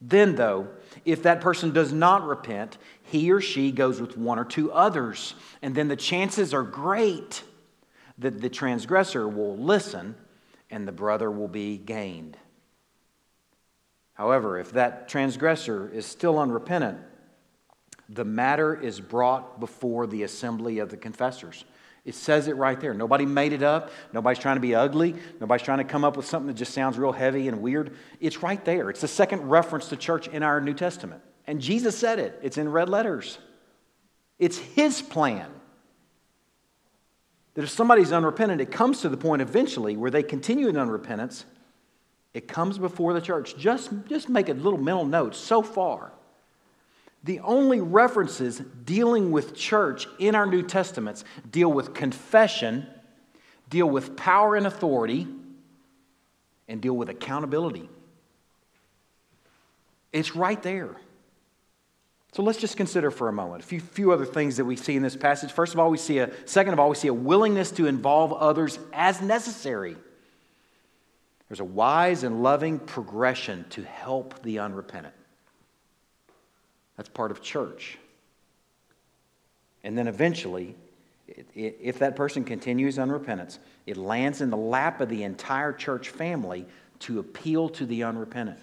Then, 0.00 0.36
though, 0.36 0.68
if 1.04 1.22
that 1.24 1.40
person 1.40 1.72
does 1.72 1.92
not 1.92 2.26
repent, 2.26 2.78
he 3.02 3.30
or 3.30 3.40
she 3.40 3.70
goes 3.70 4.00
with 4.00 4.16
one 4.16 4.38
or 4.38 4.44
two 4.44 4.72
others. 4.72 5.34
And 5.60 5.74
then 5.74 5.88
the 5.88 5.96
chances 5.96 6.54
are 6.54 6.62
great 6.62 7.42
that 8.18 8.40
the 8.40 8.48
transgressor 8.48 9.28
will 9.28 9.56
listen 9.56 10.14
and 10.70 10.86
the 10.86 10.92
brother 10.92 11.30
will 11.30 11.48
be 11.48 11.76
gained. 11.76 12.36
However, 14.14 14.58
if 14.58 14.72
that 14.72 15.08
transgressor 15.08 15.90
is 15.90 16.06
still 16.06 16.38
unrepentant, 16.38 16.98
the 18.08 18.24
matter 18.24 18.74
is 18.74 19.00
brought 19.00 19.60
before 19.60 20.06
the 20.06 20.22
assembly 20.22 20.78
of 20.78 20.90
the 20.90 20.96
confessors. 20.96 21.64
It 22.04 22.14
says 22.14 22.48
it 22.48 22.56
right 22.56 22.80
there. 22.80 22.94
Nobody 22.94 23.26
made 23.26 23.52
it 23.52 23.62
up. 23.62 23.90
Nobody's 24.12 24.38
trying 24.38 24.56
to 24.56 24.60
be 24.60 24.74
ugly. 24.74 25.14
Nobody's 25.40 25.64
trying 25.64 25.78
to 25.78 25.84
come 25.84 26.04
up 26.04 26.16
with 26.16 26.26
something 26.26 26.46
that 26.48 26.54
just 26.54 26.72
sounds 26.72 26.98
real 26.98 27.12
heavy 27.12 27.48
and 27.48 27.60
weird. 27.60 27.94
It's 28.20 28.42
right 28.42 28.64
there. 28.64 28.90
It's 28.90 29.02
the 29.02 29.08
second 29.08 29.48
reference 29.48 29.88
to 29.90 29.96
church 29.96 30.26
in 30.28 30.42
our 30.42 30.60
New 30.60 30.74
Testament. 30.74 31.22
And 31.46 31.60
Jesus 31.60 31.96
said 31.96 32.18
it, 32.18 32.38
it's 32.42 32.58
in 32.58 32.70
red 32.70 32.88
letters. 32.88 33.38
It's 34.38 34.56
His 34.56 35.02
plan 35.02 35.50
that 37.54 37.64
if 37.64 37.70
somebody's 37.70 38.12
unrepentant, 38.12 38.60
it 38.60 38.70
comes 38.70 39.02
to 39.02 39.08
the 39.08 39.16
point 39.16 39.42
eventually 39.42 39.96
where 39.96 40.10
they 40.10 40.22
continue 40.22 40.68
in 40.68 40.76
unrepentance. 40.76 41.44
It 42.32 42.46
comes 42.46 42.78
before 42.78 43.12
the 43.12 43.20
church. 43.20 43.56
Just, 43.56 43.90
just 44.06 44.28
make 44.28 44.48
a 44.48 44.54
little 44.54 44.78
mental 44.78 45.04
note 45.04 45.34
so 45.34 45.62
far. 45.62 46.12
The 47.24 47.40
only 47.40 47.80
references 47.80 48.58
dealing 48.84 49.30
with 49.30 49.54
church 49.54 50.06
in 50.18 50.34
our 50.34 50.46
New 50.46 50.62
Testaments 50.62 51.24
deal 51.50 51.70
with 51.70 51.92
confession, 51.92 52.86
deal 53.68 53.88
with 53.88 54.16
power 54.16 54.56
and 54.56 54.66
authority, 54.66 55.26
and 56.66 56.80
deal 56.80 56.94
with 56.94 57.10
accountability. 57.10 57.88
It's 60.12 60.34
right 60.34 60.62
there. 60.62 60.96
So 62.32 62.42
let's 62.42 62.58
just 62.58 62.76
consider 62.76 63.10
for 63.10 63.28
a 63.28 63.32
moment 63.32 63.64
a 63.64 63.66
few, 63.66 63.80
few 63.80 64.12
other 64.12 64.24
things 64.24 64.56
that 64.56 64.64
we 64.64 64.76
see 64.76 64.96
in 64.96 65.02
this 65.02 65.16
passage. 65.16 65.50
First 65.50 65.74
of 65.74 65.80
all, 65.80 65.90
we 65.90 65.98
see 65.98 66.18
a 66.18 66.30
second 66.46 66.72
of 66.72 66.78
all, 66.78 66.88
we 66.88 66.94
see 66.94 67.08
a 67.08 67.14
willingness 67.14 67.72
to 67.72 67.86
involve 67.86 68.32
others 68.32 68.78
as 68.92 69.20
necessary. 69.20 69.96
There's 71.48 71.60
a 71.60 71.64
wise 71.64 72.22
and 72.22 72.42
loving 72.42 72.78
progression 72.78 73.66
to 73.70 73.82
help 73.82 74.42
the 74.42 74.60
unrepentant. 74.60 75.14
That's 77.00 77.08
part 77.08 77.30
of 77.30 77.40
church. 77.40 77.96
And 79.82 79.96
then 79.96 80.06
eventually, 80.06 80.76
if 81.54 81.98
that 82.00 82.14
person 82.14 82.44
continues 82.44 82.98
unrepentance, 82.98 83.56
it 83.86 83.96
lands 83.96 84.42
in 84.42 84.50
the 84.50 84.58
lap 84.58 85.00
of 85.00 85.08
the 85.08 85.22
entire 85.22 85.72
church 85.72 86.10
family 86.10 86.66
to 86.98 87.18
appeal 87.18 87.70
to 87.70 87.86
the 87.86 88.02
unrepentant. 88.02 88.58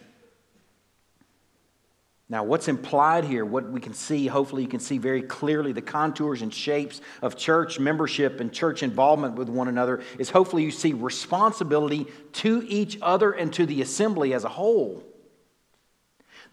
Now, 2.29 2.43
what's 2.43 2.67
implied 2.67 3.23
here, 3.23 3.43
what 3.43 3.71
we 3.71 3.81
can 3.81 3.95
see, 3.95 4.27
hopefully, 4.27 4.61
you 4.61 4.69
can 4.69 4.81
see 4.81 4.99
very 4.99 5.23
clearly 5.23 5.71
the 5.71 5.81
contours 5.81 6.43
and 6.43 6.53
shapes 6.53 7.01
of 7.23 7.37
church 7.37 7.79
membership 7.79 8.39
and 8.39 8.53
church 8.53 8.83
involvement 8.83 9.33
with 9.33 9.49
one 9.49 9.67
another, 9.67 10.03
is 10.19 10.29
hopefully 10.29 10.61
you 10.61 10.69
see 10.69 10.93
responsibility 10.93 12.05
to 12.33 12.63
each 12.67 12.99
other 13.01 13.31
and 13.31 13.51
to 13.53 13.65
the 13.65 13.81
assembly 13.81 14.35
as 14.35 14.43
a 14.43 14.49
whole. 14.49 15.03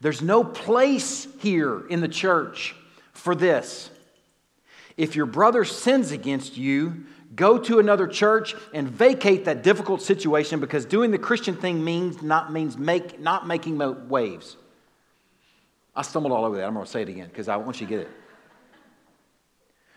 There's 0.05 0.21
no 0.21 0.45
place 0.45 1.27
here 1.39 1.87
in 1.89 2.03
the 2.03 2.09
church 2.09 2.77
for 3.15 3.35
this. 3.35 3.89
If 4.99 5.17
your 5.17 5.25
brother 5.25 5.65
sins 5.65 6.11
against 6.11 6.59
you, 6.59 7.07
go 7.35 7.57
to 7.57 7.79
another 7.79 8.07
church 8.07 8.55
and 8.75 8.87
vacate 8.87 9.47
that 9.47 9.63
difficult 9.63 10.03
situation 10.03 10.61
because 10.61 10.85
doing 10.85 11.11
the 11.11 11.17
Christian 11.17 11.57
thing 11.57 11.83
means 11.83 12.21
not 12.21 12.53
means 12.53 12.77
make 12.77 13.19
not 13.19 13.47
making 13.47 13.79
waves. 14.11 14.59
I 15.97 16.03
stumbled 16.03 16.35
all 16.35 16.45
over 16.45 16.59
that. 16.59 16.67
I'm 16.67 16.75
going 16.75 16.85
to 16.85 16.93
say 16.93 17.01
it 17.01 17.09
again 17.09 17.29
because 17.29 17.49
I 17.49 17.57
want 17.57 17.81
you 17.81 17.87
to 17.87 17.91
get 17.91 18.01
it. 18.01 18.11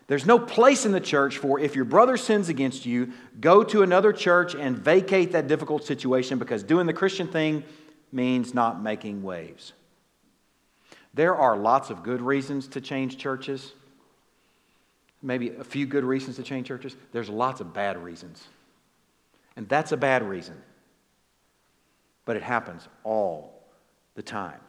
There's 0.08 0.26
no 0.26 0.40
place 0.40 0.86
in 0.86 0.94
the 0.94 1.02
church 1.02 1.38
for 1.38 1.60
if 1.60 1.76
your 1.76 1.84
brother 1.84 2.16
sins 2.16 2.48
against 2.48 2.86
you, 2.86 3.12
go 3.42 3.62
to 3.66 3.82
another 3.84 4.14
church 4.14 4.56
and 4.56 4.78
vacate 4.78 5.34
that 5.34 5.50
difficult 5.50 5.84
situation 5.84 6.40
because 6.40 6.64
doing 6.64 6.88
the 6.88 6.94
Christian 6.94 7.28
thing 7.28 7.66
means 8.14 8.54
not 8.54 8.82
making 8.82 9.22
waves. 9.22 9.74
There 11.18 11.36
are 11.36 11.58
lots 11.58 11.90
of 11.90 12.04
good 12.04 12.22
reasons 12.22 12.70
to 12.70 12.80
change 12.80 13.18
churches. 13.18 13.74
Maybe 15.22 15.50
a 15.50 15.66
few 15.66 15.86
good 15.86 16.06
reasons 16.06 16.38
to 16.38 16.44
change 16.44 16.68
churches. 16.68 16.96
There's 17.12 17.30
lots 17.30 17.60
of 17.60 17.74
bad 17.74 18.02
reasons. 18.02 18.48
And 19.58 19.68
that's 19.68 19.92
a 19.92 19.98
bad 19.98 20.24
reason. 20.24 20.56
But 22.24 22.38
it 22.38 22.44
happens 22.44 22.88
all 23.04 23.62
the 24.16 24.24
time 24.24 24.62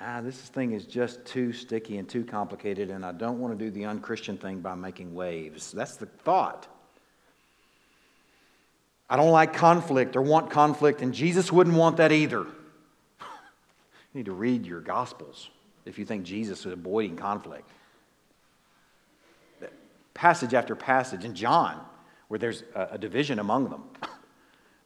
ah, 0.00 0.20
this 0.20 0.36
thing 0.36 0.72
is 0.72 0.86
just 0.86 1.24
too 1.24 1.52
sticky 1.52 1.98
and 1.98 2.08
too 2.08 2.24
complicated, 2.24 2.90
and 2.90 3.04
I 3.04 3.12
don't 3.12 3.38
want 3.38 3.58
to 3.58 3.64
do 3.64 3.70
the 3.70 3.84
unchristian 3.84 4.36
thing 4.36 4.60
by 4.60 4.74
making 4.74 5.14
waves. 5.14 5.72
That's 5.72 5.96
the 5.96 6.06
thought. 6.06 6.66
I 9.08 9.16
don't 9.16 9.30
like 9.30 9.52
conflict 9.54 10.16
or 10.16 10.22
want 10.22 10.50
conflict, 10.50 11.02
and 11.02 11.12
Jesus 11.12 11.52
wouldn't 11.52 11.76
want 11.76 11.98
that 11.98 12.12
either. 12.12 12.46
You 14.12 14.18
need 14.18 14.26
to 14.26 14.32
read 14.32 14.66
your 14.66 14.80
Gospels 14.80 15.50
if 15.84 15.98
you 15.98 16.04
think 16.04 16.24
Jesus 16.24 16.60
is 16.66 16.72
avoiding 16.72 17.16
conflict. 17.16 17.68
Passage 20.14 20.52
after 20.54 20.74
passage 20.74 21.24
in 21.24 21.34
John, 21.34 21.80
where 22.28 22.38
there's 22.38 22.62
a, 22.74 22.98
division 22.98 23.38
among 23.38 23.70
them. 23.70 23.84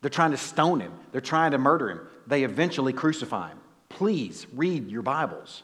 They're 0.01 0.11
trying 0.11 0.33
to 0.33 0.37
stone 0.37 0.81
him, 0.81 0.93
they're 1.13 1.23
trying 1.23 1.53
to 1.53 1.59
murder 1.59 1.89
him. 1.89 2.01
They 2.27 2.45
eventually 2.45 2.93
crucify 2.93 3.49
him. 3.49 3.59
Please 3.89 4.47
read 4.53 4.91
your 4.91 5.01
Bibles. 5.01 5.63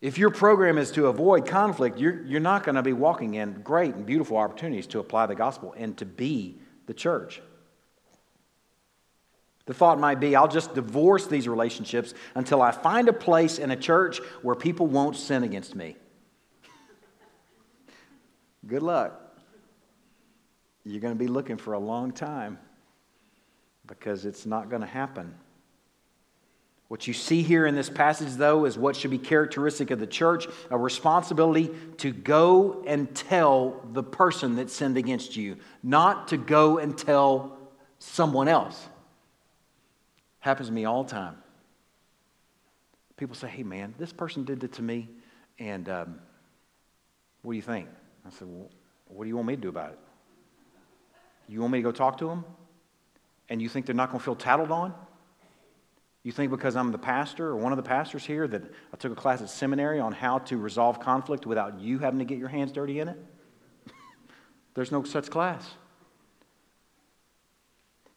If 0.00 0.18
your 0.18 0.30
program 0.30 0.76
is 0.76 0.90
to 0.92 1.06
avoid 1.06 1.46
conflict, 1.46 1.98
you're, 1.98 2.22
you're 2.24 2.40
not 2.40 2.64
going 2.64 2.74
to 2.74 2.82
be 2.82 2.92
walking 2.92 3.34
in 3.34 3.62
great 3.62 3.94
and 3.94 4.04
beautiful 4.04 4.36
opportunities 4.36 4.88
to 4.88 4.98
apply 4.98 5.26
the 5.26 5.36
gospel 5.36 5.72
and 5.76 5.96
to 5.98 6.04
be 6.04 6.56
the 6.86 6.94
church. 6.94 7.40
The 9.66 9.74
thought 9.74 9.98
might 9.98 10.20
be 10.20 10.36
I'll 10.36 10.48
just 10.48 10.74
divorce 10.74 11.26
these 11.26 11.48
relationships 11.48 12.14
until 12.34 12.60
I 12.60 12.70
find 12.70 13.08
a 13.08 13.12
place 13.12 13.58
in 13.58 13.70
a 13.70 13.76
church 13.76 14.18
where 14.42 14.54
people 14.54 14.86
won't 14.86 15.16
sin 15.16 15.42
against 15.42 15.74
me. 15.74 15.96
Good 18.66 18.82
luck. 18.82 19.20
You're 20.84 21.00
going 21.00 21.14
to 21.14 21.18
be 21.18 21.28
looking 21.28 21.56
for 21.56 21.72
a 21.72 21.78
long 21.78 22.12
time 22.12 22.58
because 23.86 24.24
it's 24.26 24.44
not 24.44 24.68
going 24.68 24.82
to 24.82 24.88
happen. 24.88 25.34
What 26.88 27.06
you 27.06 27.14
see 27.14 27.42
here 27.42 27.66
in 27.66 27.74
this 27.74 27.88
passage, 27.88 28.34
though, 28.34 28.66
is 28.66 28.76
what 28.76 28.94
should 28.94 29.10
be 29.10 29.18
characteristic 29.18 29.90
of 29.90 29.98
the 29.98 30.06
church 30.06 30.46
a 30.70 30.78
responsibility 30.78 31.70
to 31.98 32.12
go 32.12 32.84
and 32.86 33.14
tell 33.14 33.82
the 33.92 34.02
person 34.02 34.56
that 34.56 34.70
sinned 34.70 34.98
against 34.98 35.36
you, 35.36 35.56
not 35.82 36.28
to 36.28 36.36
go 36.36 36.78
and 36.78 36.96
tell 36.96 37.56
someone 37.98 38.48
else. 38.48 38.88
Happens 40.44 40.68
to 40.68 40.74
me 40.74 40.84
all 40.84 41.04
the 41.04 41.10
time. 41.10 41.36
People 43.16 43.34
say, 43.34 43.48
hey, 43.48 43.62
man, 43.62 43.94
this 43.96 44.12
person 44.12 44.44
did 44.44 44.62
it 44.62 44.74
to 44.74 44.82
me, 44.82 45.08
and 45.58 45.88
um, 45.88 46.20
what 47.40 47.54
do 47.54 47.56
you 47.56 47.62
think? 47.62 47.88
I 48.26 48.28
said, 48.28 48.48
well, 48.48 48.68
what 49.06 49.24
do 49.24 49.30
you 49.30 49.36
want 49.36 49.48
me 49.48 49.56
to 49.56 49.62
do 49.62 49.70
about 49.70 49.92
it? 49.92 49.98
You 51.48 51.62
want 51.62 51.72
me 51.72 51.78
to 51.78 51.82
go 51.82 51.92
talk 51.92 52.18
to 52.18 52.26
them? 52.26 52.44
And 53.48 53.62
you 53.62 53.70
think 53.70 53.86
they're 53.86 53.94
not 53.94 54.10
going 54.10 54.18
to 54.18 54.24
feel 54.24 54.36
tattled 54.36 54.70
on? 54.70 54.92
You 56.24 56.30
think 56.30 56.50
because 56.50 56.76
I'm 56.76 56.92
the 56.92 56.98
pastor 56.98 57.48
or 57.48 57.56
one 57.56 57.72
of 57.72 57.76
the 57.78 57.82
pastors 57.82 58.26
here 58.26 58.46
that 58.46 58.64
I 58.92 58.98
took 58.98 59.12
a 59.12 59.14
class 59.14 59.40
at 59.40 59.48
seminary 59.48 59.98
on 59.98 60.12
how 60.12 60.40
to 60.40 60.58
resolve 60.58 61.00
conflict 61.00 61.46
without 61.46 61.80
you 61.80 62.00
having 62.00 62.18
to 62.18 62.26
get 62.26 62.36
your 62.36 62.48
hands 62.48 62.70
dirty 62.70 63.00
in 63.00 63.08
it? 63.08 63.16
There's 64.74 64.92
no 64.92 65.04
such 65.04 65.30
class. 65.30 65.70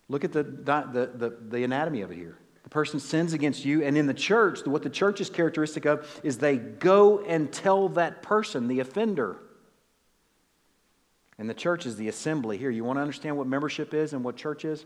Look 0.10 0.24
at 0.24 0.32
the, 0.32 0.43
the, 0.43 1.12
the, 1.16 1.38
the, 1.49 1.64
anatomy 1.64 2.01
of 2.01 2.12
it 2.12 2.16
here. 2.16 2.38
The 2.64 2.70
person 2.70 2.99
sins 2.99 3.34
against 3.34 3.66
you, 3.66 3.84
and 3.84 3.97
in 3.97 4.08
the 4.08 4.14
church, 4.14 4.66
what 4.66 4.84
the 4.84 4.89
church 4.89 5.20
is 5.20 5.30
characteristic 5.30 5.86
of 5.86 6.20
is 6.24 6.38
they 6.38 6.58
go 6.58 7.20
and 7.26 7.51
tell 7.51 7.89
that 7.89 8.22
person, 8.22 8.68
the 8.68 8.80
offender. 8.80 9.38
And 11.38 11.49
the 11.49 11.53
church 11.53 11.86
is 11.86 11.97
the 11.97 12.08
assembly. 12.08 12.58
Here, 12.58 12.70
you 12.70 12.84
want 12.84 12.97
to 12.97 13.01
understand 13.01 13.38
what 13.38 13.47
membership 13.47 13.93
is 13.93 14.14
and 14.14 14.24
what 14.24 14.38
church 14.38 14.66
is? 14.66 14.86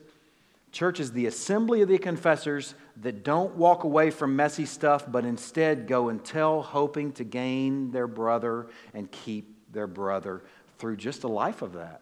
Church 0.72 1.00
is 1.00 1.12
the 1.12 1.26
assembly 1.26 1.82
of 1.82 1.90
the 1.90 1.98
confessors 1.98 2.76
that 3.02 3.24
don't 3.24 3.56
walk 3.56 3.84
away 3.84 4.10
from 4.10 4.36
messy 4.36 4.66
stuff, 4.66 5.06
but 5.10 5.26
instead 5.26 5.88
go 5.88 6.10
and 6.10 6.24
tell, 6.24 6.62
hoping 6.62 7.12
to 7.14 7.24
gain 7.24 7.92
their 7.92 8.08
brother 8.08 8.68
and 8.94 9.12
keep 9.12 9.72
their 9.72 9.88
brother 9.88 10.44
through 10.78 10.96
just 10.96 11.24
a 11.24 11.28
life 11.28 11.62
of 11.62 11.74
that. 11.74 12.02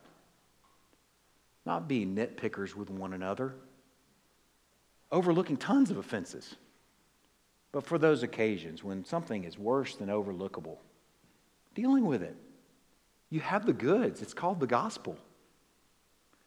Not 1.69 1.87
being 1.87 2.15
nitpickers 2.15 2.73
with 2.73 2.89
one 2.89 3.13
another, 3.13 3.53
overlooking 5.11 5.55
tons 5.55 5.91
of 5.91 5.97
offenses. 5.99 6.55
But 7.71 7.85
for 7.85 7.99
those 7.99 8.23
occasions 8.23 8.83
when 8.83 9.05
something 9.05 9.43
is 9.43 9.55
worse 9.55 9.93
than 9.93 10.09
overlookable, 10.09 10.77
dealing 11.75 12.07
with 12.07 12.23
it. 12.23 12.35
You 13.29 13.41
have 13.41 13.67
the 13.67 13.73
goods. 13.73 14.23
It's 14.23 14.33
called 14.33 14.59
the 14.59 14.65
gospel. 14.65 15.15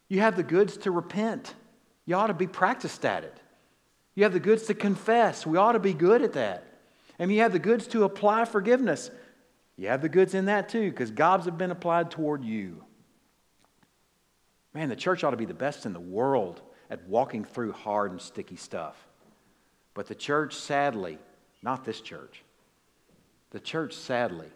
You 0.09 0.19
have 0.19 0.35
the 0.35 0.43
goods 0.43 0.75
to 0.79 0.91
repent. 0.91 1.55
You 2.05 2.15
ought 2.15 2.27
to 2.27 2.33
be 2.33 2.45
practiced 2.45 3.05
at 3.05 3.23
it. 3.23 3.39
You 4.15 4.23
have 4.23 4.33
the 4.33 4.41
goods 4.41 4.63
to 4.63 4.73
confess. 4.73 5.45
We 5.45 5.57
ought 5.57 5.71
to 5.71 5.79
be 5.79 5.93
good 5.93 6.21
at 6.21 6.33
that. 6.33 6.65
And 7.17 7.31
you 7.31 7.39
have 7.39 7.53
the 7.53 7.59
goods 7.59 7.87
to 7.87 8.03
apply 8.03 8.43
forgiveness. 8.43 9.09
You 9.77 9.87
have 9.87 10.01
the 10.01 10.09
goods 10.09 10.33
in 10.33 10.43
that 10.47 10.67
too, 10.67 10.89
because 10.89 11.11
God's 11.11 11.45
have 11.45 11.57
been 11.57 11.71
applied 11.71 12.11
toward 12.11 12.43
you. 12.43 12.83
Man, 14.73 14.89
the 14.89 14.95
church 14.95 15.23
ought 15.23 15.31
to 15.31 15.37
be 15.37 15.45
the 15.45 15.53
best 15.53 15.85
in 15.85 15.93
the 15.93 15.99
world 15.99 16.61
at 16.89 17.07
walking 17.07 17.43
through 17.43 17.73
hard 17.73 18.11
and 18.11 18.21
sticky 18.21 18.55
stuff. 18.55 18.95
But 19.93 20.07
the 20.07 20.15
church, 20.15 20.55
sadly, 20.55 21.19
not 21.61 21.85
this 21.85 22.01
church, 22.01 22.43
the 23.51 23.59
church, 23.59 23.93
sadly, 23.93 24.47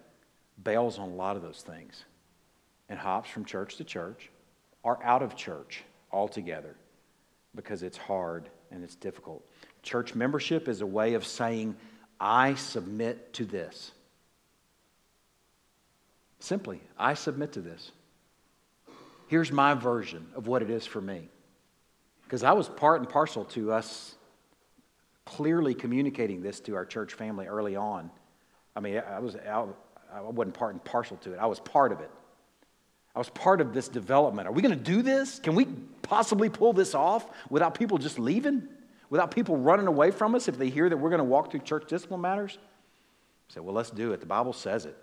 bails 0.64 0.98
on 0.98 1.10
a 1.10 1.16
lot 1.16 1.36
of 1.36 1.44
those 1.44 1.62
things 1.62 2.04
and 2.90 2.98
hops 2.98 3.30
from 3.30 3.46
church 3.46 3.76
to 3.78 3.84
church 3.84 4.30
or 4.84 5.04
out 5.04 5.22
of 5.22 5.36
church 5.36 5.84
altogether 6.12 6.76
because 7.56 7.84
it's 7.84 7.98
hard 7.98 8.50
and 8.72 8.84
it's 8.84 8.96
difficult. 8.96 9.44
Church 9.84 10.16
membership 10.16 10.68
is 10.68 10.82
a 10.82 10.86
way 10.86 11.14
of 11.14 11.26
saying, 11.26 11.76
I 12.20 12.56
submit 12.56 13.34
to 13.34 13.46
this. 13.46 13.92
Simply, 16.40 16.82
I 16.98 17.14
submit 17.14 17.52
to 17.54 17.62
this. 17.62 17.92
Here's 19.28 19.52
my 19.52 19.74
version 19.74 20.28
of 20.36 20.48
what 20.48 20.62
it 20.62 20.70
is 20.70 20.86
for 20.86 21.02
me. 21.02 21.30
Because 22.24 22.44
I 22.44 22.54
was 22.54 22.68
part 22.68 23.02
and 23.02 23.10
parcel 23.10 23.46
to 23.46 23.72
us 23.72 24.16
clearly 25.26 25.74
communicating 25.74 26.42
this 26.42 26.60
to 26.62 26.76
our 26.76 26.86
church 26.86 27.14
family 27.14 27.48
early 27.48 27.76
on. 27.76 28.10
I 28.76 28.80
mean, 28.80 29.02
I, 29.10 29.20
was, 29.20 29.36
I, 29.36 29.66
I 30.14 30.22
wasn't 30.22 30.56
part 30.56 30.74
and 30.74 30.84
parcel 30.84 31.18
to 31.18 31.34
it, 31.34 31.40
I 31.40 31.46
was 31.46 31.60
part 31.60 31.92
of 31.92 32.00
it. 32.00 32.12
I 33.16 33.20
was 33.20 33.30
part 33.30 33.62
of 33.62 33.74
this 33.74 33.88
development. 33.88 34.48
Are 34.48 34.52
we 34.52 34.62
going 34.62 34.78
to 34.78 34.84
do 34.84 35.02
this? 35.02 35.40
Can 35.40 35.56
we 35.56 35.66
possibly 36.04 36.50
pull 36.50 36.72
this 36.72 36.94
off 36.94 37.28
without 37.50 37.74
people 37.74 37.98
just 37.98 38.20
leaving? 38.20 38.68
Without 39.10 39.32
people 39.32 39.58
running 39.58 39.88
away 39.88 40.12
from 40.12 40.36
us 40.36 40.48
if 40.48 40.58
they 40.58 40.70
hear 40.70 40.88
that 40.88 40.98
we're 40.98 41.10
going 41.10 41.18
to 41.18 41.24
walk 41.24 41.50
through 41.50 41.62
church 41.62 41.88
discipline 41.88 42.22
matters? 42.22 42.60
I 43.50 43.54
said, 43.56 43.64
well, 43.64 43.74
let's 43.74 43.90
do 43.90 44.12
it. 44.12 44.20
The 44.20 44.28
Bible 44.28 44.54
says 44.54 44.86
it. 44.86 44.96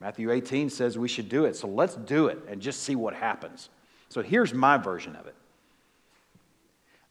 Matthew 0.00 0.30
18 0.30 0.70
says 0.70 0.96
we 0.96 1.08
should 1.08 1.28
do 1.28 1.44
it. 1.44 1.56
So 1.56 1.66
let's 1.66 1.96
do 1.96 2.28
it 2.28 2.38
and 2.48 2.60
just 2.60 2.82
see 2.82 2.94
what 2.94 3.14
happens. 3.14 3.68
So 4.08 4.22
here's 4.22 4.54
my 4.54 4.76
version 4.76 5.16
of 5.16 5.26
it. 5.26 5.34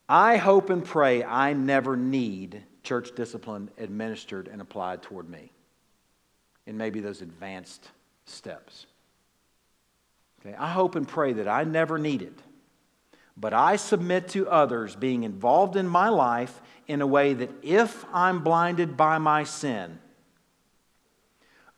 I 0.10 0.38
hope 0.38 0.70
and 0.70 0.86
pray 0.86 1.24
I 1.24 1.54
never 1.54 1.98
need 1.98 2.64
church 2.84 3.14
discipline 3.16 3.70
administered 3.78 4.48
and 4.48 4.62
applied 4.62 5.02
toward 5.02 5.30
me 5.30 5.52
in 6.66 6.78
maybe 6.78 7.02
those 7.02 7.22
advanced 7.22 7.90
steps. 8.26 8.86
Okay, 10.40 10.56
I 10.56 10.72
hope 10.72 10.96
and 10.96 11.08
pray 11.08 11.34
that 11.34 11.48
I 11.48 11.66
never 11.66 11.98
need 11.98 12.22
it. 12.22 12.40
But 13.36 13.54
I 13.54 13.76
submit 13.76 14.30
to 14.30 14.50
others 14.50 14.96
being 14.96 15.24
involved 15.24 15.76
in 15.76 15.88
my 15.88 16.10
life 16.10 16.62
in 16.88 17.02
a 17.02 17.08
way 17.08 17.34
that 17.34 17.52
if 17.62 18.06
I'm 18.14 18.44
blinded 18.44 18.96
by 18.96 19.18
my 19.18 19.44
sin, 19.44 20.00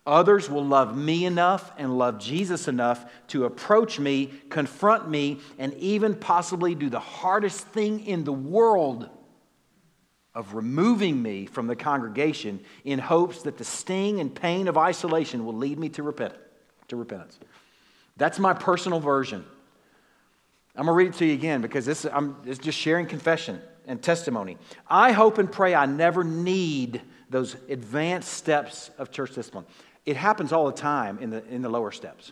others 0.09 0.49
will 0.49 0.65
love 0.65 0.97
me 0.97 1.25
enough 1.25 1.71
and 1.77 1.97
love 1.97 2.17
Jesus 2.19 2.67
enough 2.67 3.05
to 3.27 3.45
approach 3.45 3.99
me, 3.99 4.33
confront 4.49 5.07
me, 5.07 5.39
and 5.57 5.73
even 5.75 6.15
possibly 6.15 6.73
do 6.73 6.89
the 6.89 6.99
hardest 6.99 7.65
thing 7.67 8.05
in 8.05 8.23
the 8.23 8.33
world 8.33 9.07
of 10.33 10.55
removing 10.55 11.21
me 11.21 11.45
from 11.45 11.67
the 11.67 11.75
congregation 11.75 12.59
in 12.83 12.97
hopes 12.97 13.43
that 13.43 13.57
the 13.57 13.63
sting 13.63 14.19
and 14.19 14.33
pain 14.33 14.67
of 14.67 14.77
isolation 14.77 15.45
will 15.45 15.55
lead 15.55 15.77
me 15.77 15.89
to, 15.89 16.03
repent, 16.03 16.33
to 16.87 16.95
repentance. 16.95 17.39
That's 18.17 18.39
my 18.39 18.53
personal 18.53 18.99
version. 18.99 19.45
I'm 20.75 20.85
going 20.85 20.93
to 20.93 20.97
read 20.97 21.07
it 21.13 21.17
to 21.19 21.25
you 21.25 21.33
again 21.33 21.61
because 21.61 21.85
this, 21.85 22.05
I'm 22.05 22.37
just 22.43 22.77
sharing 22.77 23.05
confession 23.05 23.61
and 23.85 24.01
testimony. 24.01 24.57
I 24.87 25.11
hope 25.11 25.37
and 25.37 25.51
pray 25.51 25.75
I 25.75 25.85
never 25.85 26.23
need 26.23 27.01
those 27.29 27.55
advanced 27.69 28.33
steps 28.33 28.89
of 28.97 29.11
church 29.11 29.35
discipline. 29.35 29.65
It 30.05 30.17
happens 30.17 30.51
all 30.51 30.65
the 30.65 30.73
time 30.73 31.19
in 31.19 31.29
the, 31.29 31.45
in 31.47 31.61
the 31.61 31.69
lower 31.69 31.91
steps. 31.91 32.31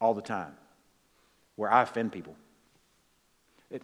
All 0.00 0.14
the 0.14 0.22
time. 0.22 0.54
Where 1.56 1.70
I 1.70 1.82
offend 1.82 2.12
people. 2.12 2.36
It, 3.70 3.82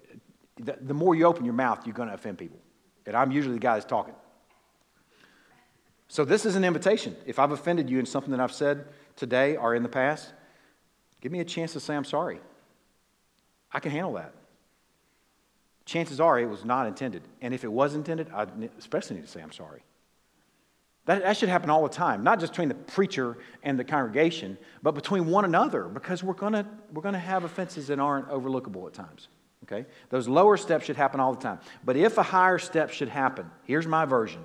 the, 0.56 0.76
the 0.80 0.94
more 0.94 1.14
you 1.14 1.26
open 1.26 1.44
your 1.44 1.54
mouth, 1.54 1.86
you're 1.86 1.94
going 1.94 2.08
to 2.08 2.14
offend 2.14 2.38
people. 2.38 2.58
And 3.06 3.16
I'm 3.16 3.30
usually 3.30 3.54
the 3.54 3.60
guy 3.60 3.74
that's 3.74 3.84
talking. 3.84 4.14
So 6.08 6.24
this 6.24 6.46
is 6.46 6.56
an 6.56 6.64
invitation. 6.64 7.16
If 7.26 7.38
I've 7.38 7.50
offended 7.50 7.90
you 7.90 7.98
in 7.98 8.06
something 8.06 8.30
that 8.30 8.40
I've 8.40 8.52
said 8.52 8.86
today 9.16 9.56
or 9.56 9.74
in 9.74 9.82
the 9.82 9.88
past, 9.88 10.32
give 11.20 11.32
me 11.32 11.40
a 11.40 11.44
chance 11.44 11.72
to 11.72 11.80
say 11.80 11.94
I'm 11.94 12.04
sorry. 12.04 12.40
I 13.72 13.80
can 13.80 13.90
handle 13.90 14.12
that. 14.14 14.32
Chances 15.84 16.20
are 16.20 16.38
it 16.38 16.46
was 16.46 16.64
not 16.64 16.86
intended. 16.86 17.22
And 17.42 17.52
if 17.52 17.64
it 17.64 17.72
was 17.72 17.94
intended, 17.94 18.30
I 18.32 18.46
especially 18.78 19.16
need 19.16 19.26
to 19.26 19.30
say 19.30 19.42
I'm 19.42 19.52
sorry. 19.52 19.82
That, 21.06 21.22
that 21.22 21.36
should 21.36 21.50
happen 21.50 21.68
all 21.68 21.82
the 21.82 21.94
time, 21.94 22.22
not 22.22 22.40
just 22.40 22.52
between 22.52 22.68
the 22.68 22.74
preacher 22.74 23.36
and 23.62 23.78
the 23.78 23.84
congregation, 23.84 24.56
but 24.82 24.94
between 24.94 25.26
one 25.26 25.44
another, 25.44 25.84
because 25.84 26.22
we're 26.22 26.32
going 26.32 26.54
to 26.54 26.66
we're 26.92 27.02
gonna 27.02 27.18
have 27.18 27.44
offenses 27.44 27.88
that 27.88 27.98
aren't 27.98 28.28
overlookable 28.28 28.86
at 28.86 28.94
times. 28.94 29.28
Okay? 29.64 29.86
Those 30.10 30.28
lower 30.28 30.56
steps 30.56 30.86
should 30.86 30.96
happen 30.96 31.20
all 31.20 31.34
the 31.34 31.40
time. 31.40 31.58
But 31.84 31.96
if 31.96 32.18
a 32.18 32.22
higher 32.22 32.58
step 32.58 32.90
should 32.90 33.08
happen, 33.08 33.50
here's 33.64 33.86
my 33.86 34.04
version 34.04 34.42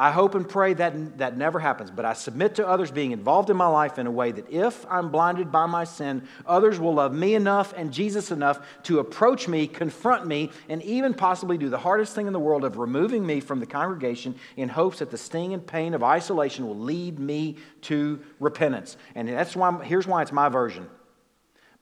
I 0.00 0.12
hope 0.12 0.36
and 0.36 0.48
pray 0.48 0.74
that 0.74 1.18
that 1.18 1.36
never 1.36 1.58
happens, 1.58 1.90
but 1.90 2.04
I 2.04 2.12
submit 2.12 2.54
to 2.54 2.66
others 2.66 2.92
being 2.92 3.10
involved 3.10 3.50
in 3.50 3.56
my 3.56 3.66
life 3.66 3.98
in 3.98 4.06
a 4.06 4.10
way 4.12 4.30
that 4.30 4.48
if 4.48 4.86
I'm 4.88 5.10
blinded 5.10 5.50
by 5.50 5.66
my 5.66 5.82
sin, 5.82 6.22
others 6.46 6.78
will 6.78 6.94
love 6.94 7.12
me 7.12 7.34
enough 7.34 7.74
and 7.76 7.92
Jesus 7.92 8.30
enough 8.30 8.64
to 8.84 9.00
approach 9.00 9.48
me, 9.48 9.66
confront 9.66 10.24
me, 10.24 10.52
and 10.68 10.80
even 10.84 11.14
possibly 11.14 11.58
do 11.58 11.68
the 11.68 11.78
hardest 11.78 12.14
thing 12.14 12.28
in 12.28 12.32
the 12.32 12.38
world 12.38 12.64
of 12.64 12.78
removing 12.78 13.26
me 13.26 13.40
from 13.40 13.58
the 13.58 13.66
congregation 13.66 14.36
in 14.56 14.68
hopes 14.68 15.00
that 15.00 15.10
the 15.10 15.18
sting 15.18 15.52
and 15.52 15.66
pain 15.66 15.94
of 15.94 16.04
isolation 16.04 16.68
will 16.68 16.78
lead 16.78 17.18
me 17.18 17.56
to 17.82 18.20
repentance. 18.38 18.96
And 19.16 19.28
that's 19.28 19.56
why 19.56 19.84
here's 19.84 20.06
why 20.06 20.22
it's 20.22 20.30
my 20.30 20.48
version. 20.48 20.86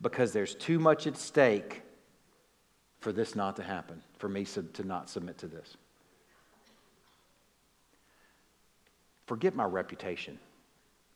Because 0.01 0.33
there's 0.33 0.55
too 0.55 0.79
much 0.79 1.07
at 1.07 1.19
stake 1.19 1.83
for 3.01 3.12
this 3.12 3.37
not 3.37 3.57
to 3.57 3.62
happen, 3.62 4.03
for 4.17 4.31
me 4.31 4.47
to 4.47 4.85
not 4.85 5.11
submit 5.11 5.37
to 5.39 5.49
this. 5.49 5.77
Forget 9.27 9.55
my 9.55 9.64
reputation. 9.64 10.39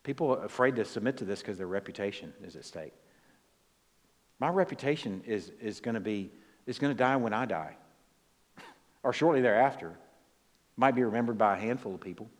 People 0.02 0.34
are 0.34 0.44
afraid 0.44 0.76
to 0.76 0.84
submit 0.84 1.16
to 1.18 1.24
this 1.24 1.40
because 1.40 1.58
their 1.58 1.66
reputation 1.66 2.32
is 2.42 2.56
at 2.56 2.64
stake. 2.64 2.92
My 4.38 4.48
reputation 4.48 5.22
is, 5.26 5.52
is 5.60 5.80
going 5.80 5.94
to 5.94 6.00
be 6.00 6.30
is 6.66 6.78
going 6.78 6.94
to 6.94 6.98
die 6.98 7.16
when 7.16 7.32
I 7.32 7.46
die, 7.46 7.74
or 9.02 9.12
shortly 9.12 9.40
thereafter. 9.40 9.96
Might 10.76 10.94
be 10.94 11.02
remembered 11.02 11.36
by 11.36 11.56
a 11.56 11.60
handful 11.60 11.94
of 11.94 12.00
people. 12.00 12.30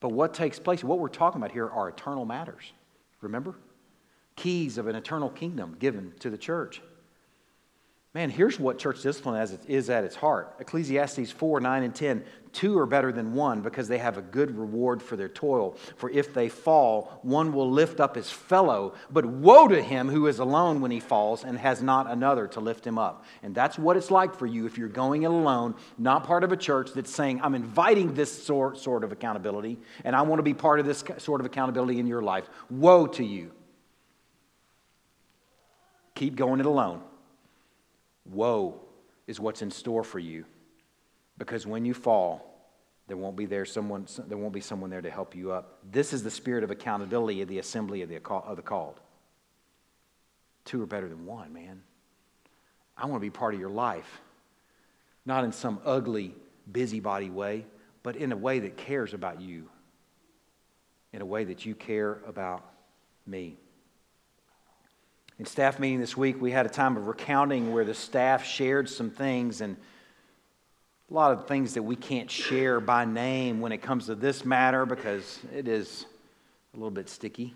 But 0.00 0.12
what 0.12 0.34
takes 0.34 0.58
place, 0.58 0.84
what 0.84 0.98
we're 0.98 1.08
talking 1.08 1.40
about 1.40 1.52
here, 1.52 1.68
are 1.68 1.88
eternal 1.88 2.24
matters. 2.24 2.72
Remember? 3.20 3.56
Keys 4.36 4.78
of 4.78 4.86
an 4.86 4.94
eternal 4.94 5.30
kingdom 5.30 5.76
given 5.78 6.12
to 6.20 6.30
the 6.30 6.38
church. 6.38 6.80
Man, 8.14 8.30
here's 8.30 8.60
what 8.60 8.78
church 8.78 9.02
discipline 9.02 9.58
is 9.66 9.90
at 9.90 10.04
its 10.04 10.14
heart. 10.14 10.54
Ecclesiastes 10.60 11.32
4 11.32 11.60
9 11.60 11.82
and 11.82 11.92
10. 11.92 12.24
Two 12.52 12.78
are 12.78 12.86
better 12.86 13.10
than 13.10 13.34
one 13.34 13.60
because 13.60 13.88
they 13.88 13.98
have 13.98 14.16
a 14.16 14.22
good 14.22 14.56
reward 14.56 15.02
for 15.02 15.16
their 15.16 15.28
toil. 15.28 15.76
For 15.96 16.08
if 16.10 16.32
they 16.32 16.48
fall, 16.48 17.18
one 17.22 17.52
will 17.52 17.68
lift 17.68 17.98
up 17.98 18.14
his 18.14 18.30
fellow. 18.30 18.94
But 19.10 19.26
woe 19.26 19.66
to 19.66 19.82
him 19.82 20.08
who 20.08 20.28
is 20.28 20.38
alone 20.38 20.80
when 20.80 20.92
he 20.92 21.00
falls 21.00 21.42
and 21.42 21.58
has 21.58 21.82
not 21.82 22.08
another 22.08 22.46
to 22.46 22.60
lift 22.60 22.86
him 22.86 22.96
up. 23.00 23.24
And 23.42 23.52
that's 23.52 23.76
what 23.76 23.96
it's 23.96 24.12
like 24.12 24.36
for 24.36 24.46
you 24.46 24.66
if 24.66 24.78
you're 24.78 24.86
going 24.86 25.24
it 25.24 25.30
alone, 25.32 25.74
not 25.98 26.22
part 26.22 26.44
of 26.44 26.52
a 26.52 26.56
church 26.56 26.92
that's 26.94 27.12
saying, 27.12 27.40
I'm 27.42 27.56
inviting 27.56 28.14
this 28.14 28.44
sort, 28.44 28.78
sort 28.78 29.02
of 29.02 29.10
accountability, 29.10 29.76
and 30.04 30.14
I 30.14 30.22
want 30.22 30.38
to 30.38 30.44
be 30.44 30.54
part 30.54 30.78
of 30.78 30.86
this 30.86 31.02
sort 31.18 31.40
of 31.40 31.46
accountability 31.46 31.98
in 31.98 32.06
your 32.06 32.22
life. 32.22 32.48
Woe 32.70 33.08
to 33.08 33.24
you. 33.24 33.50
Keep 36.14 36.36
going 36.36 36.60
it 36.60 36.66
alone. 36.66 37.02
Woe 38.24 38.80
is 39.26 39.40
what's 39.40 39.62
in 39.62 39.70
store 39.70 40.04
for 40.04 40.18
you 40.18 40.44
because 41.38 41.66
when 41.66 41.84
you 41.84 41.94
fall, 41.94 42.50
there 43.06 43.16
won't 43.16 43.36
be 43.36 43.46
there 43.46 43.64
someone 43.64 44.06
there 44.26 44.38
won't 44.38 44.54
be 44.54 44.60
someone 44.60 44.90
there 44.90 45.02
to 45.02 45.10
help 45.10 45.34
you 45.34 45.52
up. 45.52 45.78
This 45.90 46.12
is 46.12 46.22
the 46.22 46.30
spirit 46.30 46.64
of 46.64 46.70
accountability 46.70 47.42
of 47.42 47.48
the 47.48 47.58
assembly 47.58 48.02
of 48.02 48.08
the, 48.08 48.16
of 48.30 48.56
the 48.56 48.62
called. 48.62 49.00
Two 50.64 50.82
are 50.82 50.86
better 50.86 51.08
than 51.08 51.26
one, 51.26 51.52
man. 51.52 51.82
I 52.96 53.06
want 53.06 53.16
to 53.16 53.20
be 53.20 53.30
part 53.30 53.54
of 53.54 53.60
your 53.60 53.70
life. 53.70 54.20
Not 55.26 55.44
in 55.44 55.52
some 55.52 55.80
ugly, 55.84 56.34
busybody 56.70 57.28
way, 57.28 57.66
but 58.02 58.16
in 58.16 58.32
a 58.32 58.36
way 58.36 58.60
that 58.60 58.76
cares 58.76 59.12
about 59.12 59.40
you. 59.40 59.68
In 61.12 61.20
a 61.20 61.26
way 61.26 61.44
that 61.44 61.66
you 61.66 61.74
care 61.74 62.20
about 62.26 62.64
me. 63.26 63.58
In 65.38 65.46
staff 65.46 65.80
meeting 65.80 65.98
this 65.98 66.16
week, 66.16 66.40
we 66.40 66.52
had 66.52 66.64
a 66.64 66.68
time 66.68 66.96
of 66.96 67.08
recounting 67.08 67.72
where 67.72 67.84
the 67.84 67.94
staff 67.94 68.44
shared 68.44 68.88
some 68.88 69.10
things 69.10 69.60
and 69.60 69.76
a 71.10 71.14
lot 71.14 71.32
of 71.32 71.48
things 71.48 71.74
that 71.74 71.82
we 71.82 71.96
can't 71.96 72.30
share 72.30 72.80
by 72.80 73.04
name 73.04 73.60
when 73.60 73.72
it 73.72 73.78
comes 73.78 74.06
to 74.06 74.14
this 74.14 74.44
matter 74.44 74.86
because 74.86 75.40
it 75.54 75.66
is 75.66 76.06
a 76.72 76.76
little 76.76 76.90
bit 76.90 77.08
sticky. 77.08 77.52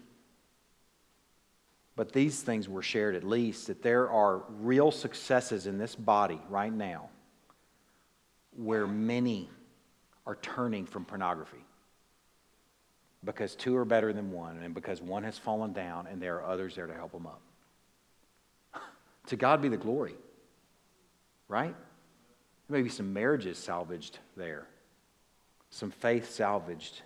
But 1.95 2.13
these 2.13 2.43
things 2.43 2.69
were 2.69 2.83
shared 2.83 3.15
at 3.15 3.25
least 3.25 3.69
that 3.69 3.83
there 3.83 4.11
are 4.11 4.43
real 4.61 4.91
successes 4.91 5.67
in 5.67 5.79
this 5.79 5.95
body 5.95 6.41
right 6.49 6.73
now 6.73 7.11
where 8.57 8.87
many 8.87 9.49
are 10.27 10.37
turning 10.37 10.85
from 10.85 11.05
pornography 11.05 11.65
because 13.25 13.55
two 13.55 13.77
are 13.77 13.85
better 13.85 14.13
than 14.13 14.31
one 14.31 14.59
and 14.63 14.75
because 14.75 15.01
one 15.01 15.23
has 15.25 15.39
fallen 15.39 15.73
down 15.73 16.07
and 16.07 16.21
there 16.21 16.37
are 16.37 16.45
others 16.45 16.75
there 16.75 16.87
to 16.87 16.95
help 16.95 17.13
them 17.13 17.27
up. 17.27 17.41
To 19.29 19.37
God 19.37 19.63
be 19.63 19.69
the 19.69 19.77
glory, 19.77 20.15
right? 21.49 21.75
Maybe 22.69 22.89
some 22.89 23.13
marriages 23.13 23.59
salvaged 23.59 24.19
there, 24.37 24.67
some 25.71 25.91
faith 25.91 26.31
salvaged. 26.31 27.03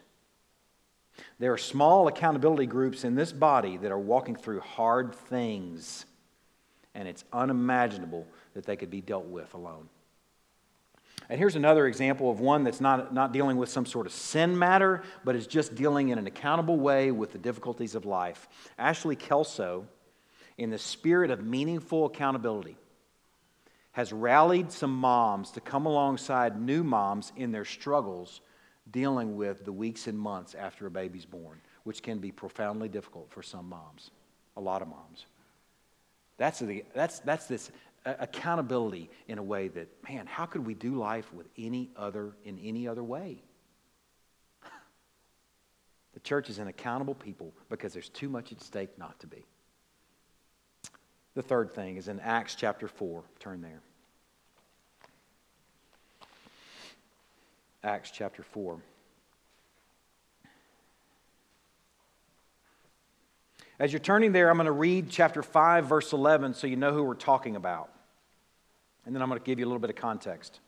There 1.39 1.53
are 1.53 1.59
small 1.59 2.09
accountability 2.09 2.67
groups 2.67 3.05
in 3.05 3.15
this 3.15 3.33
body 3.33 3.77
that 3.77 3.93
are 3.93 3.99
walking 3.99 4.35
through 4.35 4.61
hard 4.61 5.15
things, 5.15 6.07
and 6.95 7.07
it's 7.07 7.25
unimaginable 7.33 8.27
that 8.55 8.65
they 8.65 8.77
could 8.77 8.91
be 8.91 9.01
dealt 9.01 9.27
with 9.27 9.53
alone. 9.55 9.89
And 11.29 11.39
here's 11.39 11.57
another 11.57 11.87
example 11.87 12.31
of 12.31 12.41
one 12.41 12.65
that's 12.65 12.81
not, 12.81 13.15
not 13.15 13.33
dealing 13.33 13.57
with 13.57 13.69
some 13.69 13.87
sort 13.87 14.07
of 14.07 14.13
sin 14.13 14.59
matter, 14.59 15.03
but 15.25 15.37
is 15.37 15.47
just 15.47 15.75
dealing 15.75 16.09
in 16.09 16.19
an 16.19 16.27
accountable 16.27 16.79
way 16.79 17.11
with 17.11 17.33
the 17.33 17.39
difficulties 17.39 17.95
of 17.95 18.05
life. 18.05 18.49
Ashley 18.79 19.17
Kelso, 19.17 19.87
in 20.59 20.71
the 20.71 20.79
spirit 20.79 21.31
of 21.31 21.45
meaningful 21.45 22.07
accountability, 22.07 22.77
has 23.93 24.13
rallied 24.13 24.73
some 24.73 24.95
moms 24.95 25.51
to 25.53 25.61
come 25.61 25.87
alongside 25.87 26.61
new 26.61 26.83
moms 26.83 27.33
in 27.37 27.53
their 27.53 27.65
struggles 27.65 28.41
dealing 28.91 29.37
with 29.37 29.65
the 29.65 29.73
weeks 29.73 30.07
and 30.07 30.19
months 30.19 30.55
after 30.55 30.87
a 30.87 30.91
baby's 30.91 31.27
born, 31.27 31.61
which 31.85 32.03
can 32.03 32.19
be 32.19 32.33
profoundly 32.33 32.89
difficult 32.89 33.31
for 33.31 33.43
some 33.43 33.69
moms, 33.69 34.11
a 34.57 34.61
lot 34.61 34.83
of 34.83 34.89
moms. 34.89 35.27
That's, 36.39 36.59
the, 36.59 36.85
that's, 36.95 37.21
that's 37.21 37.47
this 37.47 37.71
uh, 38.05 38.15
accountability 38.19 39.11
in 39.29 39.39
a 39.39 39.43
way 39.43 39.69
that, 39.69 39.89
man, 40.09 40.27
how 40.27 40.47
could 40.47 40.67
we 40.67 40.75
do 40.75 40.95
life 40.95 41.33
with 41.33 41.47
any 41.59 41.91
other, 41.97 42.33
in 42.45 42.59
any 42.59 42.89
other 42.89 43.05
way? 43.05 43.43
The 46.15 46.21
church 46.21 46.51
is 46.51 46.59
an 46.59 46.69
accountable 46.69 47.15
people 47.15 47.55
because 47.71 47.95
there's 47.95 48.11
too 48.11 48.29
much 48.29 48.53
at 48.53 48.61
stake 48.61 48.99
not 48.99 49.19
to 49.21 49.27
be. 49.27 49.47
The 51.35 51.43
third 51.43 51.73
thing 51.73 51.97
is 51.97 52.09
in 52.09 52.21
Acts 52.21 52.55
chapter 52.55 52.89
4. 52.89 53.23
Turn 53.41 53.63
there. 53.63 53.81
Acts 57.85 58.11
chapter 58.11 58.43
4. 58.43 58.79
As 63.79 63.93
you're 63.93 64.01
turning 64.01 64.33
there, 64.33 64.49
I'm 64.49 64.57
going 64.57 64.67
to 64.67 64.73
read 64.73 65.09
chapter 65.11 65.43
5, 65.43 65.87
verse 65.87 66.13
11, 66.13 66.55
so 66.55 66.67
you 66.67 66.77
know 66.77 66.93
who 66.93 67.03
we're 67.03 67.15
talking 67.15 67.57
about. 67.57 67.91
And 69.05 69.15
then 69.15 69.23
I'm 69.23 69.29
going 69.29 69.41
to 69.41 69.45
give 69.45 69.59
you 69.59 69.65
a 69.65 69.69
little 69.69 69.81
bit 69.81 69.91
of 69.91 69.97
context. 69.97 70.61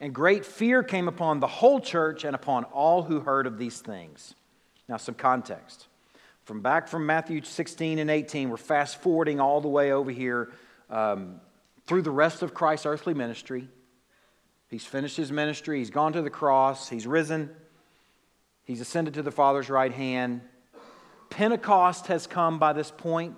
And 0.00 0.12
great 0.12 0.44
fear 0.44 0.82
came 0.82 1.06
upon 1.06 1.38
the 1.38 1.46
whole 1.46 1.78
church 1.78 2.24
and 2.24 2.34
upon 2.34 2.64
all 2.64 3.02
who 3.02 3.20
heard 3.20 3.46
of 3.46 3.58
these 3.58 3.80
things. 3.80 4.34
Now, 4.88 4.96
some 4.96 5.14
context. 5.14 5.86
From 6.46 6.60
back 6.60 6.86
from 6.86 7.06
Matthew 7.06 7.42
16 7.42 7.98
and 7.98 8.08
18, 8.08 8.50
we're 8.50 8.56
fast 8.56 9.02
forwarding 9.02 9.40
all 9.40 9.60
the 9.60 9.66
way 9.66 9.90
over 9.90 10.12
here 10.12 10.52
um, 10.88 11.40
through 11.86 12.02
the 12.02 12.12
rest 12.12 12.40
of 12.40 12.54
Christ's 12.54 12.86
earthly 12.86 13.14
ministry. 13.14 13.66
He's 14.68 14.84
finished 14.84 15.16
his 15.16 15.32
ministry, 15.32 15.80
he's 15.80 15.90
gone 15.90 16.12
to 16.12 16.22
the 16.22 16.30
cross, 16.30 16.88
he's 16.88 17.04
risen, 17.04 17.50
he's 18.62 18.80
ascended 18.80 19.14
to 19.14 19.22
the 19.22 19.32
Father's 19.32 19.68
right 19.68 19.90
hand. 19.90 20.40
Pentecost 21.30 22.06
has 22.06 22.28
come 22.28 22.60
by 22.60 22.72
this 22.72 22.92
point, 22.92 23.34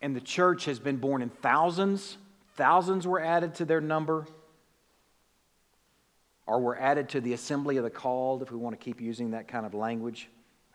and 0.00 0.14
the 0.14 0.20
church 0.20 0.66
has 0.66 0.78
been 0.78 0.98
born 0.98 1.22
in 1.22 1.28
thousands, 1.28 2.18
thousands 2.54 3.04
were 3.04 3.20
added 3.20 3.56
to 3.56 3.64
their 3.64 3.80
number, 3.80 4.28
or 6.46 6.60
were 6.60 6.78
added 6.78 7.08
to 7.08 7.20
the 7.20 7.32
assembly 7.32 7.78
of 7.78 7.82
the 7.82 7.90
called, 7.90 8.42
if 8.42 8.52
we 8.52 8.58
want 8.58 8.78
to 8.78 8.84
keep 8.84 9.00
using 9.00 9.32
that 9.32 9.48
kind 9.48 9.66
of 9.66 9.74
language. 9.74 10.28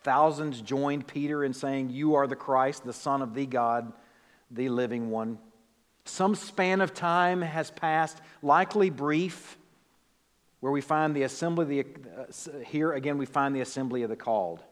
Thousands 0.07 0.61
joined 0.61 1.05
Peter 1.05 1.43
in 1.43 1.51
saying, 1.51 1.89
You 1.89 2.15
are 2.15 2.27
the 2.27 2.35
Christ, 2.37 2.85
the 2.85 2.93
Son 2.93 3.21
of 3.21 3.33
the 3.33 3.45
God, 3.45 3.91
the 4.49 4.69
living 4.69 5.09
one. 5.09 5.37
Some 6.05 6.33
span 6.33 6.79
of 6.79 6.93
time 6.93 7.41
has 7.41 7.71
passed, 7.71 8.21
likely 8.41 8.89
brief, 8.89 9.57
where 10.61 10.71
we 10.71 10.79
find 10.79 11.13
the 11.13 11.23
assembly, 11.23 11.83
the, 11.83 11.85
uh, 12.21 12.59
here 12.59 12.93
again, 12.93 13.17
we 13.17 13.25
find 13.25 13.53
the 13.53 13.59
assembly 13.59 14.03
of 14.03 14.09
the 14.09 14.15
called. 14.15 14.63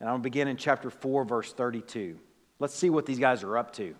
And 0.00 0.08
I'm 0.08 0.22
begin 0.22 0.48
in 0.48 0.56
chapter 0.56 0.88
4, 0.88 1.26
verse 1.26 1.52
32. 1.52 2.18
Let's 2.58 2.74
see 2.74 2.88
what 2.88 3.04
these 3.04 3.18
guys 3.18 3.42
are 3.42 3.58
up 3.58 3.74
to. 3.74 3.94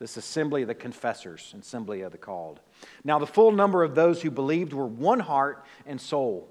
This 0.00 0.16
assembly 0.16 0.62
of 0.62 0.68
the 0.68 0.74
confessors, 0.74 1.54
assembly 1.56 2.00
of 2.00 2.10
the 2.10 2.18
called. 2.18 2.58
Now, 3.04 3.20
the 3.20 3.26
full 3.28 3.52
number 3.52 3.84
of 3.84 3.94
those 3.94 4.20
who 4.20 4.32
believed 4.32 4.72
were 4.72 4.84
one 4.84 5.20
heart 5.20 5.64
and 5.86 6.00
soul. 6.00 6.50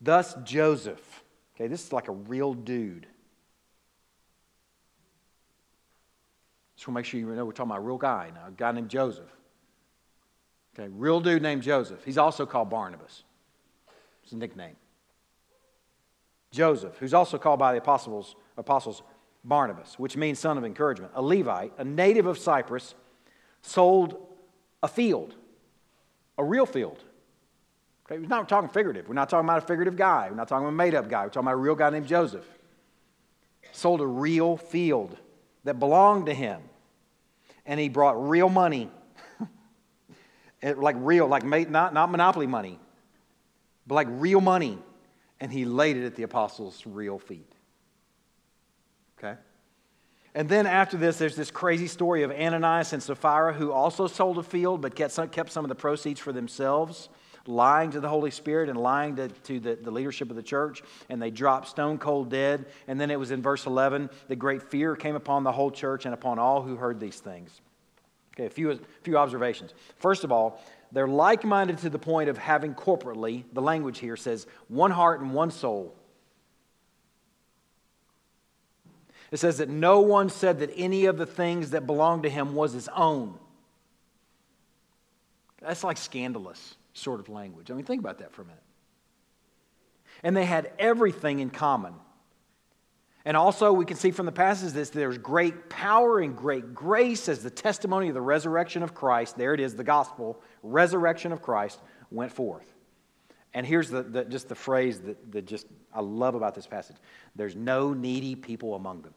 Thus, 0.00 0.34
Joseph, 0.44 1.24
okay, 1.54 1.68
this 1.68 1.84
is 1.84 1.92
like 1.92 2.08
a 2.08 2.12
real 2.12 2.54
dude. 2.54 3.06
Just 6.76 6.86
want 6.86 6.96
to 6.96 6.98
make 6.98 7.04
sure 7.06 7.18
you 7.18 7.26
know 7.26 7.44
we're 7.44 7.52
talking 7.52 7.70
about 7.70 7.78
a 7.78 7.86
real 7.86 7.96
guy 7.96 8.30
now, 8.34 8.48
a 8.48 8.50
guy 8.50 8.72
named 8.72 8.90
Joseph. 8.90 9.30
Okay, 10.78 10.88
real 10.94 11.20
dude 11.20 11.42
named 11.42 11.62
Joseph. 11.62 12.04
He's 12.04 12.18
also 12.18 12.44
called 12.44 12.68
Barnabas. 12.68 13.24
It's 14.22 14.32
a 14.32 14.36
nickname. 14.36 14.76
Joseph, 16.50 16.96
who's 16.98 17.14
also 17.14 17.38
called 17.38 17.58
by 17.58 17.72
the 17.72 17.78
apostles, 17.78 18.36
apostles 18.56 19.02
Barnabas, 19.44 19.98
which 19.98 20.16
means 20.16 20.38
son 20.38 20.58
of 20.58 20.64
encouragement, 20.64 21.12
a 21.14 21.22
Levite, 21.22 21.72
a 21.78 21.84
native 21.84 22.26
of 22.26 22.36
Cyprus, 22.36 22.94
sold 23.62 24.16
a 24.82 24.88
field, 24.88 25.34
a 26.36 26.44
real 26.44 26.66
field. 26.66 27.04
Okay, 28.06 28.20
we're 28.20 28.28
not 28.28 28.48
talking 28.48 28.68
figurative. 28.68 29.08
We're 29.08 29.14
not 29.14 29.28
talking 29.28 29.46
about 29.46 29.64
a 29.64 29.66
figurative 29.66 29.96
guy. 29.96 30.28
We're 30.30 30.36
not 30.36 30.46
talking 30.46 30.64
about 30.64 30.74
a 30.74 30.76
made 30.76 30.94
up 30.94 31.08
guy. 31.08 31.24
We're 31.24 31.30
talking 31.30 31.48
about 31.48 31.54
a 31.54 31.56
real 31.56 31.74
guy 31.74 31.90
named 31.90 32.06
Joseph. 32.06 32.46
Sold 33.72 34.00
a 34.00 34.06
real 34.06 34.56
field 34.56 35.16
that 35.64 35.80
belonged 35.80 36.26
to 36.26 36.34
him. 36.34 36.60
And 37.66 37.80
he 37.80 37.88
brought 37.88 38.28
real 38.28 38.48
money. 38.48 38.90
like 40.62 40.94
real, 41.00 41.26
like 41.26 41.44
not, 41.44 41.92
not 41.92 42.10
monopoly 42.12 42.46
money, 42.46 42.78
but 43.88 43.96
like 43.96 44.08
real 44.10 44.40
money. 44.40 44.78
And 45.40 45.50
he 45.52 45.64
laid 45.64 45.96
it 45.96 46.06
at 46.06 46.14
the 46.14 46.22
apostles' 46.22 46.84
real 46.86 47.18
feet. 47.18 47.52
Okay? 49.18 49.34
And 50.32 50.48
then 50.48 50.66
after 50.66 50.96
this, 50.96 51.18
there's 51.18 51.34
this 51.34 51.50
crazy 51.50 51.88
story 51.88 52.22
of 52.22 52.30
Ananias 52.30 52.92
and 52.92 53.02
Sapphira 53.02 53.52
who 53.52 53.72
also 53.72 54.06
sold 54.06 54.38
a 54.38 54.44
field 54.44 54.80
but 54.80 54.94
kept 54.94 55.12
some, 55.12 55.28
kept 55.28 55.50
some 55.50 55.64
of 55.64 55.70
the 55.70 55.74
proceeds 55.74 56.20
for 56.20 56.30
themselves, 56.30 57.08
lying 57.48 57.90
to 57.92 58.00
the 58.00 58.08
Holy 58.08 58.30
Spirit 58.30 58.68
and 58.68 58.78
lying 58.78 59.16
to, 59.16 59.28
to 59.28 59.60
the, 59.60 59.76
the 59.76 59.90
leadership 59.90 60.30
of 60.30 60.36
the 60.36 60.42
church. 60.42 60.82
And 61.08 61.20
they 61.20 61.30
dropped 61.30 61.68
stone 61.68 61.98
cold 61.98 62.30
dead. 62.30 62.66
And 62.88 63.00
then 63.00 63.10
it 63.10 63.18
was 63.18 63.30
in 63.30 63.42
verse 63.42 63.66
11 63.66 64.10
the 64.28 64.36
great 64.36 64.62
fear 64.62 64.96
came 64.96 65.16
upon 65.16 65.44
the 65.44 65.52
whole 65.52 65.70
church 65.70 66.04
and 66.04 66.14
upon 66.14 66.38
all 66.38 66.62
who 66.62 66.76
heard 66.76 67.00
these 67.00 67.20
things. 67.20 67.60
Okay, 68.34 68.46
a 68.46 68.50
few, 68.50 68.70
a 68.70 68.78
few 69.02 69.16
observations. 69.16 69.72
First 69.98 70.24
of 70.24 70.32
all, 70.32 70.62
they're 70.92 71.08
like 71.08 71.44
minded 71.44 71.78
to 71.78 71.90
the 71.90 71.98
point 71.98 72.28
of 72.28 72.38
having 72.38 72.74
corporately, 72.74 73.44
the 73.52 73.62
language 73.62 73.98
here 73.98 74.16
says, 74.16 74.46
one 74.68 74.90
heart 74.90 75.20
and 75.20 75.32
one 75.32 75.50
soul. 75.50 75.94
It 79.32 79.38
says 79.38 79.58
that 79.58 79.68
no 79.68 80.00
one 80.00 80.28
said 80.28 80.60
that 80.60 80.70
any 80.76 81.06
of 81.06 81.18
the 81.18 81.26
things 81.26 81.70
that 81.70 81.86
belonged 81.86 82.22
to 82.22 82.30
him 82.30 82.54
was 82.54 82.72
his 82.72 82.88
own. 82.94 83.38
That's 85.60 85.82
like 85.82 85.96
scandalous 85.96 86.76
sort 86.96 87.20
of 87.20 87.28
language. 87.28 87.70
I 87.70 87.74
mean, 87.74 87.84
think 87.84 88.00
about 88.00 88.18
that 88.18 88.32
for 88.32 88.42
a 88.42 88.44
minute. 88.46 88.62
And 90.22 90.36
they 90.36 90.44
had 90.44 90.72
everything 90.78 91.40
in 91.40 91.50
common. 91.50 91.94
And 93.24 93.36
also, 93.36 93.72
we 93.72 93.84
can 93.84 93.96
see 93.96 94.12
from 94.12 94.24
the 94.24 94.32
passage 94.32 94.72
that 94.72 94.92
there's 94.92 95.18
great 95.18 95.68
power 95.68 96.20
and 96.20 96.36
great 96.36 96.74
grace 96.74 97.28
as 97.28 97.42
the 97.42 97.50
testimony 97.50 98.08
of 98.08 98.14
the 98.14 98.20
resurrection 98.20 98.82
of 98.82 98.94
Christ. 98.94 99.36
There 99.36 99.52
it 99.52 99.60
is, 99.60 99.74
the 99.74 99.84
gospel, 99.84 100.40
resurrection 100.62 101.32
of 101.32 101.42
Christ, 101.42 101.80
went 102.10 102.32
forth. 102.32 102.72
And 103.52 103.66
here's 103.66 103.90
the, 103.90 104.02
the, 104.02 104.24
just 104.24 104.48
the 104.48 104.54
phrase 104.54 105.00
that, 105.00 105.32
that 105.32 105.46
just 105.46 105.66
I 105.92 106.00
love 106.00 106.34
about 106.34 106.54
this 106.54 106.66
passage 106.66 106.96
there's 107.34 107.56
no 107.56 107.92
needy 107.92 108.34
people 108.34 108.74
among 108.74 109.02
them. 109.02 109.14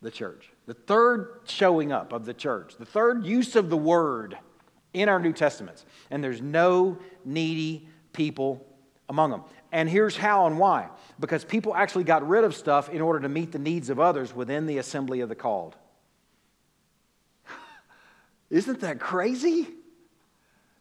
The 0.00 0.10
church. 0.10 0.50
The 0.66 0.74
third 0.74 1.40
showing 1.44 1.92
up 1.92 2.12
of 2.12 2.24
the 2.24 2.34
church, 2.34 2.76
the 2.78 2.84
third 2.84 3.24
use 3.26 3.54
of 3.54 3.70
the 3.70 3.76
word 3.76 4.38
in 4.94 5.08
our 5.08 5.18
New 5.18 5.32
Testaments. 5.32 5.84
And 6.10 6.24
there's 6.24 6.40
no 6.40 6.96
needy 7.24 7.88
people 8.12 8.64
among 9.08 9.30
them. 9.30 9.42
And 9.72 9.88
here's 9.88 10.16
how 10.16 10.46
and 10.46 10.58
why 10.58 10.88
because 11.20 11.44
people 11.44 11.74
actually 11.74 12.04
got 12.04 12.26
rid 12.26 12.44
of 12.44 12.54
stuff 12.54 12.88
in 12.88 13.00
order 13.00 13.20
to 13.20 13.28
meet 13.28 13.52
the 13.52 13.58
needs 13.58 13.90
of 13.90 14.00
others 14.00 14.34
within 14.34 14.66
the 14.66 14.78
assembly 14.78 15.20
of 15.20 15.28
the 15.28 15.34
called. 15.34 15.76
Isn't 18.50 18.80
that 18.80 19.00
crazy? 19.00 19.68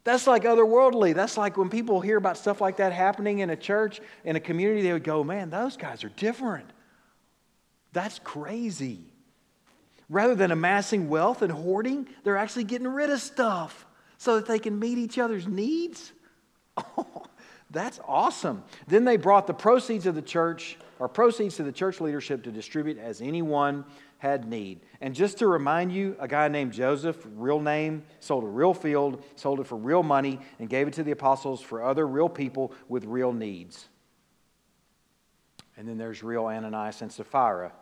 That's 0.04 0.28
like 0.28 0.44
otherworldly. 0.44 1.16
That's 1.16 1.38
like 1.38 1.58
when 1.58 1.70
people 1.70 2.02
hear 2.02 2.18
about 2.18 2.38
stuff 2.38 2.62
like 2.62 2.78
that 2.78 2.92
happening 2.92 3.40
in 3.40 3.50
a 3.50 3.56
church, 3.56 4.02
in 4.26 4.36
a 4.36 4.40
community, 4.40 4.82
they 4.82 4.94
would 4.94 5.04
go, 5.04 5.24
man, 5.24 5.50
those 5.50 5.78
guys 5.78 6.04
are 6.04 6.10
different. 6.10 6.70
That's 7.94 8.20
crazy. 8.20 9.06
Rather 10.10 10.36
than 10.36 10.52
amassing 10.52 11.10
wealth 11.10 11.42
and 11.42 11.52
hoarding, 11.52 12.08
they're 12.24 12.38
actually 12.38 12.66
getting 12.66 12.88
rid 12.88 13.10
of 13.10 13.22
stuff 13.22 13.86
so 14.24 14.36
that 14.38 14.46
they 14.46 14.58
can 14.58 14.80
meet 14.80 14.98
each 14.98 15.20
other's 15.20 15.48
needs. 15.48 16.14
Oh, 16.78 17.26
that's 17.72 18.00
awesome. 18.08 18.64
Then 18.88 19.04
they 19.04 19.18
brought 19.18 19.48
the 19.48 19.54
proceeds 19.54 20.06
of 20.06 20.16
the 20.16 20.22
church, 20.22 20.78
or 20.98 21.10
proceeds 21.10 21.58
to 21.58 21.64
the 21.64 21.74
church 21.74 22.00
leadership 22.00 22.44
to 22.44 22.52
distribute 22.52 22.98
as 22.98 23.22
anyone 23.22 23.84
had 24.20 24.48
need. 24.48 24.80
And 25.02 25.14
just 25.14 25.40
to 25.40 25.48
remind 25.48 25.92
you, 25.92 26.16
a 26.20 26.28
guy 26.30 26.48
named 26.48 26.72
Joseph, 26.72 27.18
real 27.36 27.60
name, 27.60 28.04
sold 28.22 28.46
a 28.46 28.48
real 28.48 28.74
field, 28.74 29.22
sold 29.36 29.60
it 29.60 29.68
for 29.68 29.76
real 29.76 30.04
money, 30.04 30.40
and 30.58 30.70
gave 30.70 30.88
it 30.88 30.94
to 30.94 31.04
the 31.04 31.12
apostles 31.12 31.60
for 31.60 31.84
other 31.84 32.08
real 32.08 32.30
people 32.30 32.72
with 32.88 33.04
real 33.04 33.34
needs. 33.34 33.90
And 35.76 35.86
then 35.86 35.98
there's 35.98 36.24
real 36.24 36.46
Ananias 36.46 37.02
and 37.02 37.12
Sapphira. 37.12 37.74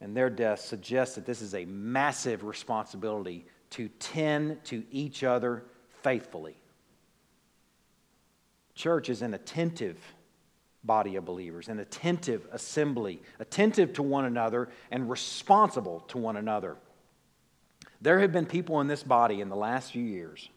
And 0.00 0.16
their 0.16 0.30
death 0.30 0.60
suggests 0.60 1.16
that 1.16 1.26
this 1.26 1.42
is 1.42 1.52
a 1.56 1.64
massive 1.64 2.44
responsibility 2.44 3.46
to 3.70 3.88
tend 3.98 4.62
to 4.64 4.84
each 4.90 5.24
other 5.24 5.64
faithfully. 6.02 6.56
Church 8.74 9.08
is 9.08 9.22
an 9.22 9.34
attentive 9.34 9.98
body 10.84 11.16
of 11.16 11.24
believers, 11.24 11.68
an 11.68 11.80
attentive 11.80 12.46
assembly, 12.52 13.20
attentive 13.40 13.92
to 13.94 14.02
one 14.02 14.24
another 14.24 14.68
and 14.90 15.10
responsible 15.10 16.00
to 16.08 16.18
one 16.18 16.36
another. 16.36 16.76
There 18.00 18.20
have 18.20 18.32
been 18.32 18.46
people 18.46 18.80
in 18.80 18.86
this 18.86 19.02
body 19.02 19.40
in 19.40 19.48
the 19.48 19.56
last 19.56 19.92
few 19.92 20.04
years 20.04 20.48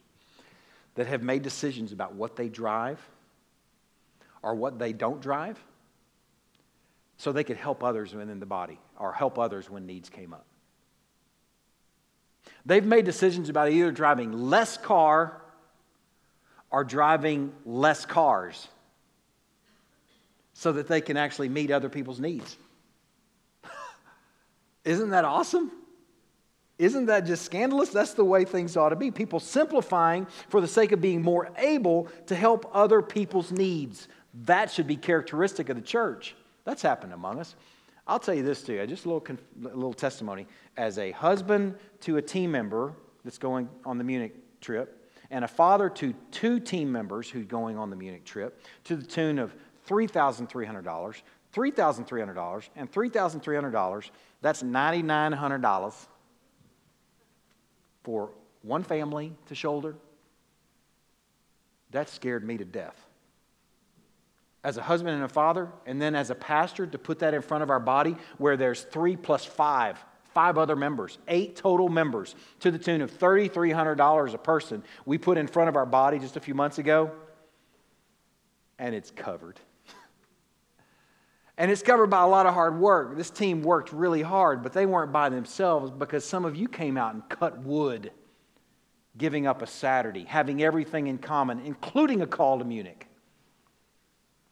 that 0.94 1.06
have 1.06 1.22
made 1.22 1.42
decisions 1.42 1.92
about 1.92 2.14
what 2.14 2.36
they 2.36 2.48
drive 2.48 3.00
or 4.42 4.54
what 4.54 4.78
they 4.78 4.92
don't 4.92 5.20
drive 5.20 5.62
so 7.16 7.32
they 7.32 7.44
could 7.44 7.56
help 7.56 7.82
others 7.82 8.14
within 8.14 8.40
the 8.40 8.46
body 8.46 8.78
or 8.98 9.12
help 9.12 9.38
others 9.38 9.68
when 9.68 9.86
needs 9.86 10.08
came 10.08 10.32
up. 10.32 10.46
They've 12.66 12.84
made 12.84 13.04
decisions 13.04 13.48
about 13.48 13.70
either 13.70 13.90
driving 13.90 14.50
less 14.50 14.76
car 14.76 15.40
or 16.70 16.84
driving 16.84 17.52
less 17.64 18.04
cars 18.04 18.68
so 20.52 20.72
that 20.72 20.88
they 20.88 21.00
can 21.00 21.16
actually 21.16 21.48
meet 21.48 21.70
other 21.70 21.88
people's 21.88 22.20
needs. 22.20 22.56
Isn't 24.84 25.10
that 25.10 25.24
awesome? 25.24 25.72
Isn't 26.78 27.06
that 27.06 27.26
just 27.26 27.44
scandalous? 27.44 27.90
That's 27.90 28.14
the 28.14 28.24
way 28.24 28.44
things 28.44 28.76
ought 28.76 28.88
to 28.88 28.96
be. 28.96 29.10
People 29.10 29.40
simplifying 29.40 30.26
for 30.48 30.60
the 30.60 30.68
sake 30.68 30.92
of 30.92 31.00
being 31.00 31.20
more 31.20 31.50
able 31.58 32.08
to 32.26 32.34
help 32.34 32.70
other 32.74 33.02
people's 33.02 33.52
needs. 33.52 34.08
That 34.44 34.70
should 34.70 34.86
be 34.86 34.96
characteristic 34.96 35.68
of 35.68 35.76
the 35.76 35.82
church. 35.82 36.34
That's 36.64 36.80
happened 36.80 37.12
among 37.12 37.38
us. 37.38 37.54
I'll 38.10 38.18
tell 38.18 38.34
you 38.34 38.42
this 38.42 38.64
too, 38.64 38.84
just 38.88 39.04
a 39.04 39.08
little, 39.08 39.36
little 39.60 39.92
testimony. 39.92 40.48
As 40.76 40.98
a 40.98 41.12
husband 41.12 41.76
to 42.00 42.16
a 42.16 42.22
team 42.22 42.50
member 42.50 42.92
that's 43.24 43.38
going 43.38 43.68
on 43.84 43.98
the 43.98 44.04
Munich 44.04 44.34
trip, 44.60 45.08
and 45.30 45.44
a 45.44 45.48
father 45.48 45.88
to 45.88 46.12
two 46.32 46.58
team 46.58 46.90
members 46.90 47.30
who's 47.30 47.46
going 47.46 47.78
on 47.78 47.88
the 47.88 47.94
Munich 47.94 48.24
trip 48.24 48.60
to 48.82 48.96
the 48.96 49.06
tune 49.06 49.38
of 49.38 49.54
$3,300, 49.88 51.22
$3,300, 51.54 52.68
and 52.74 52.92
$3,300, 52.92 54.10
that's 54.40 54.62
$9,900 54.64 56.06
for 58.02 58.32
one 58.62 58.82
family 58.82 59.32
to 59.46 59.54
shoulder. 59.54 59.94
That 61.92 62.08
scared 62.08 62.44
me 62.44 62.58
to 62.58 62.64
death 62.64 63.06
as 64.62 64.76
a 64.76 64.82
husband 64.82 65.14
and 65.14 65.24
a 65.24 65.28
father, 65.28 65.68
and 65.86 66.00
then 66.00 66.14
as 66.14 66.30
a 66.30 66.34
pastor 66.34 66.86
to 66.86 66.98
put 66.98 67.20
that 67.20 67.32
in 67.32 67.42
front 67.42 67.62
of 67.62 67.70
our 67.70 67.80
body 67.80 68.16
where 68.38 68.56
there's 68.56 68.82
three 68.82 69.16
plus 69.16 69.44
five, 69.44 69.98
five 70.34 70.58
other 70.58 70.76
members, 70.76 71.18
eight 71.28 71.56
total 71.56 71.88
members 71.88 72.34
to 72.60 72.70
the 72.70 72.78
tune 72.78 73.00
of 73.00 73.10
$3,300 73.10 74.34
a 74.34 74.38
person, 74.38 74.82
we 75.06 75.16
put 75.16 75.38
in 75.38 75.46
front 75.46 75.68
of 75.68 75.76
our 75.76 75.86
body 75.86 76.18
just 76.18 76.36
a 76.36 76.40
few 76.40 76.54
months 76.54 76.78
ago, 76.78 77.10
and 78.78 78.94
it's 78.94 79.10
covered. 79.10 79.58
and 81.56 81.70
it's 81.70 81.82
covered 81.82 82.08
by 82.08 82.22
a 82.22 82.28
lot 82.28 82.44
of 82.44 82.52
hard 82.52 82.78
work. 82.78 83.16
This 83.16 83.30
team 83.30 83.62
worked 83.62 83.92
really 83.92 84.22
hard, 84.22 84.62
but 84.62 84.74
they 84.74 84.84
weren't 84.84 85.12
by 85.12 85.30
themselves 85.30 85.90
because 85.90 86.24
some 86.24 86.44
of 86.44 86.54
you 86.54 86.68
came 86.68 86.98
out 86.98 87.14
and 87.14 87.26
cut 87.30 87.58
wood, 87.62 88.12
giving 89.16 89.46
up 89.46 89.62
a 89.62 89.66
Saturday, 89.66 90.24
having 90.24 90.62
everything 90.62 91.06
in 91.06 91.16
common, 91.16 91.60
including 91.60 92.20
a 92.20 92.26
call 92.26 92.58
to 92.58 92.64
Munich 92.64 93.06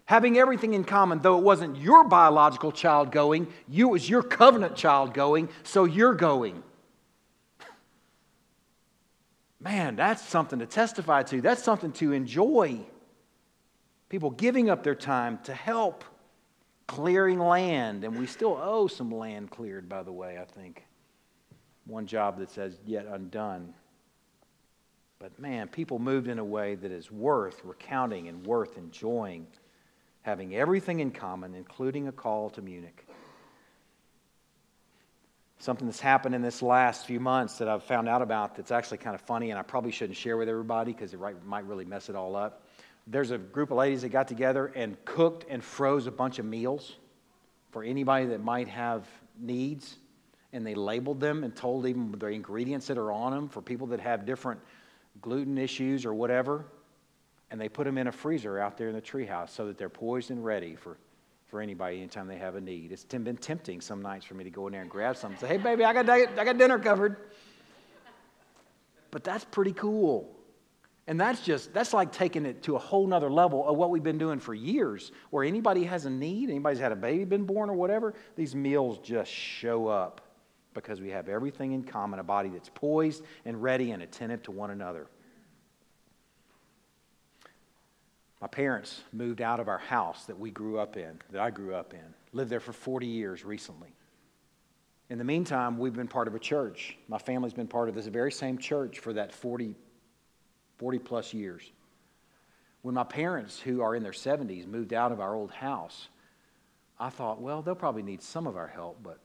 having 0.08 0.38
everything 0.38 0.72
in 0.72 0.84
common, 0.84 1.18
though 1.18 1.36
it 1.36 1.44
wasn't 1.44 1.76
your 1.76 2.02
biological 2.02 2.72
child 2.72 3.12
going, 3.12 3.46
you, 3.68 3.88
it 3.88 3.92
was 3.92 4.08
your 4.08 4.22
covenant 4.22 4.74
child 4.74 5.12
going, 5.12 5.50
so 5.64 5.84
you're 5.84 6.14
going. 6.14 6.62
Man, 9.60 9.96
that's 9.96 10.26
something 10.26 10.60
to 10.60 10.66
testify 10.66 11.24
to. 11.24 11.42
That's 11.42 11.62
something 11.62 11.92
to 11.92 12.12
enjoy. 12.12 12.80
People 14.08 14.30
giving 14.30 14.70
up 14.70 14.82
their 14.82 14.94
time 14.94 15.40
to 15.44 15.52
help 15.52 16.06
clearing 16.86 17.38
land, 17.38 18.02
and 18.02 18.18
we 18.18 18.26
still 18.26 18.58
owe 18.58 18.86
some 18.86 19.14
land 19.14 19.50
cleared, 19.50 19.90
by 19.90 20.02
the 20.02 20.12
way, 20.12 20.38
I 20.38 20.46
think. 20.46 20.86
One 21.84 22.06
job 22.06 22.38
that 22.38 22.50
says 22.50 22.78
yet 22.86 23.04
undone. 23.04 23.74
But 25.18 25.38
man, 25.38 25.68
people 25.68 25.98
moved 25.98 26.28
in 26.28 26.38
a 26.38 26.44
way 26.44 26.76
that 26.76 26.92
is 26.92 27.12
worth 27.12 27.60
recounting 27.62 28.28
and 28.28 28.46
worth 28.46 28.78
enjoying 28.78 29.46
having 30.28 30.54
everything 30.54 31.00
in 31.00 31.10
common, 31.10 31.54
including 31.54 32.06
a 32.06 32.12
call 32.12 32.50
to 32.50 32.60
Munich. 32.60 33.06
Something 35.58 35.86
that's 35.86 36.00
happened 36.00 36.34
in 36.34 36.42
this 36.42 36.60
last 36.60 37.06
few 37.06 37.18
months 37.18 37.56
that 37.58 37.66
I've 37.66 37.82
found 37.82 38.10
out 38.10 38.20
about 38.20 38.54
that's 38.54 38.70
actually 38.70 38.98
kind 38.98 39.14
of 39.14 39.22
funny, 39.22 39.48
and 39.48 39.58
I 39.58 39.62
probably 39.62 39.90
shouldn't 39.90 40.18
share 40.18 40.36
with 40.36 40.50
everybody 40.50 40.92
because 40.92 41.14
it 41.14 41.20
might 41.46 41.64
really 41.64 41.86
mess 41.86 42.10
it 42.10 42.14
all 42.14 42.36
up. 42.36 42.66
There's 43.06 43.30
a 43.30 43.38
group 43.38 43.70
of 43.70 43.78
ladies 43.78 44.02
that 44.02 44.10
got 44.10 44.28
together 44.28 44.70
and 44.76 45.02
cooked 45.06 45.46
and 45.48 45.64
froze 45.64 46.06
a 46.06 46.10
bunch 46.10 46.38
of 46.38 46.44
meals 46.44 46.96
for 47.70 47.82
anybody 47.82 48.26
that 48.26 48.44
might 48.44 48.68
have 48.68 49.08
needs, 49.40 49.96
and 50.52 50.64
they 50.64 50.74
labeled 50.74 51.20
them 51.20 51.42
and 51.42 51.56
told 51.56 51.86
even 51.86 52.12
the 52.12 52.26
ingredients 52.26 52.86
that 52.88 52.98
are 52.98 53.10
on 53.10 53.32
them 53.32 53.48
for 53.48 53.62
people 53.62 53.86
that 53.86 54.00
have 54.00 54.26
different 54.26 54.60
gluten 55.22 55.56
issues 55.56 56.04
or 56.04 56.12
whatever 56.12 56.66
and 57.50 57.60
they 57.60 57.68
put 57.68 57.84
them 57.84 57.98
in 57.98 58.06
a 58.06 58.12
freezer 58.12 58.58
out 58.58 58.76
there 58.76 58.88
in 58.88 58.94
the 58.94 59.02
treehouse 59.02 59.50
so 59.50 59.66
that 59.66 59.78
they're 59.78 59.88
poised 59.88 60.30
and 60.30 60.44
ready 60.44 60.76
for, 60.76 60.98
for 61.46 61.60
anybody 61.60 61.98
anytime 61.98 62.28
they 62.28 62.38
have 62.38 62.56
a 62.56 62.60
need. 62.60 62.92
It's 62.92 63.04
been 63.04 63.36
tempting 63.36 63.80
some 63.80 64.02
nights 64.02 64.26
for 64.26 64.34
me 64.34 64.44
to 64.44 64.50
go 64.50 64.66
in 64.66 64.72
there 64.72 64.82
and 64.82 64.90
grab 64.90 65.16
something 65.16 65.38
and 65.40 65.40
say, 65.40 65.56
hey, 65.56 65.62
baby, 65.62 65.84
I 65.84 65.92
got, 65.92 66.08
I 66.08 66.44
got 66.44 66.58
dinner 66.58 66.78
covered. 66.78 67.16
But 69.10 69.24
that's 69.24 69.44
pretty 69.44 69.72
cool. 69.72 70.34
And 71.06 71.18
that's 71.18 71.40
just, 71.40 71.72
that's 71.72 71.94
like 71.94 72.12
taking 72.12 72.44
it 72.44 72.62
to 72.64 72.76
a 72.76 72.78
whole 72.78 73.06
nother 73.06 73.30
level 73.30 73.66
of 73.66 73.78
what 73.78 73.88
we've 73.88 74.02
been 74.02 74.18
doing 74.18 74.38
for 74.38 74.52
years, 74.52 75.10
where 75.30 75.42
anybody 75.42 75.84
has 75.84 76.04
a 76.04 76.10
need, 76.10 76.50
anybody's 76.50 76.78
had 76.78 76.92
a 76.92 76.96
baby 76.96 77.24
been 77.24 77.44
born 77.44 77.70
or 77.70 77.72
whatever, 77.72 78.12
these 78.36 78.54
meals 78.54 78.98
just 78.98 79.30
show 79.30 79.86
up 79.86 80.20
because 80.74 81.00
we 81.00 81.08
have 81.08 81.30
everything 81.30 81.72
in 81.72 81.82
common 81.82 82.20
a 82.20 82.22
body 82.22 82.50
that's 82.50 82.68
poised 82.74 83.24
and 83.46 83.62
ready 83.62 83.92
and 83.92 84.02
attentive 84.02 84.42
to 84.42 84.50
one 84.50 84.70
another. 84.70 85.06
My 88.40 88.46
parents 88.46 89.02
moved 89.12 89.40
out 89.40 89.58
of 89.58 89.68
our 89.68 89.78
house 89.78 90.26
that 90.26 90.38
we 90.38 90.50
grew 90.50 90.78
up 90.78 90.96
in, 90.96 91.20
that 91.30 91.40
I 91.40 91.50
grew 91.50 91.74
up 91.74 91.92
in, 91.92 92.14
lived 92.32 92.50
there 92.50 92.60
for 92.60 92.72
40 92.72 93.06
years 93.06 93.44
recently. 93.44 93.88
In 95.10 95.18
the 95.18 95.24
meantime, 95.24 95.78
we've 95.78 95.94
been 95.94 96.08
part 96.08 96.28
of 96.28 96.34
a 96.34 96.38
church. 96.38 96.96
My 97.08 97.18
family's 97.18 97.54
been 97.54 97.66
part 97.66 97.88
of 97.88 97.94
this 97.94 98.06
very 98.06 98.30
same 98.30 98.58
church 98.58 98.98
for 99.00 99.14
that 99.14 99.32
40, 99.32 99.74
40 100.76 100.98
plus 100.98 101.34
years. 101.34 101.62
When 102.82 102.94
my 102.94 103.04
parents, 103.04 103.58
who 103.58 103.80
are 103.80 103.96
in 103.96 104.02
their 104.02 104.12
70s, 104.12 104.66
moved 104.66 104.92
out 104.92 105.10
of 105.10 105.18
our 105.18 105.34
old 105.34 105.50
house, 105.50 106.08
I 107.00 107.10
thought, 107.10 107.40
well, 107.40 107.62
they'll 107.62 107.74
probably 107.74 108.02
need 108.02 108.22
some 108.22 108.46
of 108.46 108.56
our 108.56 108.68
help, 108.68 109.02
but 109.02 109.18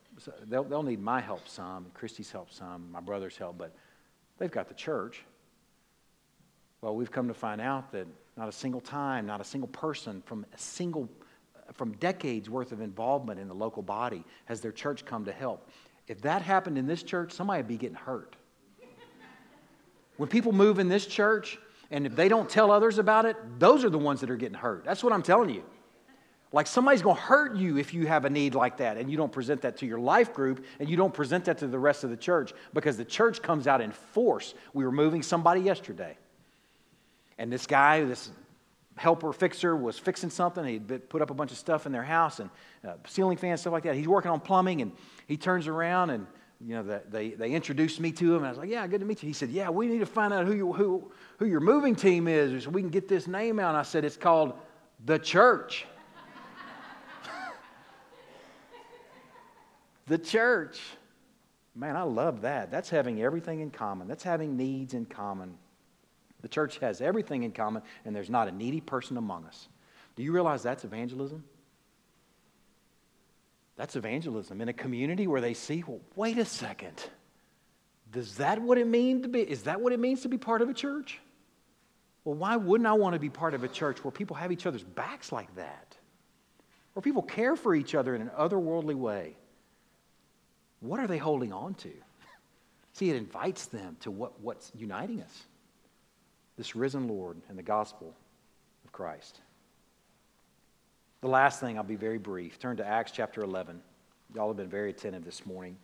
they'll, 0.48 0.64
they'll 0.64 0.84
need 0.84 1.02
my 1.02 1.22
help 1.22 1.48
some, 1.48 1.88
Christy's 1.94 2.32
help 2.32 2.52
some, 2.52 2.92
my 2.92 3.02
brother's 3.02 3.38
help, 3.38 3.58
but 3.58 3.76
they've 4.38 4.52
got 4.52 4.70
the 4.70 4.74
church. 4.74 5.24
Well, 6.82 6.96
we've 6.96 7.12
come 7.12 7.28
to 7.28 7.34
find 7.34 7.62
out 7.62 7.92
that 7.92 8.08
not 8.38 8.50
a 8.50 8.52
single 8.52 8.82
time, 8.82 9.26
not 9.26 9.42
a 9.42 9.44
single 9.44 9.68
person 9.68 10.22
from 10.26 10.46
a 10.54 10.58
single 10.58 11.10
from 11.74 11.94
decades 11.94 12.50
worth 12.50 12.72
of 12.72 12.82
involvement 12.82 13.40
in 13.40 13.48
the 13.48 13.54
local 13.54 13.82
body 13.82 14.24
has 14.46 14.62
their 14.62 14.72
church 14.72 15.06
come 15.06 15.26
to 15.26 15.32
help. 15.32 15.70
If 16.08 16.22
that 16.22 16.42
happened 16.42 16.78
in 16.78 16.86
this 16.86 17.04
church, 17.04 17.32
somebody 17.32 17.60
would 17.60 17.68
be 17.68 17.78
getting 17.78 17.96
hurt. 17.96 18.36
When 20.18 20.30
people 20.30 20.52
move 20.52 20.80
in 20.80 20.90
this 20.90 21.06
church 21.06 21.58
and 21.90 22.06
if 22.06 22.16
they 22.16 22.28
don't 22.28 22.50
tell 22.50 22.72
others 22.72 22.98
about 22.98 23.26
it, 23.26 23.38
those 23.60 23.84
are 23.84 23.90
the 23.90 23.98
ones 23.98 24.20
that 24.22 24.30
are 24.30 24.36
getting 24.36 24.58
hurt. 24.58 24.84
That's 24.84 25.04
what 25.04 25.14
I'm 25.14 25.24
telling 25.24 25.50
you. 25.50 25.64
Like 26.52 26.68
somebody's 26.68 27.02
going 27.02 27.16
to 27.16 27.22
hurt 27.22 27.56
you 27.56 27.78
if 27.78 27.96
you 27.96 28.06
have 28.06 28.26
a 28.26 28.30
need 28.30 28.54
like 28.54 28.78
that 28.78 28.98
and 28.98 29.10
you 29.10 29.18
don't 29.18 29.32
present 29.32 29.62
that 29.62 29.78
to 29.78 29.88
your 29.88 30.00
life 30.00 30.34
group 30.34 30.66
and 30.80 30.88
you 30.88 30.96
don't 30.96 31.14
present 31.14 31.46
that 31.46 31.58
to 31.60 31.68
the 31.68 31.80
rest 31.80 32.04
of 32.04 32.12
the 32.12 32.18
church 32.18 32.54
because 32.74 32.96
the 32.96 33.06
church 33.06 33.42
comes 33.42 33.66
out 33.66 33.82
in 33.82 33.92
force. 33.92 34.54
We 34.74 34.86
were 34.86 34.92
moving 34.92 35.24
somebody 35.24 35.62
yesterday 35.62 36.16
and 37.44 37.52
this 37.52 37.68
guy, 37.68 38.06
this 38.06 38.32
helper 38.96 39.34
fixer, 39.34 39.76
was 39.76 40.00
fixing 40.00 40.30
something. 40.30 40.64
He'd 40.64 41.10
put 41.10 41.22
up 41.22 41.30
a 41.30 41.34
bunch 41.34 41.52
of 41.52 41.58
stuff 41.58 41.86
in 41.86 41.92
their 41.92 42.04
house 42.04 42.40
and 42.40 42.50
uh, 42.88 42.94
ceiling 43.06 43.36
fans, 43.36 43.60
stuff 43.60 43.74
like 43.74 43.84
that. 43.84 43.96
He's 43.96 44.08
working 44.08 44.32
on 44.32 44.40
plumbing, 44.40 44.82
and 44.82 44.94
he 45.28 45.36
turns 45.36 45.68
around 45.68 46.12
and 46.12 46.26
you 46.66 46.76
know, 46.76 46.84
the, 46.84 47.02
they, 47.10 47.32
they 47.32 47.52
introduced 47.52 48.00
me 48.00 48.14
to 48.14 48.34
him. 48.34 48.38
And 48.38 48.46
I 48.46 48.50
was 48.50 48.58
like, 48.58 48.70
yeah, 48.70 48.88
good 48.88 49.02
to 49.02 49.06
meet 49.06 49.22
you. 49.22 49.28
He 49.28 49.34
said, 49.34 49.50
yeah, 49.50 49.70
we 49.70 49.88
need 49.88 50.00
to 50.00 50.06
find 50.06 50.32
out 50.32 50.46
who, 50.46 50.56
you, 50.56 50.72
who, 50.72 51.12
who 51.38 51.46
your 51.46 51.60
moving 51.60 51.96
team 51.96 52.30
is 52.30 52.64
so 52.64 52.70
we 52.70 52.82
can 52.82 52.90
get 52.90 53.10
this 53.10 53.28
name 53.28 53.60
out. 53.60 53.70
And 53.70 53.78
I 53.78 53.84
said, 53.84 54.06
it's 54.06 54.16
called 54.16 54.54
The 55.04 55.20
Church. 55.20 55.86
the 60.08 60.18
Church. 60.18 60.80
Man, 61.76 61.98
I 61.98 62.04
love 62.04 62.44
that. 62.44 62.72
That's 62.72 62.90
having 62.90 63.22
everything 63.22 63.60
in 63.60 63.70
common. 63.70 64.08
That's 64.08 64.24
having 64.24 64.56
needs 64.56 64.94
in 64.94 65.06
common. 65.06 65.58
The 66.44 66.50
church 66.50 66.78
has 66.80 67.02
everything 67.02 67.44
in 67.44 67.54
common, 67.54 67.82
and 68.06 68.16
there's 68.16 68.30
not 68.30 68.48
a 68.48 68.52
needy 68.52 68.82
person 68.82 69.18
among 69.18 69.46
us. 69.46 69.70
Do 70.16 70.24
you 70.24 70.32
realize 70.34 70.62
that's 70.62 70.84
evangelism? 70.84 71.44
That's 73.78 73.96
evangelism 73.96 74.62
in 74.62 74.68
a 74.68 74.74
community 74.74 75.26
where 75.26 75.42
they 75.42 75.56
see, 75.56 75.84
well, 75.88 76.02
wait 76.16 76.38
a 76.38 76.46
second. 76.46 77.02
Does 78.12 78.36
that 78.36 78.62
what 78.62 78.78
it 78.78 78.86
mean 78.86 79.24
to 79.24 79.30
be? 79.30 79.40
Is 79.40 79.64
that 79.64 79.82
what 79.82 79.94
it 79.94 80.00
means 80.00 80.22
to 80.22 80.28
be 80.28 80.38
part 80.38 80.62
of 80.62 80.70
a 80.70 80.74
church? 80.74 81.20
Well, 82.26 82.36
why 82.36 82.58
wouldn't 82.58 82.88
I 82.88 82.94
want 82.94 83.14
to 83.14 83.20
be 83.20 83.30
part 83.30 83.54
of 83.54 83.64
a 83.64 83.68
church 83.68 84.04
where 84.04 84.12
people 84.12 84.36
have 84.36 84.52
each 84.52 84.66
other's 84.66 84.84
backs 84.84 85.32
like 85.32 85.54
that? 85.56 85.98
Where 86.94 87.02
people 87.02 87.24
care 87.24 87.56
for 87.56 87.74
each 87.74 87.96
other 87.96 88.14
in 88.16 88.22
an 88.22 88.32
otherworldly 88.38 88.96
way? 88.96 89.38
What 90.82 91.00
are 91.00 91.08
they 91.08 91.18
holding 91.18 91.54
on 91.54 91.74
to? 91.76 91.92
See, 92.94 93.10
it 93.10 93.16
invites 93.16 93.68
them 93.68 93.96
to 94.02 94.12
what, 94.12 94.40
what's 94.42 94.72
uniting 94.76 95.22
us 95.22 95.46
this 96.58 96.76
risen 96.76 97.08
Lord 97.08 97.38
and 97.50 97.58
the 97.58 97.64
gospel 97.64 98.14
of 98.86 98.92
Christ. 98.92 99.42
The 101.22 101.28
last 101.28 101.60
thing, 101.60 101.78
I'll 101.78 101.84
be 101.84 101.96
very 101.96 102.18
brief. 102.18 102.60
Turn 102.60 102.78
to 102.78 102.86
Acts 102.86 103.12
chapter 103.12 103.42
11. 103.42 103.82
Y'all 104.36 104.50
have 104.50 104.58
been 104.58 104.70
very 104.70 104.90
attentive 104.90 105.24
this 105.24 105.46
morning. 105.46 105.78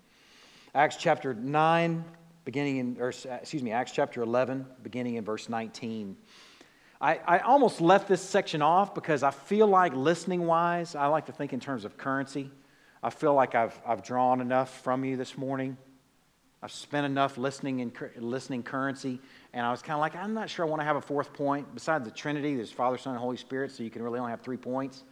Acts 0.75 0.97
chapter 0.97 1.33
9, 1.33 2.03
beginning 2.45 2.77
in, 2.77 2.97
or 2.99 3.09
excuse 3.09 3.63
me, 3.63 3.71
Acts 3.71 3.91
chapter 3.91 4.21
11, 4.21 4.65
beginning 4.83 5.15
in 5.15 5.23
verse 5.23 5.49
19. 5.49 6.17
I, 7.01 7.19
I 7.25 7.39
almost 7.39 7.79
left 7.79 8.07
this 8.07 8.21
section 8.21 8.61
off 8.61 8.93
because 8.93 9.23
I 9.23 9.31
feel 9.31 9.67
like 9.67 9.93
listening 9.95 10.45
wise, 10.45 10.95
I 10.95 11.07
like 11.07 11.27
to 11.27 11.31
think 11.31 11.53
in 11.53 11.59
terms 11.59 11.85
of 11.85 11.97
currency. 11.97 12.51
I 13.01 13.09
feel 13.09 13.33
like 13.33 13.55
I've, 13.55 13.79
I've 13.85 14.03
drawn 14.03 14.41
enough 14.41 14.81
from 14.83 15.05
you 15.05 15.15
this 15.15 15.37
morning. 15.37 15.77
I've 16.61 16.71
spent 16.71 17.05
enough 17.05 17.37
listening 17.37 17.79
in 17.79 17.91
listening 18.17 18.63
currency 18.63 19.21
and 19.53 19.65
I 19.65 19.71
was 19.71 19.81
kind 19.81 19.95
of 19.95 20.01
like, 20.01 20.15
I'm 20.15 20.33
not 20.33 20.49
sure 20.49 20.65
I 20.65 20.69
want 20.69 20.81
to 20.81 20.85
have 20.85 20.97
a 20.97 21.01
fourth 21.01 21.33
point. 21.33 21.73
Besides 21.73 22.05
the 22.05 22.11
Trinity, 22.11 22.55
there's 22.55 22.71
Father, 22.71 22.97
Son, 22.97 23.13
and 23.13 23.19
Holy 23.19 23.37
Spirit, 23.37 23.71
so 23.71 23.83
you 23.83 23.89
can 23.89 24.03
really 24.03 24.19
only 24.19 24.31
have 24.31 24.41
three 24.41 24.57
points. 24.57 25.03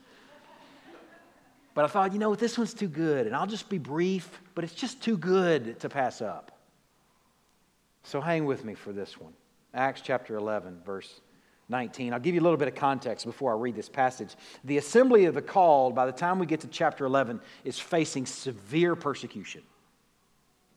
But 1.74 1.86
I 1.86 1.88
thought, 1.88 2.12
you 2.12 2.20
know 2.20 2.30
what, 2.30 2.40
this 2.40 2.58
one's 2.58 2.74
too 2.74 2.88
good, 2.88 3.28
and 3.28 3.36
I'll 3.36 3.46
just 3.46 3.70
be 3.70 3.78
brief, 3.78 4.42
but 4.56 4.64
it's 4.64 4.74
just 4.74 5.02
too 5.02 5.16
good 5.16 5.80
to 5.80 5.90
pass 5.90 6.22
up. 6.22 6.52
So 8.04 8.20
hang 8.20 8.46
with 8.46 8.66
me 8.66 8.74
for 8.74 8.92
this 8.92 9.20
one. 9.20 9.34
Acts 9.74 10.02
chapter 10.02 10.38
11, 10.38 10.82
verse 10.84 11.22
19. 11.70 12.14
I'll 12.14 12.20
give 12.20 12.34
you 12.34 12.42
a 12.42 12.44
little 12.44 12.58
bit 12.58 12.68
of 12.68 12.76
context 12.76 13.26
before 13.26 13.52
I 13.54 13.60
read 13.60 13.76
this 13.76 13.90
passage. 13.90 14.36
The 14.64 14.78
assembly 14.78 15.26
of 15.26 15.36
the 15.36 15.42
called, 15.42 15.94
by 15.94 16.06
the 16.08 16.12
time 16.12 16.40
we 16.40 16.46
get 16.46 16.62
to 16.62 16.68
chapter 16.68 17.06
11, 17.06 17.40
is 17.64 17.80
facing 17.80 18.26
severe 18.26 18.96
persecution. 18.96 19.62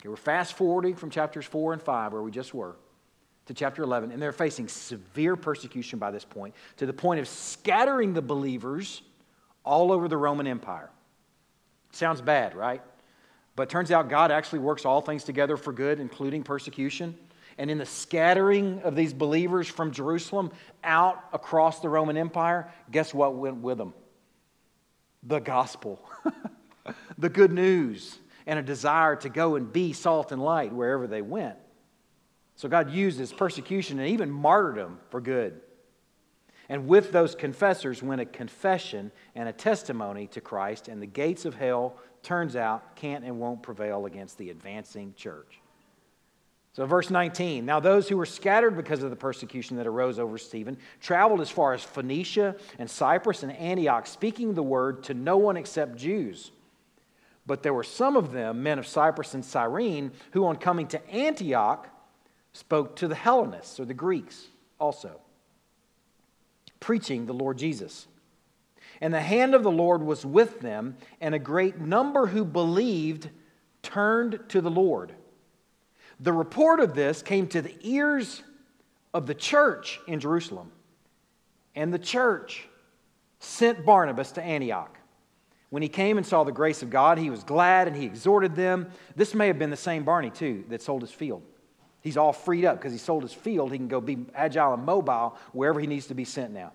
Okay, 0.01 0.09
we're 0.09 0.16
fast 0.16 0.55
forwarding 0.55 0.96
from 0.96 1.11
chapters 1.11 1.44
4 1.44 1.74
and 1.74 1.82
5, 1.82 2.14
where 2.14 2.22
we 2.22 2.30
just 2.30 2.55
were, 2.55 2.76
to 3.46 3.55
chapter 3.55 3.82
11, 3.82 4.12
and 4.12 4.22
they're 4.22 4.32
facing 4.32 4.66
severe 4.66 5.36
persecution 5.36 5.98
by 5.98 6.11
this 6.11 6.24
point, 6.24 6.55
to 6.78 6.86
the 6.86 6.92
point 6.92 7.20
of 7.20 7.28
scattering 7.28 8.14
the 8.14 8.22
believers 8.22 9.03
all 9.62 9.92
over 9.92 10.09
the 10.09 10.16
Roman 10.16 10.46
Empire. 10.46 10.88
Sounds 11.92 12.22
bad, 12.22 12.55
right? 12.55 12.80
But 13.57 13.68
turns 13.68 13.90
out 13.90 14.09
God 14.09 14.30
actually 14.30 14.61
works 14.61 14.86
all 14.86 15.03
things 15.03 15.24
together 15.24 15.59
for 15.59 15.72
good, 15.72 16.01
including 16.01 16.44
persecution. 16.44 17.14
And 17.59 17.70
in 17.70 17.76
the 17.76 17.84
scattering 17.84 18.80
of 18.82 18.96
these 18.96 19.12
believers 19.12 19.68
from 19.68 19.90
Jerusalem 19.90 20.51
out 20.82 21.22
across 21.34 21.80
the 21.80 21.90
Roman 21.90 22.16
Empire, 22.16 22.72
guess 22.90 23.12
what 23.12 23.34
went 23.34 23.57
with 23.57 23.76
them? 23.76 23.92
The 25.24 25.40
gospel, 25.40 26.01
the 27.18 27.28
good 27.28 27.53
news, 27.53 28.20
and 28.47 28.59
a 28.59 28.62
desire 28.62 29.16
to 29.16 29.28
go 29.28 29.57
and 29.57 29.72
be 29.72 29.93
salt 29.93 30.32
and 30.32 30.43
light 30.43 30.72
wherever 30.72 31.07
they 31.07 31.22
went. 31.22 31.57
So 32.57 32.68
God 32.68 32.91
uses 32.91 33.32
persecution 33.32 33.99
and 33.99 34.09
even 34.09 34.30
martyrdom 34.30 34.99
for 35.09 35.20
good. 35.20 35.61
And 36.68 36.86
with 36.86 37.11
those 37.11 37.34
confessors 37.34 38.03
went 38.03 38.20
a 38.20 38.26
confession 38.26 39.11
and 39.34 39.49
a 39.49 39.53
testimony 39.53 40.28
to 40.28 40.41
Christ, 40.41 40.86
and 40.86 41.03
the 41.03 41.07
gates 41.07 41.45
of 41.45 41.55
hell, 41.55 41.97
turns 42.22 42.55
out, 42.55 42.95
can't 42.95 43.24
and 43.24 43.41
won't 43.41 43.62
prevail 43.62 44.07
against 44.07 44.38
the 44.38 44.51
advancing 44.51 45.12
church. 45.16 45.61
So, 46.72 46.86
verse 46.86 47.11
19 47.11 47.66
Now, 47.66 47.80
those 47.80 48.09
who 48.09 48.16
were 48.16 48.26
scattered 48.26 48.76
because 48.76 49.03
of 49.03 49.11
the 49.11 49.16
persecution 49.16 49.76
that 49.78 49.86
arose 49.86 50.18
over 50.18 50.38
Stephen 50.38 50.78
traveled 51.01 51.41
as 51.41 51.51
far 51.51 51.72
as 51.72 51.82
Phoenicia 51.82 52.55
and 52.78 52.88
Cyprus 52.88 53.43
and 53.43 53.53
Antioch, 53.53 54.07
speaking 54.07 54.55
the 54.55 54.62
word 54.62 55.03
to 55.05 55.14
no 55.14 55.36
one 55.36 55.57
except 55.57 55.97
Jews. 55.97 56.53
But 57.51 57.64
there 57.64 57.74
were 57.74 57.82
some 57.82 58.16
of 58.16 58.30
them, 58.30 58.62
men 58.62 58.78
of 58.78 58.86
Cyprus 58.86 59.34
and 59.34 59.44
Cyrene, 59.44 60.12
who 60.30 60.46
on 60.46 60.55
coming 60.55 60.86
to 60.86 61.11
Antioch 61.11 61.88
spoke 62.53 62.94
to 62.94 63.09
the 63.09 63.16
Hellenists 63.16 63.80
or 63.80 63.84
the 63.84 63.92
Greeks 63.92 64.46
also, 64.78 65.20
preaching 66.78 67.26
the 67.26 67.32
Lord 67.32 67.59
Jesus. 67.59 68.07
And 69.01 69.12
the 69.12 69.20
hand 69.20 69.57
of 69.57 69.64
the 69.64 69.70
Lord 69.72 70.01
was 70.01 70.24
with 70.24 70.61
them, 70.61 70.96
and 71.20 71.34
a 71.34 71.40
great 71.40 71.80
number 71.80 72.28
who 72.28 72.44
believed 72.44 73.28
turned 73.82 74.38
to 74.51 74.61
the 74.61 74.70
Lord. 74.70 75.12
The 76.20 76.32
report 76.32 76.78
of 76.78 76.94
this 76.94 77.20
came 77.20 77.48
to 77.48 77.62
the 77.62 77.74
ears 77.80 78.44
of 79.12 79.26
the 79.26 79.34
church 79.34 79.98
in 80.07 80.20
Jerusalem. 80.20 80.70
And 81.74 81.92
the 81.92 81.98
church 81.98 82.68
sent 83.40 83.84
Barnabas 83.84 84.30
to 84.32 84.40
Antioch. 84.40 84.99
When 85.71 85.83
he 85.83 85.89
came 85.89 86.18
and 86.18 86.27
saw 86.27 86.45
the 86.45 86.53
grace 86.53 86.83
of 86.83 86.91
God, 86.91 87.16
he 87.16 87.31
was 87.31 87.45
glad 87.45 87.87
and 87.87 87.97
he 87.97 88.05
exhorted 88.05 88.55
them. 88.55 88.91
This 89.16 89.35
may 89.35 89.47
have 89.47 89.59
been 89.59 89.71
the 89.71 89.77
same 89.77 90.03
Barney, 90.03 90.31
too, 90.31 90.64
that 90.68 90.83
sold 90.83 91.03
his 91.03 91.12
field. 91.12 91.43
He's 92.03 92.16
all 92.16 92.33
freed 92.33 92.64
up 92.64 92.79
because 92.79 92.93
he 92.93 92.99
sold 92.99 93.23
his 93.23 93.33
field. 93.33 93.71
He 93.71 93.79
can 93.79 93.89
go 93.89 94.01
be 94.01 94.27
agile 94.35 94.75
and 94.75 94.85
mobile 94.85 95.37
wherever 95.53 95.79
he 95.79 95.87
needs 95.87 96.07
to 96.07 96.14
be 96.14 96.25
sent 96.25 96.53
now. 96.53 96.73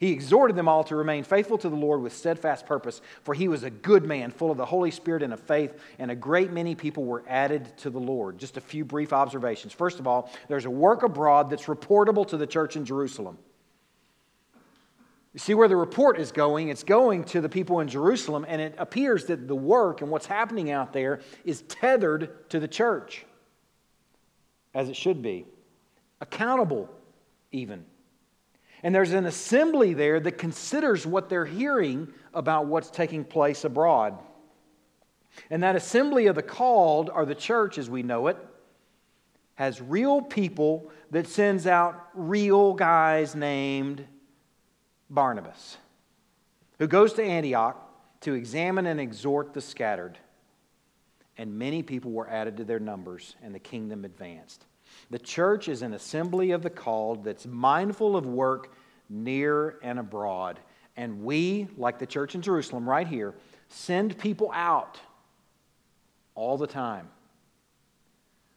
He 0.00 0.10
exhorted 0.10 0.56
them 0.56 0.66
all 0.66 0.82
to 0.84 0.96
remain 0.96 1.22
faithful 1.22 1.58
to 1.58 1.68
the 1.68 1.76
Lord 1.76 2.02
with 2.02 2.12
steadfast 2.12 2.66
purpose, 2.66 3.00
for 3.22 3.34
he 3.34 3.46
was 3.46 3.62
a 3.62 3.70
good 3.70 4.04
man, 4.04 4.32
full 4.32 4.50
of 4.50 4.56
the 4.56 4.66
Holy 4.66 4.90
Spirit 4.90 5.22
and 5.22 5.32
of 5.32 5.38
faith, 5.38 5.78
and 6.00 6.10
a 6.10 6.16
great 6.16 6.50
many 6.50 6.74
people 6.74 7.04
were 7.04 7.22
added 7.28 7.76
to 7.78 7.90
the 7.90 8.00
Lord. 8.00 8.36
Just 8.36 8.56
a 8.56 8.60
few 8.60 8.84
brief 8.84 9.12
observations. 9.12 9.72
First 9.72 10.00
of 10.00 10.08
all, 10.08 10.28
there's 10.48 10.64
a 10.64 10.70
work 10.70 11.04
abroad 11.04 11.50
that's 11.50 11.66
reportable 11.66 12.26
to 12.26 12.36
the 12.36 12.48
church 12.48 12.74
in 12.74 12.84
Jerusalem. 12.84 13.38
You 15.32 15.40
see 15.40 15.54
where 15.54 15.68
the 15.68 15.76
report 15.76 16.18
is 16.18 16.30
going? 16.30 16.68
It's 16.68 16.84
going 16.84 17.24
to 17.24 17.40
the 17.40 17.48
people 17.48 17.80
in 17.80 17.88
Jerusalem, 17.88 18.44
and 18.46 18.60
it 18.60 18.74
appears 18.76 19.26
that 19.26 19.48
the 19.48 19.56
work 19.56 20.02
and 20.02 20.10
what's 20.10 20.26
happening 20.26 20.70
out 20.70 20.92
there 20.92 21.20
is 21.44 21.62
tethered 21.62 22.50
to 22.50 22.60
the 22.60 22.68
church, 22.68 23.24
as 24.74 24.90
it 24.90 24.96
should 24.96 25.22
be, 25.22 25.46
accountable 26.20 26.90
even. 27.50 27.86
And 28.82 28.94
there's 28.94 29.12
an 29.12 29.26
assembly 29.26 29.94
there 29.94 30.20
that 30.20 30.32
considers 30.32 31.06
what 31.06 31.28
they're 31.28 31.46
hearing 31.46 32.12
about 32.34 32.66
what's 32.66 32.90
taking 32.90 33.24
place 33.24 33.64
abroad. 33.64 34.18
And 35.50 35.62
that 35.62 35.76
assembly 35.76 36.26
of 36.26 36.34
the 36.34 36.42
called, 36.42 37.08
or 37.08 37.24
the 37.24 37.34
church 37.34 37.78
as 37.78 37.88
we 37.88 38.02
know 38.02 38.26
it, 38.26 38.36
has 39.54 39.80
real 39.80 40.20
people 40.20 40.90
that 41.10 41.26
sends 41.26 41.66
out 41.66 42.08
real 42.14 42.74
guys 42.74 43.34
named 43.34 44.04
Barnabas, 45.12 45.76
who 46.78 46.86
goes 46.86 47.12
to 47.14 47.22
Antioch 47.22 47.76
to 48.22 48.32
examine 48.32 48.86
and 48.86 48.98
exhort 48.98 49.52
the 49.52 49.60
scattered. 49.60 50.16
And 51.36 51.58
many 51.58 51.82
people 51.82 52.10
were 52.10 52.28
added 52.28 52.56
to 52.58 52.64
their 52.64 52.80
numbers, 52.80 53.36
and 53.42 53.54
the 53.54 53.58
kingdom 53.58 54.04
advanced. 54.04 54.64
The 55.10 55.18
church 55.18 55.68
is 55.68 55.82
an 55.82 55.92
assembly 55.92 56.52
of 56.52 56.62
the 56.62 56.70
called 56.70 57.24
that's 57.24 57.46
mindful 57.46 58.16
of 58.16 58.26
work 58.26 58.74
near 59.08 59.78
and 59.82 59.98
abroad. 59.98 60.60
And 60.96 61.22
we, 61.22 61.68
like 61.76 61.98
the 61.98 62.06
church 62.06 62.34
in 62.34 62.42
Jerusalem 62.42 62.88
right 62.88 63.06
here, 63.06 63.34
send 63.68 64.18
people 64.18 64.50
out 64.52 64.98
all 66.34 66.56
the 66.56 66.66
time. 66.66 67.08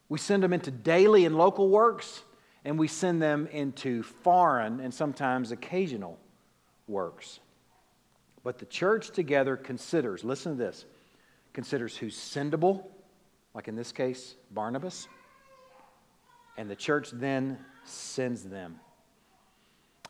We 0.08 0.20
send 0.20 0.43
them 0.43 0.53
into 0.53 0.72
daily 0.72 1.26
and 1.26 1.38
local 1.38 1.70
works, 1.70 2.22
and 2.64 2.78
we 2.78 2.88
send 2.88 3.22
them 3.22 3.47
into 3.47 4.03
foreign 4.03 4.80
and 4.80 4.93
sometimes 4.93 5.51
occasional 5.51 6.20
works. 6.88 7.39
But 8.43 8.59
the 8.59 8.65
church 8.65 9.11
together 9.11 9.57
considers, 9.57 10.23
listen 10.23 10.53
to 10.53 10.57
this, 10.57 10.86
considers 11.53 11.97
who's 11.97 12.15
sendable, 12.15 12.83
like 13.53 13.67
in 13.67 13.75
this 13.75 13.91
case, 13.91 14.36
Barnabas, 14.51 15.07
and 16.57 16.69
the 16.69 16.75
church 16.75 17.09
then 17.11 17.57
sends 17.83 18.43
them. 18.43 18.79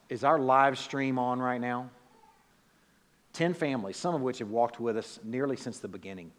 Is 0.10 0.24
our 0.24 0.38
live 0.38 0.78
stream 0.78 1.18
on 1.18 1.40
right 1.40 1.62
now? 1.62 1.90
10 3.34 3.54
families, 3.54 3.98
some 3.98 4.16
of 4.16 4.22
which 4.22 4.40
have 4.40 4.50
walked 4.50 4.80
with 4.80 4.98
us 4.98 5.20
nearly 5.24 5.58
since 5.58 5.80
the 5.80 5.88
beginning, 5.88 6.32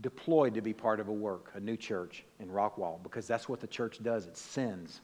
deployed 0.00 0.54
to 0.54 0.60
be 0.60 0.72
part 0.72 0.98
of 0.98 1.08
a 1.08 1.12
work, 1.12 1.52
a 1.54 1.60
new 1.60 1.76
church 1.76 2.24
in 2.40 2.48
Rockwall, 2.48 3.02
because 3.02 3.26
that's 3.26 3.48
what 3.48 3.60
the 3.60 3.66
church 3.66 4.02
does 4.02 4.26
it 4.26 4.36
sends. 4.36 5.00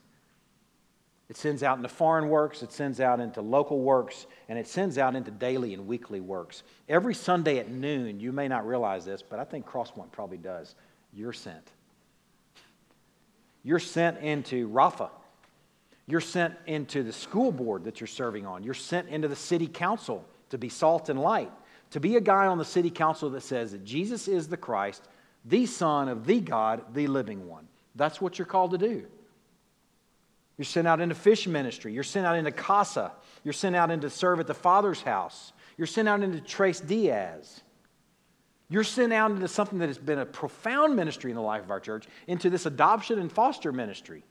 It 1.30 1.36
sends 1.36 1.62
out 1.62 1.76
into 1.76 1.88
foreign 1.88 2.28
works, 2.28 2.64
it 2.64 2.72
sends 2.72 2.98
out 3.00 3.20
into 3.20 3.40
local 3.40 3.78
works, 3.78 4.26
and 4.48 4.58
it 4.58 4.66
sends 4.66 4.98
out 4.98 5.14
into 5.14 5.30
daily 5.30 5.74
and 5.74 5.86
weekly 5.86 6.20
works. 6.20 6.64
Every 6.88 7.14
Sunday 7.14 7.58
at 7.58 7.70
noon, 7.70 8.18
you 8.18 8.32
may 8.32 8.48
not 8.48 8.66
realize 8.66 9.04
this, 9.04 9.22
but 9.22 9.38
I 9.38 9.44
think 9.44 9.64
Crosspoint 9.64 10.10
probably 10.10 10.38
does. 10.38 10.74
You're 11.14 11.32
sent. 11.32 11.70
You're 13.62 13.78
sent 13.78 14.18
into 14.18 14.66
Rafa. 14.66 15.10
You're 16.08 16.20
sent 16.20 16.56
into 16.66 17.04
the 17.04 17.12
school 17.12 17.52
board 17.52 17.84
that 17.84 18.00
you're 18.00 18.08
serving 18.08 18.44
on. 18.44 18.64
You're 18.64 18.74
sent 18.74 19.08
into 19.08 19.28
the 19.28 19.36
city 19.36 19.68
council 19.68 20.24
to 20.48 20.58
be 20.58 20.68
salt 20.68 21.10
and 21.10 21.20
light. 21.20 21.52
To 21.92 22.00
be 22.00 22.16
a 22.16 22.20
guy 22.20 22.46
on 22.46 22.58
the 22.58 22.64
city 22.64 22.90
council 22.90 23.30
that 23.30 23.42
says 23.42 23.70
that 23.70 23.84
Jesus 23.84 24.26
is 24.26 24.48
the 24.48 24.56
Christ, 24.56 25.04
the 25.44 25.66
Son 25.66 26.08
of 26.08 26.26
the 26.26 26.40
God, 26.40 26.82
the 26.92 27.06
living 27.06 27.46
one. 27.46 27.68
That's 27.94 28.20
what 28.20 28.36
you're 28.36 28.46
called 28.46 28.72
to 28.72 28.78
do. 28.78 29.06
You're 30.60 30.66
sent 30.66 30.86
out 30.86 31.00
into 31.00 31.14
fish 31.14 31.46
ministry. 31.46 31.94
You're 31.94 32.02
sent 32.02 32.26
out 32.26 32.36
into 32.36 32.50
CASA. 32.50 33.12
You're 33.44 33.54
sent 33.54 33.74
out 33.74 33.90
into 33.90 34.10
serve 34.10 34.40
at 34.40 34.46
the 34.46 34.52
Father's 34.52 35.00
house. 35.00 35.54
You're 35.78 35.86
sent 35.86 36.06
out 36.06 36.22
into 36.22 36.38
Tres 36.38 36.80
Dias. 36.80 37.62
You're 38.68 38.84
sent 38.84 39.10
out 39.10 39.30
into 39.30 39.48
something 39.48 39.78
that 39.78 39.88
has 39.88 39.96
been 39.96 40.18
a 40.18 40.26
profound 40.26 40.96
ministry 40.96 41.30
in 41.30 41.34
the 41.34 41.40
life 41.40 41.62
of 41.62 41.70
our 41.70 41.80
church, 41.80 42.06
into 42.26 42.50
this 42.50 42.66
adoption 42.66 43.18
and 43.18 43.32
foster 43.32 43.72
ministry. 43.72 44.22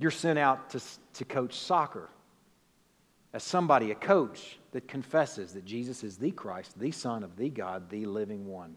You're 0.00 0.10
sent 0.10 0.40
out 0.40 0.70
to, 0.70 0.80
to 1.12 1.24
coach 1.24 1.56
soccer 1.56 2.10
as 3.32 3.44
somebody, 3.44 3.92
a 3.92 3.94
coach 3.94 4.58
that 4.72 4.88
confesses 4.88 5.52
that 5.52 5.64
Jesus 5.64 6.02
is 6.02 6.16
the 6.16 6.32
Christ, 6.32 6.76
the 6.80 6.90
Son 6.90 7.22
of 7.22 7.36
the 7.36 7.48
God, 7.48 7.90
the 7.90 8.06
living 8.06 8.48
one. 8.48 8.74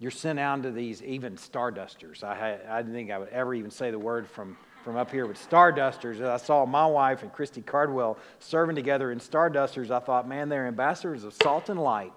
You're 0.00 0.10
sent 0.10 0.40
out 0.40 0.64
to 0.64 0.72
these 0.72 1.00
even 1.04 1.36
stardusters. 1.36 2.24
I, 2.24 2.58
I 2.68 2.82
didn't 2.82 2.94
think 2.94 3.12
I 3.12 3.18
would 3.18 3.28
ever 3.28 3.54
even 3.54 3.70
say 3.70 3.92
the 3.92 4.00
word 4.00 4.28
from, 4.28 4.56
from 4.86 4.96
up 4.96 5.10
here, 5.10 5.26
with 5.26 5.36
stardusters. 5.36 6.24
I 6.24 6.36
saw 6.36 6.64
my 6.64 6.86
wife 6.86 7.24
and 7.24 7.32
Christy 7.32 7.60
Cardwell 7.60 8.18
serving 8.38 8.76
together 8.76 9.10
in 9.10 9.18
stardusters. 9.18 9.90
I 9.90 9.98
thought, 9.98 10.28
man, 10.28 10.48
they're 10.48 10.68
ambassadors 10.68 11.24
of 11.24 11.34
salt 11.34 11.68
and 11.70 11.82
light, 11.82 12.12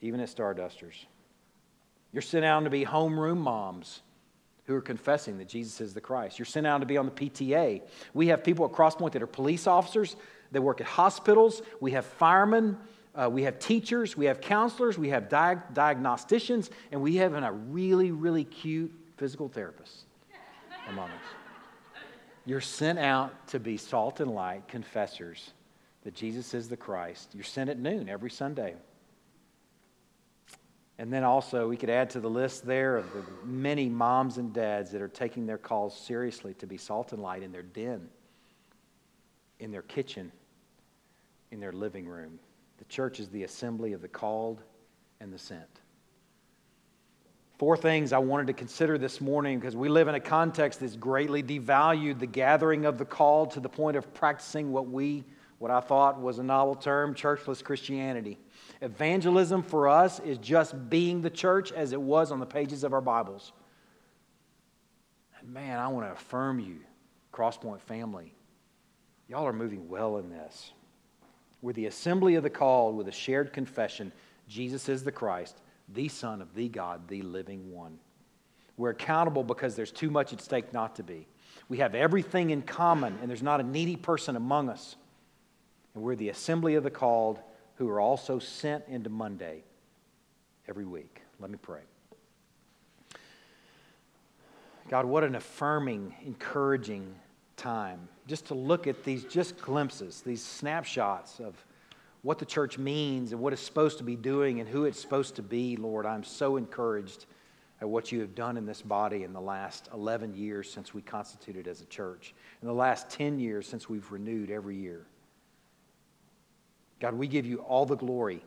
even 0.00 0.18
at 0.18 0.28
stardusters. 0.28 1.04
You're 2.12 2.22
sent 2.22 2.44
out 2.44 2.64
to 2.64 2.70
be 2.70 2.84
homeroom 2.84 3.36
moms 3.36 4.02
who 4.64 4.74
are 4.74 4.80
confessing 4.80 5.38
that 5.38 5.46
Jesus 5.46 5.80
is 5.80 5.94
the 5.94 6.00
Christ. 6.00 6.36
You're 6.36 6.46
sent 6.46 6.66
out 6.66 6.78
to 6.78 6.86
be 6.86 6.96
on 6.96 7.06
the 7.06 7.12
PTA. 7.12 7.82
We 8.12 8.26
have 8.26 8.42
people 8.42 8.64
at 8.64 8.72
Crosspoint 8.72 9.12
that 9.12 9.22
are 9.22 9.28
police 9.28 9.68
officers 9.68 10.16
that 10.50 10.60
work 10.60 10.80
at 10.80 10.88
hospitals. 10.88 11.62
We 11.78 11.92
have 11.92 12.06
firemen 12.06 12.76
uh, 13.14 13.30
we 13.30 13.44
have 13.44 13.58
teachers, 13.58 14.14
we 14.14 14.26
have 14.26 14.42
counselors, 14.42 14.98
we 14.98 15.08
have 15.08 15.30
diag- 15.30 15.72
diagnosticians, 15.72 16.68
and 16.92 17.00
we 17.00 17.16
have 17.16 17.32
a 17.32 17.50
really, 17.50 18.10
really 18.10 18.44
cute 18.44 18.92
physical 19.16 19.48
therapist 19.48 20.05
among 20.88 21.10
us. 21.10 22.02
You're 22.44 22.60
sent 22.60 22.98
out 22.98 23.48
to 23.48 23.58
be 23.58 23.76
salt 23.76 24.20
and 24.20 24.30
light 24.30 24.68
confessors 24.68 25.52
that 26.04 26.14
Jesus 26.14 26.54
is 26.54 26.68
the 26.68 26.76
Christ. 26.76 27.30
You're 27.34 27.42
sent 27.42 27.68
at 27.68 27.78
noon 27.78 28.08
every 28.08 28.30
Sunday. 28.30 28.74
And 30.98 31.12
then 31.12 31.24
also, 31.24 31.68
we 31.68 31.76
could 31.76 31.90
add 31.90 32.10
to 32.10 32.20
the 32.20 32.30
list 32.30 32.64
there 32.64 32.96
of 32.96 33.12
the 33.12 33.22
many 33.44 33.88
moms 33.88 34.38
and 34.38 34.52
dads 34.52 34.92
that 34.92 35.02
are 35.02 35.08
taking 35.08 35.44
their 35.44 35.58
calls 35.58 35.98
seriously 35.98 36.54
to 36.54 36.66
be 36.66 36.78
salt 36.78 37.12
and 37.12 37.20
light 37.20 37.42
in 37.42 37.52
their 37.52 37.62
den, 37.62 38.08
in 39.58 39.72
their 39.72 39.82
kitchen, 39.82 40.32
in 41.50 41.60
their 41.60 41.72
living 41.72 42.06
room. 42.06 42.38
The 42.78 42.84
church 42.84 43.20
is 43.20 43.28
the 43.28 43.42
assembly 43.42 43.92
of 43.92 44.00
the 44.00 44.08
called 44.08 44.62
and 45.20 45.32
the 45.32 45.38
sent. 45.38 45.80
Four 47.58 47.76
things 47.78 48.12
I 48.12 48.18
wanted 48.18 48.48
to 48.48 48.52
consider 48.52 48.98
this 48.98 49.18
morning 49.18 49.58
because 49.58 49.74
we 49.74 49.88
live 49.88 50.08
in 50.08 50.14
a 50.14 50.20
context 50.20 50.80
that's 50.80 50.94
greatly 50.94 51.42
devalued 51.42 52.18
the 52.18 52.26
gathering 52.26 52.84
of 52.84 52.98
the 52.98 53.06
called 53.06 53.52
to 53.52 53.60
the 53.60 53.68
point 53.68 53.96
of 53.96 54.12
practicing 54.12 54.72
what 54.72 54.88
we, 54.88 55.24
what 55.58 55.70
I 55.70 55.80
thought 55.80 56.20
was 56.20 56.38
a 56.38 56.42
novel 56.42 56.74
term, 56.74 57.14
churchless 57.14 57.64
Christianity. 57.64 58.38
Evangelism 58.82 59.62
for 59.62 59.88
us 59.88 60.20
is 60.20 60.36
just 60.36 60.90
being 60.90 61.22
the 61.22 61.30
church 61.30 61.72
as 61.72 61.92
it 61.94 62.00
was 62.00 62.30
on 62.30 62.40
the 62.40 62.46
pages 62.46 62.84
of 62.84 62.92
our 62.92 63.00
Bibles. 63.00 63.52
And 65.40 65.50
man, 65.50 65.78
I 65.78 65.88
want 65.88 66.06
to 66.06 66.12
affirm 66.12 66.60
you, 66.60 66.80
Crosspoint 67.32 67.80
family. 67.80 68.34
Y'all 69.28 69.46
are 69.46 69.52
moving 69.54 69.88
well 69.88 70.18
in 70.18 70.28
this. 70.28 70.72
We're 71.62 71.72
the 71.72 71.86
assembly 71.86 72.34
of 72.34 72.42
the 72.42 72.50
called 72.50 72.98
with 72.98 73.08
a 73.08 73.12
shared 73.12 73.54
confession 73.54 74.12
Jesus 74.48 74.88
is 74.88 75.02
the 75.02 75.10
Christ, 75.10 75.56
the 75.88 76.08
Son 76.08 76.42
of 76.42 76.54
the 76.54 76.68
God, 76.68 77.08
the 77.08 77.22
living 77.22 77.72
one. 77.72 77.98
We're 78.76 78.90
accountable 78.90 79.44
because 79.44 79.74
there's 79.74 79.92
too 79.92 80.10
much 80.10 80.32
at 80.32 80.40
stake 80.40 80.72
not 80.72 80.96
to 80.96 81.02
be. 81.02 81.26
We 81.68 81.78
have 81.78 81.94
everything 81.94 82.50
in 82.50 82.62
common, 82.62 83.18
and 83.20 83.30
there's 83.30 83.42
not 83.42 83.60
a 83.60 83.64
needy 83.64 83.96
person 83.96 84.36
among 84.36 84.68
us. 84.68 84.96
And 85.94 86.02
we're 86.02 86.16
the 86.16 86.28
assembly 86.28 86.74
of 86.74 86.84
the 86.84 86.90
called 86.90 87.40
who 87.76 87.88
are 87.88 88.00
also 88.00 88.38
sent 88.38 88.84
into 88.88 89.10
Monday 89.10 89.62
every 90.68 90.84
week. 90.84 91.22
Let 91.40 91.50
me 91.50 91.58
pray. 91.60 91.80
God, 94.88 95.06
what 95.06 95.24
an 95.24 95.34
affirming, 95.34 96.14
encouraging 96.24 97.14
time 97.56 98.08
just 98.26 98.46
to 98.46 98.54
look 98.54 98.86
at 98.86 99.04
these 99.04 99.24
just 99.24 99.60
glimpses, 99.60 100.20
these 100.20 100.42
snapshots 100.42 101.40
of 101.40 101.54
what 102.26 102.40
the 102.40 102.44
church 102.44 102.76
means 102.76 103.30
and 103.30 103.40
what 103.40 103.52
it's 103.52 103.62
supposed 103.62 103.98
to 103.98 104.04
be 104.04 104.16
doing 104.16 104.58
and 104.58 104.68
who 104.68 104.84
it's 104.84 105.00
supposed 105.00 105.36
to 105.36 105.42
be, 105.42 105.76
Lord. 105.76 106.04
I'm 106.04 106.24
so 106.24 106.56
encouraged 106.56 107.24
at 107.80 107.88
what 107.88 108.10
you 108.10 108.18
have 108.18 108.34
done 108.34 108.56
in 108.56 108.66
this 108.66 108.82
body 108.82 109.22
in 109.22 109.32
the 109.32 109.40
last 109.40 109.88
11 109.94 110.34
years 110.34 110.68
since 110.68 110.92
we 110.92 111.02
constituted 111.02 111.68
as 111.68 111.82
a 111.82 111.84
church, 111.84 112.34
in 112.62 112.66
the 112.66 112.74
last 112.74 113.08
10 113.10 113.38
years 113.38 113.68
since 113.68 113.88
we've 113.88 114.10
renewed 114.10 114.50
every 114.50 114.74
year. 114.74 115.06
God, 116.98 117.14
we 117.14 117.28
give 117.28 117.46
you 117.46 117.58
all 117.58 117.86
the 117.86 117.94
glory. 117.94 118.42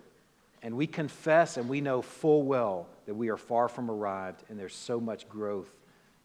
And 0.62 0.76
we 0.76 0.86
confess 0.86 1.56
and 1.56 1.70
we 1.70 1.80
know 1.80 2.02
full 2.02 2.44
well 2.44 2.86
that 3.06 3.14
we 3.14 3.30
are 3.30 3.38
far 3.38 3.70
from 3.70 3.90
arrived 3.90 4.44
and 4.50 4.60
there's 4.60 4.76
so 4.76 5.00
much 5.00 5.30
growth 5.30 5.72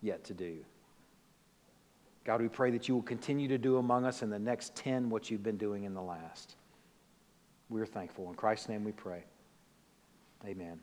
yet 0.03 0.25
to 0.25 0.35
do. 0.35 0.57
God, 2.25 2.43
we 2.43 2.49
pray 2.49 2.73
that 2.73 2.89
you 2.89 2.97
will 2.97 3.03
continue 3.03 3.47
to 3.47 3.59
do 3.59 3.77
among 3.77 4.07
us 4.07 4.23
in 4.23 4.31
the 4.31 4.41
next 4.41 4.75
10 4.75 5.09
what 5.09 5.31
you've 5.31 5.45
been 5.45 5.57
doing 5.57 5.85
in 5.85 5.95
the 5.95 6.03
last. 6.03 6.57
We're 7.69 7.87
thankful. 7.87 8.29
In 8.29 8.35
Christ's 8.35 8.69
name 8.69 8.85
we 8.85 8.93
pray. 8.93 9.25
Amen. 10.47 10.79